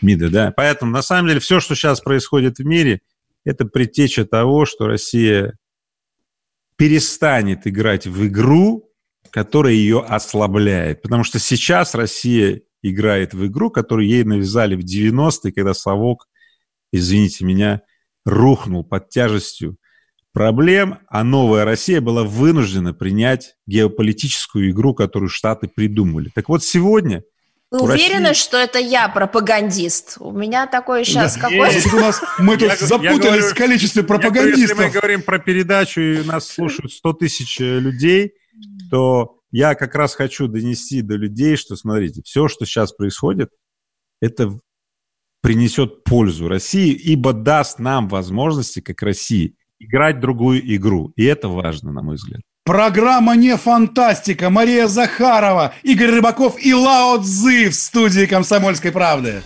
МИДа 0.00 0.30
да. 0.30 0.52
Поэтому, 0.56 0.90
на 0.90 1.02
самом 1.02 1.28
деле, 1.28 1.40
все, 1.40 1.60
что 1.60 1.74
сейчас 1.74 2.00
происходит 2.00 2.56
в 2.58 2.64
мире– 2.64 3.02
это 3.44 3.64
предтеча 3.64 4.24
того, 4.24 4.64
что 4.64 4.86
Россия 4.86 5.56
перестанет 6.76 7.66
играть 7.66 8.06
в 8.06 8.26
игру, 8.26 8.90
которая 9.30 9.74
ее 9.74 10.00
ослабляет. 10.00 11.02
Потому 11.02 11.24
что 11.24 11.38
сейчас 11.38 11.94
Россия 11.94 12.62
играет 12.82 13.34
в 13.34 13.46
игру, 13.46 13.70
которую 13.70 14.08
ей 14.08 14.24
навязали 14.24 14.74
в 14.74 14.80
90-е, 14.80 15.52
когда 15.52 15.74
совок, 15.74 16.28
извините 16.92 17.44
меня, 17.44 17.82
рухнул 18.24 18.84
под 18.84 19.08
тяжестью 19.08 19.76
проблем, 20.32 20.98
а 21.08 21.24
новая 21.24 21.64
Россия 21.64 22.00
была 22.00 22.24
вынуждена 22.24 22.94
принять 22.94 23.54
геополитическую 23.66 24.70
игру, 24.70 24.94
которую 24.94 25.28
Штаты 25.28 25.68
придумали. 25.68 26.30
Так 26.34 26.48
вот, 26.48 26.64
сегодня 26.64 27.22
Вы 27.72 27.82
уверены, 27.84 28.28
России- 28.28 28.42
что 28.42 28.58
это 28.58 28.78
я 28.78 29.08
пропагандист? 29.08 30.18
У 30.20 30.30
меня 30.30 30.66
такое 30.66 31.04
сейчас 31.04 31.36
какое 31.36 31.70
Значит, 31.70 31.92
у 31.94 31.98
нас, 31.98 32.20
мы 32.38 32.56
тут 32.56 32.68
Я 32.68 32.68
г- 32.68 32.76
я 32.80 32.86
запутались 32.86 33.22
говорю, 33.22 33.48
в 33.48 33.54
количестве 33.54 34.02
говорю, 34.02 34.20
пропагандистов. 34.20 34.60
если 34.78 34.84
мы 34.84 34.90
говорим 34.90 35.22
про 35.22 35.38
передачу, 35.38 36.00
и 36.00 36.22
нас 36.22 36.46
слушают 36.48 36.92
100 36.92 37.12
тысяч 37.14 37.60
э, 37.60 37.78
людей, 37.80 38.34
то 38.90 39.38
я 39.50 39.74
как 39.74 39.94
раз 39.94 40.14
хочу 40.14 40.48
донести 40.48 41.00
до 41.02 41.16
людей, 41.16 41.56
что, 41.56 41.74
смотрите, 41.76 42.20
все, 42.24 42.46
что 42.48 42.64
сейчас 42.66 42.92
происходит, 42.92 43.50
это 44.20 44.58
принесет 45.40 46.04
пользу 46.04 46.48
России, 46.48 46.92
ибо 46.92 47.32
даст 47.32 47.78
нам 47.78 48.08
возможности, 48.08 48.80
как 48.80 49.02
России, 49.02 49.56
играть 49.78 50.20
другую 50.20 50.60
игру. 50.76 51.12
И 51.16 51.24
это 51.24 51.48
важно, 51.48 51.90
на 51.90 52.02
мой 52.02 52.14
взгляд. 52.16 52.42
Программа 52.64 53.34
«Не 53.34 53.56
фантастика». 53.56 54.48
Мария 54.48 54.86
Захарова, 54.86 55.74
Игорь 55.82 56.10
Рыбаков 56.10 56.54
и 56.64 56.72
Лао 56.72 57.18
Цзы 57.18 57.70
в 57.70 57.74
студии 57.74 58.24
«Комсомольской 58.24 58.92
правды». 58.92 59.42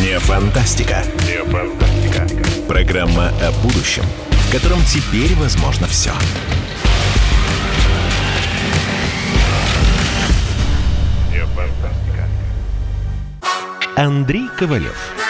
Не 0.00 0.20
фантастика. 0.20 1.02
Не 1.26 1.42
фантастика. 1.50 2.28
Программа 2.68 3.30
о 3.42 3.50
будущем, 3.60 4.04
в 4.30 4.52
котором 4.52 4.78
теперь 4.84 5.34
возможно 5.34 5.88
все. 5.88 6.12
Андрей 13.96 14.46
Ковалев. 14.56 15.29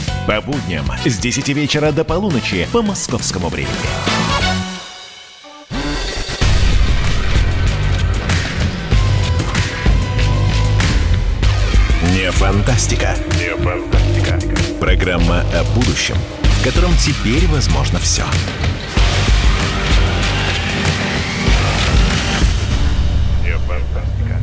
По 0.27 0.39
будням 0.39 0.85
с 1.03 1.17
10 1.17 1.49
вечера 1.49 1.91
до 1.91 2.03
полуночи 2.03 2.67
по 2.71 2.81
московскому 2.81 3.49
времени. 3.49 3.71
Не 12.13 12.31
фантастика. 12.31 13.15
Не 13.39 13.55
фантастика. 13.57 14.39
Программа 14.79 15.41
о 15.41 15.63
будущем, 15.75 16.15
в 16.43 16.63
котором 16.63 16.91
теперь 16.97 17.47
возможно 17.47 17.99
все. 17.99 18.23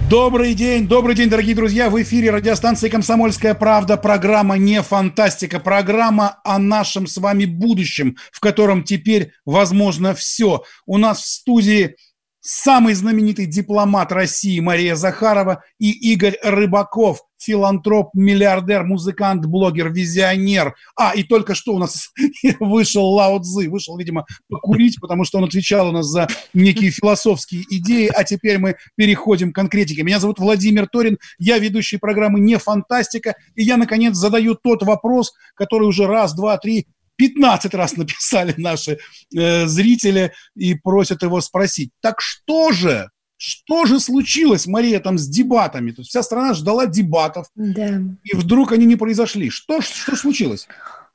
Добрый 0.09 0.54
день, 0.54 0.88
добрый 0.88 1.14
день, 1.14 1.28
дорогие 1.28 1.54
друзья. 1.54 1.90
В 1.90 2.00
эфире 2.00 2.30
радиостанции 2.30 2.88
«Комсомольская 2.88 3.52
правда». 3.52 3.98
Программа 3.98 4.56
«Не 4.56 4.80
фантастика». 4.80 5.61
Программа 5.61 6.40
о 6.44 6.59
нашем 6.59 7.06
с 7.06 7.18
вами 7.18 7.44
будущем, 7.44 8.16
в 8.32 8.40
котором 8.40 8.84
теперь 8.84 9.32
возможно 9.44 10.14
все. 10.14 10.62
У 10.86 10.96
нас 10.96 11.20
в 11.20 11.26
студии 11.26 11.96
самый 12.40 12.94
знаменитый 12.94 13.44
дипломат 13.44 14.11
России 14.11 14.59
Мария 14.61 14.94
Захарова 14.94 15.62
и 15.78 15.90
Игорь 16.12 16.38
Рыбаков, 16.42 17.20
филантроп, 17.39 18.11
миллиардер, 18.14 18.84
музыкант, 18.84 19.47
блогер, 19.47 19.91
визионер. 19.91 20.74
А, 20.97 21.12
и 21.14 21.22
только 21.22 21.55
что 21.55 21.74
у 21.74 21.78
нас 21.78 22.11
вышел 22.61 23.05
Лао 23.05 23.39
Цзы, 23.41 23.68
вышел, 23.68 23.97
видимо, 23.97 24.26
покурить, 24.49 25.01
потому 25.01 25.24
что 25.24 25.39
он 25.39 25.45
отвечал 25.45 25.89
у 25.89 25.93
нас 25.93 26.07
за 26.07 26.28
некие 26.55 26.91
философские 26.91 27.64
идеи, 27.70 28.11
а 28.14 28.24
теперь 28.24 28.59
мы 28.59 28.76
переходим 28.97 29.53
к 29.53 29.55
конкретике. 29.55 30.03
Меня 30.03 30.20
зовут 30.20 30.39
Владимир 30.39 30.89
Торин, 30.89 31.18
я 31.39 31.59
ведущий 31.59 31.99
программы 31.99 32.41
«Не 32.41 32.59
фантастика», 32.59 33.36
и 33.55 33.62
я, 33.62 33.76
наконец, 33.76 34.16
задаю 34.16 34.55
тот 34.55 34.82
вопрос, 34.82 35.32
который 35.55 35.89
уже 35.89 36.07
раз, 36.07 36.34
два, 36.34 36.59
три, 36.59 36.86
15 37.16 37.74
раз 37.74 37.97
написали 37.97 38.55
наши 38.57 38.99
э, 39.36 39.66
зрители 39.66 40.32
и 40.57 40.74
просят 40.74 41.22
его 41.22 41.41
спросить. 41.41 41.91
Так 42.01 42.20
что 42.20 42.72
же, 42.72 43.11
что 43.39 43.86
же 43.86 44.01
случилось, 44.01 44.66
Мария, 44.66 45.01
там 45.01 45.16
с 45.16 45.26
дебатами? 45.26 45.93
То 45.93 46.01
есть 46.01 46.11
вся 46.11 46.22
страна 46.22 46.55
ждала 46.55 46.86
дебатов, 46.86 47.47
Да. 47.55 48.01
и 48.24 48.36
вдруг 48.36 48.72
они 48.72 48.84
не 48.84 48.97
произошли. 48.97 49.49
Что, 49.49 49.80
что 49.80 50.16
случилось? 50.16 50.66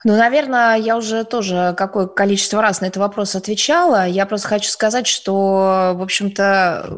Ну, 0.05 0.17
наверное, 0.17 0.76
я 0.78 0.97
уже 0.97 1.24
тоже 1.24 1.76
какое 1.78 2.07
количество 2.07 2.61
раз 2.61 2.82
на 2.82 2.86
этот 2.86 2.97
вопрос 2.97 3.36
отвечала. 3.36 4.07
Я 4.07 4.26
просто 4.26 4.47
хочу 4.47 4.69
сказать, 4.69 5.07
что, 5.07 5.93
в 5.95 6.01
общем-то, 6.01 6.97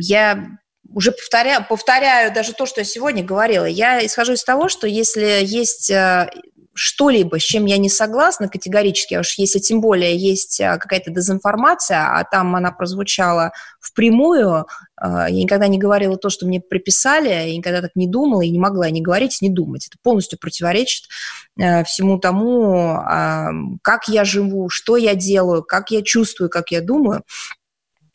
я 0.00 0.46
уже 0.94 1.12
повторяю, 1.12 1.64
повторяю 1.68 2.32
даже 2.32 2.52
то, 2.52 2.66
что 2.66 2.80
я 2.80 2.84
сегодня 2.84 3.24
говорила. 3.24 3.64
Я 3.64 4.04
исхожу 4.04 4.34
из 4.34 4.44
того, 4.44 4.68
что 4.68 4.86
если 4.86 5.40
есть 5.42 5.90
э, 5.90 6.30
что-либо, 6.74 7.38
с 7.38 7.42
чем 7.42 7.66
я 7.66 7.78
не 7.78 7.88
согласна 7.88 8.48
категорически, 8.48 9.14
а 9.14 9.20
уж 9.20 9.38
если 9.38 9.58
тем 9.58 9.80
более 9.80 10.16
есть 10.16 10.60
э, 10.60 10.78
какая-то 10.78 11.10
дезинформация, 11.10 12.18
а 12.18 12.24
там 12.24 12.56
она 12.56 12.72
прозвучала 12.72 13.52
впрямую, 13.80 14.66
э, 15.00 15.26
я 15.28 15.30
никогда 15.30 15.68
не 15.68 15.78
говорила 15.78 16.16
то, 16.16 16.30
что 16.30 16.46
мне 16.46 16.60
приписали, 16.60 17.28
я 17.28 17.56
никогда 17.56 17.82
так 17.82 17.92
не 17.94 18.08
думала 18.08 18.42
и 18.42 18.50
не 18.50 18.58
могла 18.58 18.88
не 18.90 19.02
говорить, 19.02 19.38
не 19.42 19.50
думать. 19.50 19.86
Это 19.86 19.98
полностью 20.02 20.38
противоречит 20.38 21.04
э, 21.58 21.84
всему 21.84 22.18
тому, 22.18 22.96
а, 22.96 23.50
как 23.82 24.08
я 24.08 24.24
живу, 24.24 24.68
что 24.68 24.96
я 24.96 25.14
делаю, 25.14 25.62
как 25.62 25.90
я 25.90 26.02
чувствую, 26.02 26.48
как 26.48 26.70
я 26.70 26.80
думаю. 26.80 27.22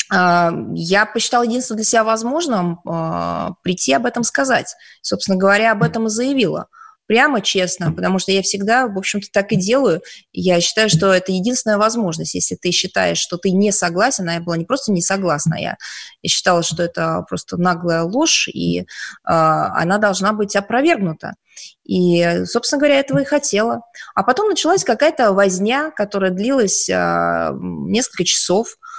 А, 0.09 0.51
Я 0.73 1.05
посчитала 1.05 1.43
единственное 1.43 1.77
для 1.77 1.85
себя 1.85 2.03
возможным 2.03 2.79
а, 2.85 3.53
прийти 3.61 3.93
об 3.93 4.05
этом 4.05 4.23
сказать. 4.23 4.75
Собственно 5.01 5.37
говоря, 5.37 5.71
об 5.71 5.83
этом 5.83 6.07
и 6.07 6.09
заявила. 6.09 6.67
Прямо, 7.07 7.39
честно, 7.39 7.93
потому 7.93 8.19
что 8.19 8.33
я 8.33 8.41
всегда, 8.41 8.87
в 8.87 8.97
общем-то, 8.97 9.27
так 9.31 9.53
и 9.53 9.55
делаю. 9.55 10.01
Я 10.33 10.59
считаю, 10.59 10.89
что 10.89 11.13
это 11.13 11.31
единственная 11.31 11.77
возможность. 11.77 12.35
Если 12.35 12.55
ты 12.55 12.71
считаешь, 12.71 13.17
что 13.17 13.37
ты 13.37 13.51
не 13.51 13.71
согласен, 13.71 14.27
а 14.27 14.33
я 14.33 14.41
была 14.41 14.57
не 14.57 14.65
просто 14.65 14.91
не 14.91 15.01
согласна, 15.01 15.55
я, 15.55 15.77
я 16.21 16.29
считала, 16.29 16.63
что 16.63 16.83
это 16.83 17.23
просто 17.29 17.55
наглая 17.55 18.03
ложь, 18.03 18.49
и 18.49 18.85
а, 19.23 19.81
она 19.81 19.99
должна 19.99 20.33
быть 20.33 20.55
опровергнута. 20.57 21.35
И, 21.85 22.43
собственно 22.45 22.79
говоря, 22.79 22.99
этого 22.99 23.19
и 23.19 23.25
хотела. 23.25 23.81
А 24.13 24.23
потом 24.23 24.49
началась 24.49 24.83
какая-то 24.83 25.31
возня, 25.31 25.91
которая 25.91 26.31
длилась 26.31 26.89
а, 26.89 27.51
несколько 27.57 28.25
часов. 28.25 28.67
А, 28.75 28.96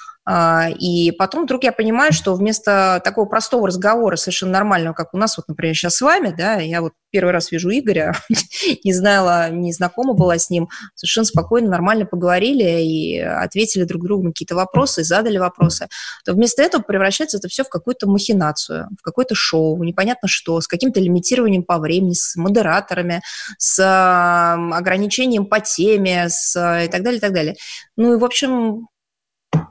И 0.78 1.12
потом 1.12 1.44
вдруг 1.44 1.64
я 1.64 1.72
понимаю, 1.72 2.12
что 2.12 2.34
вместо 2.34 3.00
такого 3.02 3.26
простого 3.26 3.68
разговора, 3.68 4.16
совершенно 4.16 4.52
нормального, 4.52 4.92
как 4.92 5.14
у 5.14 5.18
нас, 5.18 5.36
вот, 5.38 5.48
например, 5.48 5.74
сейчас 5.74 5.96
с 5.96 6.00
вами, 6.02 6.34
да, 6.36 6.56
я 6.56 6.82
вот 6.82 6.92
первый 7.10 7.30
раз 7.30 7.50
вижу 7.50 7.70
Игоря, 7.70 8.14
не 8.84 8.92
знала, 8.92 9.50
не 9.50 9.72
знакома 9.72 10.12
была 10.12 10.38
с 10.38 10.50
ним, 10.50 10.68
совершенно 10.94 11.24
спокойно, 11.24 11.70
нормально 11.70 12.04
поговорили 12.04 12.82
и 12.82 13.18
ответили 13.18 13.84
друг 13.84 14.04
другу 14.04 14.24
на 14.24 14.30
какие-то 14.30 14.54
вопросы, 14.54 15.04
задали 15.04 15.38
вопросы, 15.38 15.88
то 16.24 16.34
вместо 16.34 16.62
этого 16.62 16.82
превращается 16.82 17.38
это 17.38 17.48
все 17.48 17.64
в 17.64 17.68
какую-то 17.68 18.08
махинацию, 18.08 18.88
в 18.98 19.02
какое-то 19.02 19.34
шоу, 19.34 19.82
непонятно 19.82 20.28
что, 20.28 20.60
с 20.60 20.66
каким-то 20.66 21.00
лимитированием 21.00 21.62
по 21.62 21.78
времени, 21.78 22.12
с 22.12 22.36
модераторами, 22.36 23.22
с 23.56 23.80
а, 23.82 24.54
ограничением 24.76 25.46
по 25.46 25.60
теме, 25.60 26.28
с, 26.28 26.54
а, 26.56 26.84
и 26.84 26.88
так 26.88 27.02
далее, 27.02 27.18
и 27.18 27.20
так 27.20 27.32
далее. 27.32 27.56
Ну 27.96 28.14
и, 28.14 28.18
в 28.18 28.24
общем, 28.24 28.88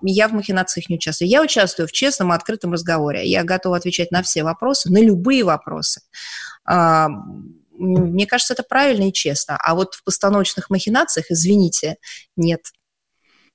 я 0.02 0.28
в 0.28 0.34
махинациях 0.34 0.90
не 0.90 0.96
участвую. 0.96 1.30
Я 1.30 1.42
участвую 1.42 1.88
в 1.88 1.92
честном 1.92 2.32
открытом 2.32 2.74
разговоре. 2.74 3.28
Я 3.28 3.44
готова 3.44 3.78
отвечать 3.78 4.12
на 4.12 4.22
все 4.24 4.44
вопросы, 4.44 4.92
на 4.92 5.02
любые 5.02 5.44
вопросы. 5.44 6.02
А, 6.66 7.10
Мне 7.78 8.26
кажется, 8.26 8.54
это 8.54 8.64
правильно 8.64 9.10
и 9.10 9.14
честно. 9.14 9.58
А 9.58 9.76
вот 9.76 9.96
в 9.96 10.04
постановочных 10.04 10.70
махинациях, 10.70 11.28
извините, 11.30 11.98
нет. 12.36 12.62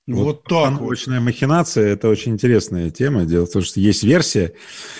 Вот, 0.06 0.42
так 0.44 0.50
вот. 0.50 0.68
Постановочная 0.70 1.20
махинация– 1.20 1.86
это 1.92 2.08
очень 2.08 2.32
интересная 2.32 2.90
тема. 2.90 3.24
Дело 3.24 3.46
в 3.46 3.52
том, 3.52 3.62
что 3.62 3.78
есть 3.80 4.02
версия, 4.02 4.54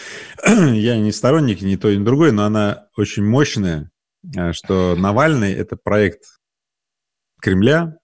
я 0.47 0.97
не 0.99 1.13
сторонник 1.13 1.61
ни 1.63 1.77
той, 1.77 1.97
ни 1.97 2.05
другой, 2.05 2.33
но 2.33 2.45
она 2.45 2.87
очень 2.97 3.25
мощная, 3.25 3.91
а, 4.37 4.53
что 4.53 4.95
Навальный– 4.97 5.53
это 5.55 5.77
проект 5.77 6.25
Кремля, 7.41 7.99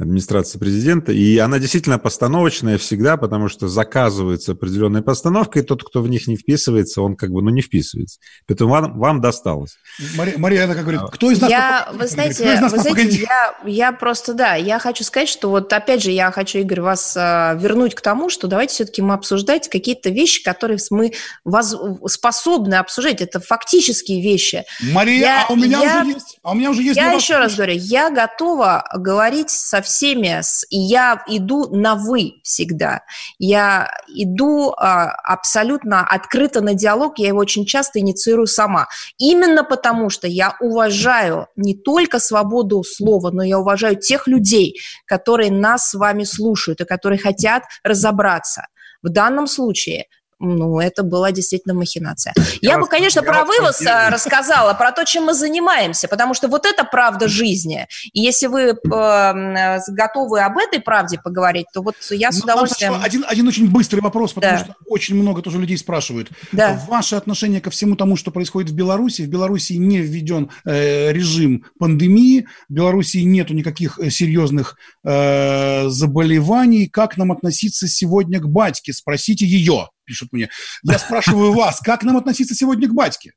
администрации 0.00 0.58
президента. 0.58 1.12
И 1.12 1.38
она 1.38 1.58
действительно 1.58 1.98
постановочная 1.98 2.78
всегда, 2.78 3.16
потому 3.16 3.48
что 3.48 3.68
заказывается 3.68 4.52
определенная 4.52 5.02
постановка, 5.02 5.58
и 5.58 5.62
тот, 5.62 5.84
кто 5.84 6.02
в 6.02 6.08
них 6.08 6.26
не 6.26 6.36
вписывается, 6.36 7.02
он 7.02 7.16
как 7.16 7.30
бы, 7.30 7.42
ну, 7.42 7.50
не 7.50 7.60
вписывается. 7.60 8.18
Поэтому 8.46 8.70
вам, 8.70 8.98
вам 8.98 9.20
досталось. 9.20 9.76
Мария, 10.16 10.38
Мария 10.38 10.64
она 10.64 10.74
как 10.74 10.82
говорит, 10.82 11.02
кто 11.12 11.30
из 11.30 11.40
нас... 11.40 11.50
Я, 11.50 11.88
вы 11.92 12.06
знаете, 12.06 12.42
говорит, 12.42 12.72
вы 12.72 12.78
знаете 12.78 13.20
я, 13.20 13.54
я 13.66 13.92
просто, 13.92 14.34
да, 14.34 14.54
я 14.54 14.78
хочу 14.78 15.04
сказать, 15.04 15.28
что 15.28 15.50
вот 15.50 15.72
опять 15.72 16.02
же, 16.02 16.10
я 16.10 16.30
хочу, 16.30 16.58
Игорь, 16.58 16.80
вас 16.80 17.14
а, 17.16 17.54
вернуть 17.54 17.94
к 17.94 18.00
тому, 18.00 18.30
что 18.30 18.46
давайте 18.46 18.74
все-таки 18.74 19.02
мы 19.02 19.14
обсуждать 19.14 19.68
какие-то 19.68 20.10
вещи, 20.10 20.42
которые 20.42 20.78
мы 20.90 21.12
воз, 21.44 21.76
способны 22.06 22.74
обсуждать. 22.74 23.20
Это 23.20 23.40
фактические 23.40 24.22
вещи. 24.22 24.64
Мария, 24.92 25.20
я, 25.20 25.46
а 25.48 25.52
у 25.52 25.56
меня 25.56 25.82
я, 25.82 26.00
уже 26.02 26.12
есть. 26.12 26.38
А 26.42 26.52
у 26.52 26.54
меня 26.54 26.70
уже 26.70 26.82
есть. 26.82 26.96
Я 26.96 27.12
еще 27.12 27.36
раз 27.36 27.54
говорю, 27.54 27.74
я 27.76 28.10
готова 28.10 28.84
говорить 28.94 29.50
со 29.50 29.82
всеми, 29.90 30.40
и 30.70 30.78
я 30.78 31.22
иду 31.26 31.68
на 31.74 31.94
«вы» 31.94 32.40
всегда. 32.42 33.02
Я 33.38 33.90
иду 34.08 34.70
а, 34.70 35.10
абсолютно 35.24 36.06
открыто 36.06 36.60
на 36.60 36.74
диалог, 36.74 37.18
я 37.18 37.28
его 37.28 37.40
очень 37.40 37.66
часто 37.66 37.98
инициирую 37.98 38.46
сама. 38.46 38.88
Именно 39.18 39.64
потому, 39.64 40.10
что 40.10 40.26
я 40.26 40.56
уважаю 40.60 41.48
не 41.56 41.74
только 41.74 42.18
свободу 42.18 42.82
слова, 42.84 43.30
но 43.30 43.42
я 43.42 43.58
уважаю 43.58 43.96
тех 43.96 44.26
людей, 44.26 44.76
которые 45.06 45.50
нас 45.50 45.90
с 45.90 45.94
вами 45.94 46.24
слушают 46.24 46.80
и 46.80 46.84
которые 46.84 47.18
хотят 47.18 47.64
разобраться. 47.82 48.66
В 49.02 49.08
данном 49.08 49.46
случае 49.46 50.06
ну, 50.40 50.80
это 50.80 51.02
была 51.02 51.32
действительно 51.32 51.74
махинация. 51.74 52.32
Я, 52.62 52.72
я 52.72 52.78
бы, 52.78 52.86
конечно, 52.86 53.22
про 53.22 53.44
вывоз 53.44 53.82
я... 53.82 54.06
А, 54.06 54.10
рассказала, 54.10 54.72
про 54.72 54.90
то, 54.90 55.04
чем 55.04 55.24
мы 55.24 55.34
занимаемся, 55.34 56.08
потому 56.08 56.32
что 56.32 56.48
вот 56.48 56.64
это 56.64 56.84
правда 56.84 57.28
жизни. 57.28 57.86
И 58.12 58.20
если 58.20 58.46
вы 58.46 58.60
э, 58.70 59.78
готовы 59.88 60.40
об 60.40 60.56
этой 60.56 60.80
правде 60.80 61.20
поговорить, 61.22 61.66
то 61.74 61.82
вот 61.82 61.94
я 62.10 62.32
с 62.32 62.38
ну, 62.38 62.44
удовольствием... 62.44 62.94
Один, 63.02 63.24
один 63.28 63.46
очень 63.48 63.70
быстрый 63.70 64.00
вопрос, 64.00 64.32
потому 64.32 64.58
да. 64.58 64.64
что 64.64 64.74
очень 64.86 65.14
много 65.14 65.42
тоже 65.42 65.58
людей 65.58 65.76
спрашивают. 65.76 66.30
Да. 66.52 66.82
Ваше 66.88 67.16
отношение 67.16 67.60
ко 67.60 67.70
всему 67.70 67.94
тому, 67.94 68.16
что 68.16 68.30
происходит 68.30 68.70
в 68.70 68.74
Беларуси? 68.74 69.22
В 69.22 69.28
Беларуси 69.28 69.74
не 69.74 69.98
введен 69.98 70.50
э, 70.64 71.12
режим 71.12 71.66
пандемии, 71.78 72.46
в 72.68 72.72
Беларуси 72.72 73.18
нету 73.18 73.52
никаких 73.52 73.98
э, 73.98 74.08
серьезных 74.08 74.76
э, 75.04 75.88
заболеваний. 75.88 76.88
Как 76.88 77.18
нам 77.18 77.30
относиться 77.30 77.88
сегодня 77.88 78.40
к 78.40 78.48
батьке? 78.48 78.94
Спросите 78.94 79.44
ее 79.44 79.88
пишут 80.10 80.32
мне. 80.32 80.50
Я 80.82 80.98
спрашиваю 80.98 81.52
вас, 81.52 81.80
как 81.80 82.02
нам 82.02 82.16
относиться 82.16 82.54
сегодня 82.54 82.88
к 82.88 82.92
батьке? 82.92 83.32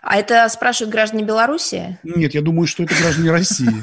А 0.00 0.16
это 0.16 0.48
спрашивают 0.48 0.92
граждане 0.92 1.24
Беларуси? 1.24 1.98
Нет, 2.04 2.32
я 2.34 2.40
думаю, 2.40 2.68
что 2.68 2.84
это 2.84 2.94
граждане 2.94 3.32
России. 3.32 3.82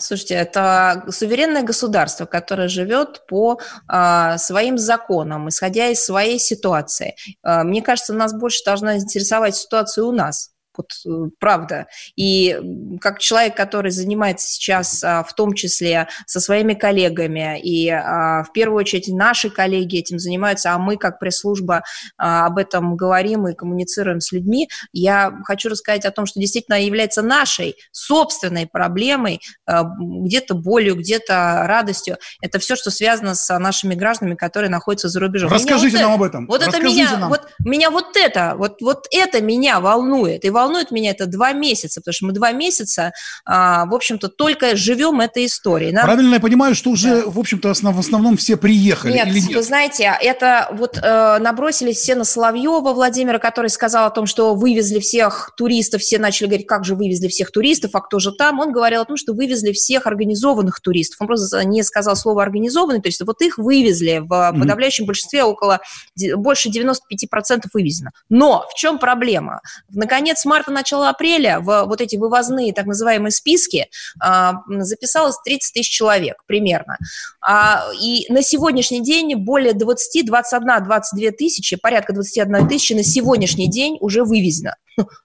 Слушайте, 0.00 0.34
это 0.34 1.04
суверенное 1.08 1.62
государство, 1.62 2.26
которое 2.26 2.66
живет 2.66 3.24
по 3.28 3.60
а, 3.86 4.36
своим 4.38 4.76
законам, 4.76 5.48
исходя 5.48 5.88
из 5.88 6.04
своей 6.04 6.40
ситуации. 6.40 7.14
А, 7.44 7.62
мне 7.62 7.80
кажется, 7.80 8.12
нас 8.12 8.34
больше 8.34 8.64
должна 8.64 8.96
интересовать 8.96 9.54
ситуация 9.54 10.02
у 10.02 10.10
нас 10.10 10.50
вот 10.80 10.92
э, 11.06 11.30
правда. 11.38 11.86
И 12.16 12.58
как 13.00 13.18
человек, 13.18 13.56
который 13.56 13.90
занимается 13.90 14.48
сейчас 14.48 15.02
а, 15.04 15.22
в 15.22 15.34
том 15.34 15.54
числе 15.54 16.08
со 16.26 16.40
своими 16.40 16.74
коллегами, 16.74 17.60
и 17.60 17.88
а, 17.88 18.44
в 18.44 18.52
первую 18.52 18.80
очередь 18.80 19.08
наши 19.08 19.50
коллеги 19.50 19.98
этим 19.98 20.18
занимаются, 20.18 20.72
а 20.72 20.78
мы 20.78 20.96
как 20.96 21.18
пресс-служба 21.18 21.82
а, 22.16 22.46
об 22.46 22.58
этом 22.58 22.96
говорим 22.96 23.48
и 23.48 23.54
коммуницируем 23.54 24.20
с 24.20 24.32
людьми, 24.32 24.68
я 24.92 25.32
хочу 25.44 25.68
рассказать 25.68 26.04
о 26.04 26.10
том, 26.10 26.26
что 26.26 26.40
действительно 26.40 26.82
является 26.82 27.22
нашей 27.22 27.76
собственной 27.92 28.66
проблемой, 28.66 29.40
где-то 29.66 30.54
болью, 30.54 30.96
где-то 30.96 31.64
радостью. 31.66 32.16
Это 32.40 32.58
все, 32.58 32.76
что 32.76 32.90
связано 32.90 33.34
с 33.34 33.58
нашими 33.58 33.94
гражданами, 33.94 34.34
которые 34.34 34.70
находятся 34.70 35.08
за 35.08 35.20
рубежом. 35.20 35.50
Расскажите 35.50 35.98
вот 35.98 36.02
нам 36.02 36.12
это, 36.12 36.14
об 36.14 36.22
этом. 36.22 36.46
Вот 36.46 36.60
Расскажите 36.60 37.02
это 37.02 37.10
меня, 37.10 37.18
нам. 37.18 37.28
вот 37.28 37.48
меня 37.64 37.90
вот 37.90 38.16
это, 38.16 38.54
вот, 38.56 38.80
вот 38.80 39.06
это 39.10 39.40
меня 39.40 39.80
волнует. 39.80 40.44
И 40.44 40.50
волнует 40.50 40.69
волнует 40.70 40.90
меня 40.92 41.10
это 41.10 41.26
два 41.26 41.52
месяца, 41.52 42.00
потому 42.00 42.12
что 42.12 42.26
мы 42.26 42.32
два 42.32 42.52
месяца, 42.52 43.12
а, 43.44 43.86
в 43.86 43.94
общем-то, 43.94 44.28
только 44.28 44.76
живем 44.76 45.20
этой 45.20 45.46
историей. 45.46 45.92
Нам... 45.92 46.04
Правильно 46.04 46.34
я 46.34 46.40
понимаю, 46.40 46.74
что 46.74 46.90
уже, 46.90 47.22
да. 47.22 47.30
в 47.30 47.38
общем-то, 47.38 47.70
основ, 47.70 47.96
в 47.96 47.98
основном 47.98 48.36
все 48.36 48.56
приехали 48.56 49.12
нет, 49.12 49.26
или 49.26 49.40
нет? 49.40 49.56
вы 49.56 49.62
знаете, 49.62 50.12
это 50.20 50.68
вот 50.72 50.98
э, 51.02 51.38
набросились 51.40 51.96
все 51.96 52.14
на 52.14 52.24
Соловьева 52.24 52.92
Владимира, 52.92 53.38
который 53.38 53.68
сказал 53.68 54.06
о 54.06 54.10
том, 54.10 54.26
что 54.26 54.54
вывезли 54.54 55.00
всех 55.00 55.52
туристов, 55.56 56.02
все 56.02 56.18
начали 56.18 56.46
говорить, 56.46 56.66
как 56.66 56.84
же 56.84 56.94
вывезли 56.94 57.28
всех 57.28 57.50
туристов, 57.50 57.90
а 57.94 58.00
кто 58.00 58.18
же 58.20 58.32
там? 58.32 58.60
Он 58.60 58.72
говорил 58.72 59.00
о 59.00 59.04
том, 59.04 59.16
что 59.16 59.32
вывезли 59.32 59.72
всех 59.72 60.06
организованных 60.06 60.80
туристов. 60.80 61.20
Он 61.20 61.26
просто 61.26 61.64
не 61.64 61.82
сказал 61.82 62.14
слово 62.14 62.42
организованный, 62.42 63.00
то 63.00 63.08
есть 63.08 63.20
вот 63.22 63.42
их 63.42 63.58
вывезли 63.58 64.18
в 64.18 64.32
mm-hmm. 64.32 64.60
подавляющем 64.60 65.06
большинстве, 65.06 65.42
около 65.42 65.80
больше 66.36 66.68
95% 66.68 66.92
вывезено. 67.72 68.12
Но 68.28 68.66
в 68.70 68.74
чем 68.74 68.98
проблема? 68.98 69.60
Наконец, 69.88 70.44
марта, 70.50 70.72
начала 70.72 71.10
апреля 71.10 71.60
в 71.60 71.84
вот 71.84 72.00
эти 72.00 72.16
вывозные 72.16 72.72
так 72.72 72.86
называемые 72.86 73.30
списки 73.30 73.88
а, 74.20 74.54
записалось 74.66 75.36
30 75.44 75.74
тысяч 75.74 75.88
человек 75.88 76.42
примерно. 76.46 76.98
А, 77.40 77.84
и 78.02 78.26
на 78.32 78.42
сегодняшний 78.42 79.00
день 79.00 79.36
более 79.36 79.74
20, 79.74 80.26
21, 80.26 80.84
22 80.84 81.30
тысячи, 81.38 81.76
порядка 81.76 82.12
21 82.12 82.68
тысячи 82.68 82.94
на 82.94 83.04
сегодняшний 83.04 83.70
день 83.70 83.96
уже 84.00 84.24
вывезено. 84.24 84.74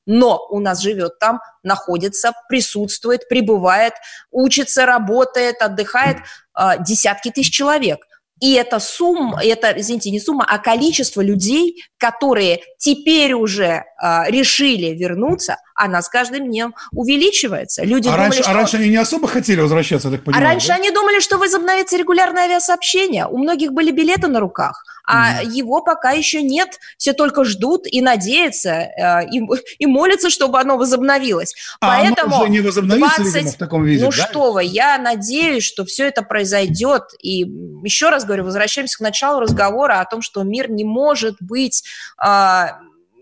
Но 0.05 0.45
у 0.51 0.59
нас 0.59 0.79
живет 0.79 1.17
там, 1.19 1.39
находится, 1.63 2.33
присутствует, 2.47 3.27
пребывает, 3.27 3.93
учится, 4.31 4.85
работает, 4.85 5.61
отдыхает 5.61 6.17
а, 6.53 6.77
десятки 6.77 7.31
тысяч 7.31 7.51
человек– 7.51 7.99
и 8.41 8.53
это 8.53 8.79
сумма, 8.79 9.41
это, 9.43 9.73
извините, 9.77 10.11
не 10.11 10.19
сумма, 10.19 10.45
а 10.47 10.59
количество 10.59 11.21
людей, 11.21 11.83
которые 11.97 12.61
теперь 12.77 13.33
уже 13.33 13.85
а, 13.97 14.29
решили 14.29 14.87
вернуться, 14.87 15.57
она 15.75 16.01
с 16.01 16.09
каждым 16.09 16.47
днем 16.47 16.73
увеличивается. 16.91 17.83
Люди 17.83 18.07
а, 18.07 18.11
думали, 18.11 18.21
раньше, 18.21 18.41
что... 18.41 18.51
а 18.51 18.53
раньше 18.53 18.77
они 18.77 18.89
не 18.89 18.97
особо 18.97 19.27
хотели 19.27 19.61
возвращаться, 19.61 20.07
я 20.07 20.15
так 20.15 20.23
понимаю, 20.23 20.45
А 20.45 20.49
раньше 20.49 20.69
да? 20.69 20.75
они 20.75 20.91
думали, 20.91 21.19
что 21.19 21.37
возобновится 21.37 21.97
регулярное 21.97 22.43
авиасообщение. 22.43 23.27
У 23.27 23.37
многих 23.37 23.71
были 23.73 23.91
билеты 23.91 24.27
на 24.27 24.39
руках 24.39 24.83
а 25.05 25.43
mm. 25.43 25.51
его 25.51 25.81
пока 25.81 26.11
еще 26.11 26.41
нет. 26.41 26.79
Все 26.97 27.13
только 27.13 27.43
ждут 27.45 27.85
и 27.85 28.01
надеются, 28.01 28.69
э, 28.69 29.27
и, 29.31 29.41
и 29.79 29.85
молятся, 29.85 30.29
чтобы 30.29 30.59
оно 30.59 30.77
возобновилось. 30.77 31.53
А 31.79 31.97
Поэтому 31.97 32.35
оно 32.35 32.43
уже 32.43 32.51
не 32.51 32.61
возобновится, 32.61 33.21
20... 33.21 33.35
видимо, 33.35 33.51
в 33.51 33.57
таком 33.57 33.83
виде, 33.83 34.03
Ну 34.03 34.11
да? 34.11 34.27
что 34.27 34.51
вы, 34.51 34.63
я 34.63 34.97
надеюсь, 34.97 35.63
что 35.63 35.85
все 35.85 36.07
это 36.07 36.21
произойдет. 36.23 37.03
И 37.21 37.45
еще 37.83 38.09
раз 38.09 38.25
говорю, 38.25 38.45
возвращаемся 38.45 38.97
к 38.97 39.01
началу 39.01 39.39
разговора 39.39 39.99
о 39.99 40.05
том, 40.05 40.21
что 40.21 40.43
мир 40.43 40.69
не 40.69 40.83
может 40.83 41.35
быть... 41.39 41.83
Э, 42.23 42.67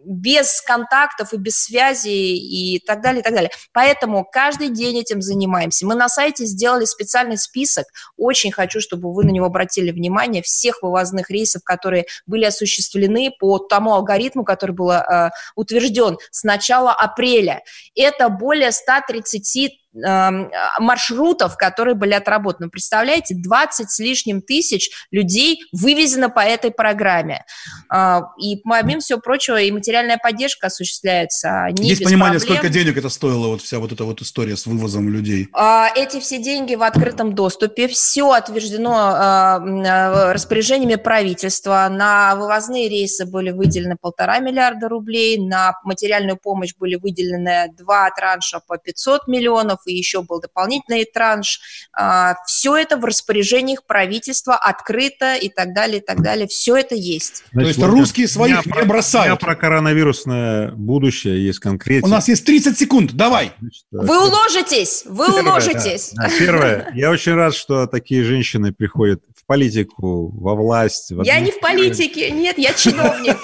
без 0.05 0.61
контактов 0.61 1.33
и 1.33 1.37
без 1.37 1.57
связи 1.57 2.09
и 2.09 2.79
так 2.79 3.01
далее, 3.01 3.21
и 3.21 3.23
так 3.23 3.33
далее. 3.33 3.51
Поэтому 3.71 4.25
каждый 4.25 4.69
день 4.69 4.99
этим 4.99 5.21
занимаемся. 5.21 5.85
Мы 5.85 5.95
на 5.95 6.09
сайте 6.09 6.45
сделали 6.45 6.85
специальный 6.85 7.37
список. 7.37 7.85
Очень 8.17 8.51
хочу, 8.51 8.79
чтобы 8.79 9.13
вы 9.13 9.23
на 9.25 9.29
него 9.29 9.45
обратили 9.45 9.91
внимание 9.91 10.41
всех 10.41 10.81
вывозных 10.81 11.29
рейсов, 11.29 11.63
которые 11.63 12.05
были 12.25 12.45
осуществлены 12.45 13.31
по 13.39 13.59
тому 13.59 13.93
алгоритму, 13.93 14.43
который 14.43 14.71
был 14.71 14.91
э, 14.91 15.29
утвержден 15.55 16.17
с 16.31 16.43
начала 16.43 16.93
апреля. 16.93 17.61
Это 17.95 18.29
более 18.29 18.71
130 18.71 19.43
Эм, 19.53 19.82
маршрутов, 19.93 21.57
которые 21.57 21.95
были 21.95 22.13
отработаны. 22.13 22.69
Представляете, 22.69 23.35
20 23.35 23.89
с 23.89 23.99
лишним 23.99 24.41
тысяч 24.41 24.89
людей 25.11 25.61
вывезено 25.71 26.29
по 26.29 26.39
этой 26.39 26.71
программе. 26.71 27.45
А, 27.89 28.23
и 28.39 28.57
помимо 28.57 29.01
всего 29.01 29.19
прочего, 29.19 29.59
и 29.61 29.71
материальная 29.71 30.17
поддержка 30.17 30.67
осуществляется 30.67 31.67
не 31.71 31.89
Есть 31.89 32.03
понимание, 32.03 32.39
проблем. 32.39 32.57
сколько 32.57 32.73
денег 32.73 32.97
это 32.97 33.09
стоило, 33.09 33.47
вот 33.47 33.61
вся 33.61 33.79
вот 33.79 33.91
эта 33.91 34.03
вот 34.03 34.21
история 34.21 34.57
с 34.57 34.65
вывозом 34.65 35.09
людей? 35.09 35.49
А, 35.53 35.89
эти 35.95 36.19
все 36.19 36.39
деньги 36.39 36.75
в 36.75 36.83
открытом 36.83 37.35
доступе, 37.35 37.87
все 37.87 38.31
отверждено 38.31 38.95
а, 38.95 40.33
распоряжениями 40.33 40.95
правительства. 40.95 41.87
На 41.89 42.35
вывозные 42.35 42.89
рейсы 42.89 43.25
были 43.25 43.51
выделены 43.51 43.95
полтора 43.99 44.39
миллиарда 44.39 44.89
рублей, 44.89 45.37
на 45.37 45.79
материальную 45.83 46.37
помощь 46.37 46.73
были 46.77 46.95
выделены 46.95 47.71
два 47.77 48.09
транша 48.11 48.59
по 48.65 48.77
500 48.77 49.27
миллионов, 49.27 49.79
и 49.85 49.93
еще 49.93 50.21
был 50.21 50.39
дополнительный 50.39 51.05
транш. 51.05 51.59
А, 51.93 52.35
Все 52.45 52.75
это 52.75 52.97
в 52.97 53.05
распоряжениях 53.05 53.85
правительства 53.85 54.55
открыто 54.55 55.35
и 55.35 55.49
так 55.49 55.73
далее, 55.73 55.99
и 55.99 56.05
так 56.05 56.21
далее. 56.21 56.47
Все 56.47 56.77
это 56.77 56.95
есть. 56.95 57.43
Значит, 57.51 57.75
То 57.75 57.81
есть 57.81 57.91
русские 57.91 58.27
своих 58.27 58.65
не 58.65 58.83
бросают. 58.83 59.25
У 59.25 59.29
меня 59.29 59.35
про 59.35 59.55
коронавирусное 59.55 60.71
будущее 60.71 61.45
есть 61.45 61.59
конкретно. 61.59 62.07
У 62.07 62.11
нас 62.11 62.27
есть 62.27 62.45
30 62.45 62.77
секунд, 62.77 63.13
давай. 63.13 63.53
Значит, 63.59 63.85
вы 63.91 64.27
уложитесь, 64.27 65.03
вы 65.05 65.27
первое, 65.27 65.43
уложитесь. 65.43 66.11
Да, 66.13 66.23
да. 66.23 66.37
Первое, 66.37 66.91
я 66.95 67.11
очень 67.11 67.33
рад, 67.33 67.53
что 67.53 67.87
такие 67.87 68.23
женщины 68.23 68.73
приходят 68.73 69.21
в 69.35 69.45
политику, 69.45 70.29
во 70.29 70.55
власть. 70.55 71.11
В 71.11 71.23
я 71.23 71.39
не 71.39 71.51
в 71.51 71.59
политике, 71.59 72.31
нет, 72.31 72.57
я 72.57 72.73
чиновник. 72.73 73.37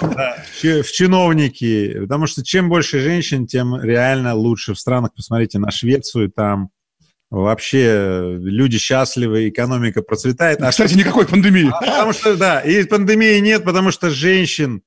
В 0.60 0.92
чиновники, 0.92 2.00
потому 2.00 2.26
что 2.26 2.44
чем 2.44 2.68
больше 2.68 3.00
женщин, 3.00 3.46
тем 3.46 3.80
реально 3.80 4.34
лучше 4.34 4.74
в 4.74 4.78
странах. 4.78 5.12
Посмотрите 5.14 5.58
на 5.58 5.70
Швецию, 5.70 6.29
там 6.30 6.70
вообще 7.30 8.36
люди 8.40 8.78
счастливы, 8.78 9.48
экономика 9.48 10.02
процветает. 10.02 10.60
А 10.62 10.70
Кстати, 10.70 10.90
что... 10.90 10.98
никакой 10.98 11.26
пандемии. 11.26 11.70
А, 11.72 11.80
потому 11.80 12.12
что, 12.12 12.36
да, 12.36 12.60
и 12.60 12.84
пандемии 12.84 13.38
нет, 13.38 13.64
потому 13.64 13.92
что 13.92 14.10
женщин 14.10 14.82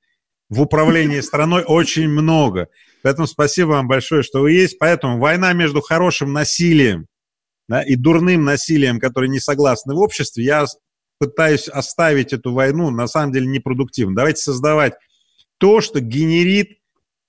в 0.50 0.60
управлении 0.60 1.20
страной 1.20 1.64
очень 1.66 2.08
много. 2.08 2.68
Поэтому 3.02 3.26
спасибо 3.26 3.68
вам 3.70 3.88
большое, 3.88 4.22
что 4.22 4.40
вы 4.40 4.52
есть. 4.52 4.78
Поэтому 4.78 5.18
война 5.18 5.52
между 5.52 5.80
хорошим 5.80 6.32
насилием 6.32 7.06
да, 7.68 7.82
и 7.82 7.96
дурным 7.96 8.44
насилием, 8.44 9.00
которые 9.00 9.30
не 9.30 9.40
согласны 9.40 9.94
в 9.94 9.98
обществе, 9.98 10.44
я 10.44 10.66
пытаюсь 11.18 11.68
оставить 11.68 12.32
эту 12.32 12.52
войну, 12.52 12.90
на 12.90 13.06
самом 13.06 13.32
деле, 13.32 13.46
непродуктивно. 13.46 14.16
Давайте 14.16 14.42
создавать 14.42 14.94
то, 15.58 15.80
что 15.80 16.00
генерит 16.00 16.78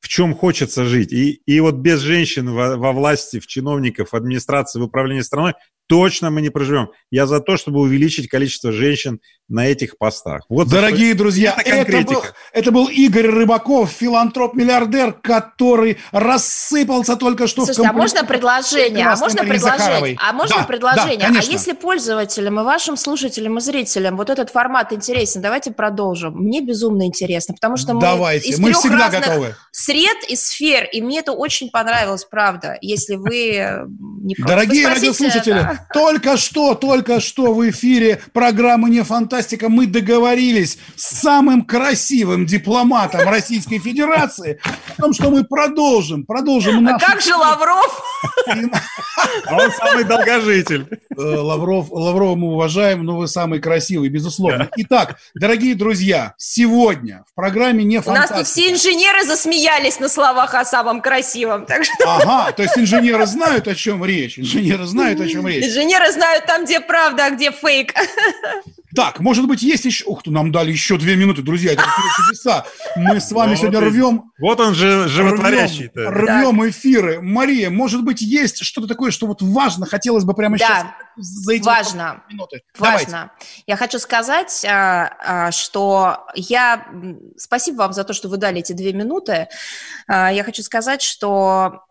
в 0.06 0.08
чем 0.08 0.36
хочется 0.36 0.86
жить. 0.86 1.12
И, 1.12 1.42
и 1.48 1.60
вот 1.62 1.78
без 1.78 2.02
женщин 2.02 2.54
во, 2.54 2.78
во 2.78 2.92
власти, 2.92 3.40
в 3.40 3.48
чиновников, 3.48 4.12
в 4.12 4.16
администрации, 4.16 4.80
в 4.80 4.84
управлении 4.84 5.24
страной 5.24 5.54
точно 5.88 6.30
мы 6.30 6.42
не 6.42 6.50
проживем. 6.50 6.90
Я 7.12 7.28
за 7.28 7.40
то, 7.40 7.58
чтобы 7.58 7.80
увеличить 7.82 8.28
количество 8.28 8.72
женщин 8.72 9.20
на 9.48 9.68
этих 9.68 9.98
постах. 9.98 10.42
Вот 10.50 10.70
Дорогие 10.70 11.10
это, 11.12 11.20
друзья, 11.20 11.56
это, 11.64 11.98
это, 11.98 12.14
был, 12.14 12.24
это 12.52 12.72
был 12.72 12.88
Игорь 12.88 13.28
Рыбаков, 13.28 13.92
филантроп-миллиардер, 13.92 15.14
который 15.14 15.98
рассыпался 16.12 17.16
только 17.16 17.46
что 17.46 17.66
Слушайте, 17.66 17.84
в 17.84 17.86
комп... 17.86 17.96
а 17.96 18.02
можно 18.02 18.26
предложение? 18.26 19.06
А 19.06 19.16
можно 19.16 19.44
предложение? 19.44 20.18
А 20.20 20.34
можно 20.34 20.58
да, 20.58 20.64
предложение? 20.64 21.30
Да, 21.30 21.40
а 21.40 21.44
если 21.44 21.74
пользователям 21.74 22.60
и 22.60 22.64
вашим 22.64 22.98
слушателям 22.98 23.60
и 23.60 23.62
зрителям 23.62 24.18
вот 24.18 24.32
этот 24.32 24.50
формат 24.50 24.92
интересен, 24.94 25.42
давайте 25.42 25.72
продолжим. 25.72 26.34
Мне 26.34 26.62
безумно 26.62 27.04
интересно, 27.06 27.54
потому 27.54 27.78
что 27.78 27.94
мы 27.94 28.02
давайте. 28.02 28.50
из 28.50 28.60
мы 28.60 28.74
всегда 28.74 29.10
готовы. 29.10 29.56
сред 29.72 30.18
и 30.28 30.36
сфер, 30.36 30.86
и 30.92 31.02
мне 31.02 31.20
это 31.20 31.34
очень 31.34 31.70
понравилось, 31.70 32.26
правда. 32.26 32.78
Если 32.82 33.16
вы 33.16 33.86
не 34.26 34.36
Дорогие 34.40 34.88
радиослушатели, 34.88 35.54
да 35.54 35.88
только 35.94 36.36
что, 36.36 36.74
только 36.74 37.20
что 37.20 37.54
в 37.54 37.70
эфире 37.70 38.20
программы 38.34 38.90
«Не 38.90 39.04
фантастика» 39.04 39.70
мы 39.70 39.86
договорились 39.86 40.80
с 40.96 41.22
самым 41.22 41.62
красивым 41.64 42.48
дипломатом 42.48 43.30
Российской 43.30 43.78
Федерации 43.78 44.60
о 44.98 45.02
том, 45.02 45.14
что 45.14 45.30
мы 45.30 45.44
продолжим, 45.44 46.26
продолжим. 46.26 46.88
А 46.88 46.98
как 46.98 47.22
же 47.22 47.36
Лавров? 47.36 48.04
А 49.48 49.56
он 49.56 49.72
самый 49.72 50.04
долгожитель. 50.04 50.88
Э, 51.18 51.22
Лавров, 51.22 51.92
Лаврова 51.92 52.36
мы 52.36 52.54
уважаем, 52.54 53.04
но 53.04 53.18
вы 53.18 53.28
самый 53.28 53.60
красивый, 53.60 54.10
безусловно. 54.10 54.70
Итак, 54.78 55.18
дорогие 55.34 55.76
друзья, 55.76 56.34
сегодня 56.38 57.24
в 57.30 57.34
программе 57.34 57.84
«Не 57.84 58.02
фантастика». 58.02 58.34
У 58.34 58.38
нас 58.40 58.48
тут 58.48 58.48
все 58.48 58.72
инженеры 58.72 59.24
засмеялись 59.26 60.00
на 60.00 60.10
словах 60.10 60.54
о 60.54 60.66
самом 60.66 61.02
красивом. 61.02 61.66
Ага, 62.06 62.52
то 62.52 62.64
есть 62.64 62.78
инженеры 62.78 63.26
знают, 63.26 63.68
о 63.68 63.76
чем 63.76 64.04
речь. 64.04 64.15
Инженеры 64.24 64.86
знают, 64.86 65.20
о 65.22 65.28
чем 65.28 65.48
речь. 65.48 65.66
Инженеры 65.66 66.12
знают 66.12 66.46
там, 66.46 66.66
где 66.66 66.80
правда, 66.80 67.26
а 67.26 67.30
где 67.32 67.52
фейк. 67.52 67.94
Так, 68.96 69.20
может 69.20 69.46
быть, 69.46 69.62
есть 69.62 69.84
еще... 69.84 70.06
Ух 70.06 70.24
ты, 70.24 70.32
нам 70.32 70.54
дали 70.54 70.72
еще 70.72 70.98
две 70.98 71.18
минуты, 71.18 71.42
друзья, 71.42 71.74
это 71.74 71.84
чудеса. 72.16 72.66
Мы 72.96 73.20
с 73.20 73.30
вами 73.32 73.52
ну, 73.52 73.56
сегодня 73.58 73.80
вот 73.82 73.90
рвем... 73.90 74.32
Вот 74.40 74.60
он 74.62 74.74
же 74.74 75.10
животворящий 75.10 75.92
Рвем, 75.94 76.14
рвем 76.14 76.70
эфиры. 76.70 77.22
Мария, 77.22 77.70
может 77.70 78.06
быть, 78.06 78.22
есть 78.22 78.64
что-то 78.64 78.88
такое, 78.88 79.12
что 79.12 79.28
вот 79.28 79.42
важно, 79.42 79.86
хотелось 79.86 80.24
бы 80.24 80.34
прямо 80.34 80.58
да. 80.58 80.66
сейчас 80.66 80.86
за 81.18 81.64
важно. 81.64 82.24
минуты. 82.30 82.62
Важно. 82.78 83.12
Давайте. 83.12 83.32
Я 83.68 83.76
хочу 83.76 84.00
сказать, 84.00 84.66
а, 84.66 85.12
а, 85.20 85.52
что 85.52 86.26
я... 86.34 86.88
Спасибо 87.38 87.78
вам 87.78 87.94
за 87.94 88.06
то, 88.06 88.14
что 88.14 88.30
вы 88.30 88.38
дали 88.38 88.60
эти 88.60 88.72
две 88.72 88.94
минуты. 88.94 89.50
А, 90.08 90.32
я 90.32 90.46
хочу 90.46 90.64
сказать, 90.64 91.02
что 91.02 91.82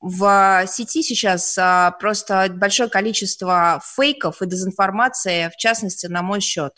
в 0.00 0.64
сети 0.68 1.02
сейчас 1.02 1.56
а, 1.58 1.92
просто 1.92 2.48
большое 2.50 2.88
количество 2.88 3.80
фейков 3.96 4.42
и 4.42 4.46
дезинформации, 4.46 5.50
в 5.52 5.56
частности, 5.56 6.06
на 6.06 6.22
мой 6.22 6.40
счет. 6.40 6.72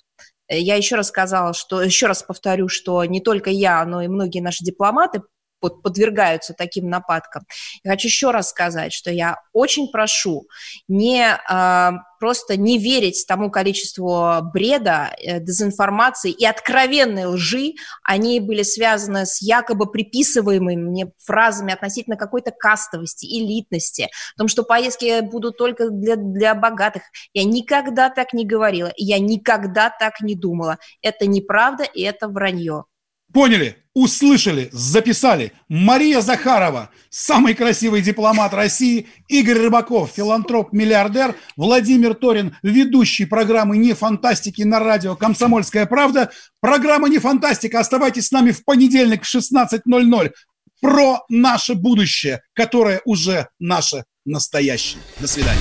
Я 0.49 0.77
еще 0.77 0.97
раз 0.97 1.09
сказала, 1.09 1.53
что 1.53 1.83
еще 1.83 2.07
раз 2.07 2.23
повторю, 2.23 2.69
что 2.69 3.05
не 3.05 3.21
только 3.21 3.51
я, 3.51 3.85
но 3.85 4.03
и 4.03 4.09
многие 4.09 4.41
наши 4.41 4.65
дипломаты 4.65 5.23
под, 5.61 5.83
подвергаются 5.83 6.55
таким 6.55 6.89
нападкам. 6.89 7.45
Я 7.83 7.93
хочу 7.93 8.09
еще 8.09 8.31
раз 8.31 8.51
сказать, 8.51 8.93
что 8.93 9.11
я 9.11 9.37
очень 9.53 9.91
прошу 9.91 10.47
не 10.89 11.25
э, 11.25 11.91
просто 12.19 12.57
не 12.57 12.79
верить 12.79 13.25
тому 13.27 13.51
количеству 13.51 14.41
бреда, 14.53 15.15
э, 15.19 15.41
дезинформации 15.41 16.31
и 16.31 16.45
откровенной 16.45 17.27
лжи. 17.27 17.75
Они 18.03 18.41
были 18.41 18.63
связаны 18.63 19.27
с 19.27 19.41
якобы 19.41 19.91
приписываемыми 19.91 20.77
мне 20.77 21.13
фразами 21.25 21.73
относительно 21.73 22.17
какой-то 22.17 22.51
кастовости, 22.51 23.27
элитности, 23.27 24.09
о 24.35 24.39
том, 24.39 24.49
что 24.49 24.63
поездки 24.63 25.21
будут 25.21 25.57
только 25.57 25.91
для, 25.91 26.17
для 26.17 26.55
богатых. 26.55 27.03
Я 27.33 27.45
никогда 27.45 28.11
так 28.11 28.33
не 28.33 28.45
говорила, 28.45 28.93
я 28.97 29.19
никогда 29.19 29.91
так 29.91 30.21
не 30.21 30.35
думала. 30.35 30.79
Это 31.03 31.27
неправда 31.27 31.85
и 31.85 32.03
это 32.03 32.29
вранье. 32.29 32.85
Поняли, 33.33 33.77
услышали, 33.93 34.71
записали. 34.73 35.53
Мария 35.69 36.21
Захарова, 36.23 36.91
самый 37.11 37.55
красивый 37.55 38.01
дипломат 38.01 38.55
России, 38.55 39.07
Игорь 39.29 39.59
Рыбаков, 39.59 40.13
филантроп-миллиардер, 40.17 41.35
Владимир 41.57 42.15
Торин, 42.15 42.57
ведущий 42.63 43.27
программы 43.27 43.77
«Не 43.77 43.93
фантастики» 43.93 44.63
на 44.63 44.79
радио 44.79 45.15
«Комсомольская 45.15 45.85
правда». 45.85 46.31
Программа 46.61 47.09
«Не 47.09 47.19
фантастика». 47.19 47.81
Оставайтесь 47.81 48.29
с 48.29 48.33
нами 48.33 48.51
в 48.53 48.65
понедельник 48.65 49.25
в 49.25 49.35
16.00 49.35 50.33
про 50.81 51.25
наше 51.29 51.75
будущее, 51.75 52.41
которое 52.55 53.03
уже 53.05 53.49
наше 53.59 54.05
настоящее. 54.25 55.03
До 55.19 55.27
свидания. 55.27 55.61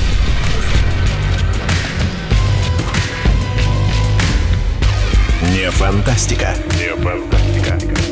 Не 5.54 5.70
фантастика. 5.72 6.56
Не 6.80 6.96
фантастика. 6.96 7.37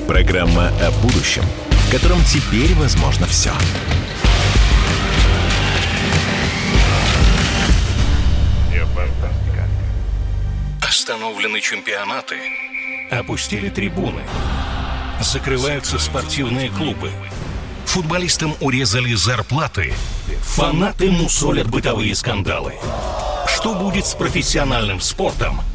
Программа 0.08 0.68
о 0.68 0.92
будущем, 1.02 1.44
в 1.70 1.92
котором 1.92 2.20
теперь 2.26 2.76
возможно 2.76 3.26
все. 3.26 3.52
Остановлены 10.80 11.60
чемпионаты. 11.60 12.36
Опустили 13.10 13.70
трибуны. 13.70 14.22
Закрываются 15.22 15.98
спортивные 15.98 16.70
клубы. 16.70 17.10
Футболистам 17.86 18.54
урезали 18.62 19.16
зарплаты. 19.16 19.94
Фанаты 20.42 21.10
мусолят 21.10 21.68
бытовые 21.68 22.14
скандалы. 22.14 22.74
Что 23.48 23.74
будет 23.74 24.06
с 24.06 24.14
профессиональным 24.14 25.02
спортом– 25.02 25.62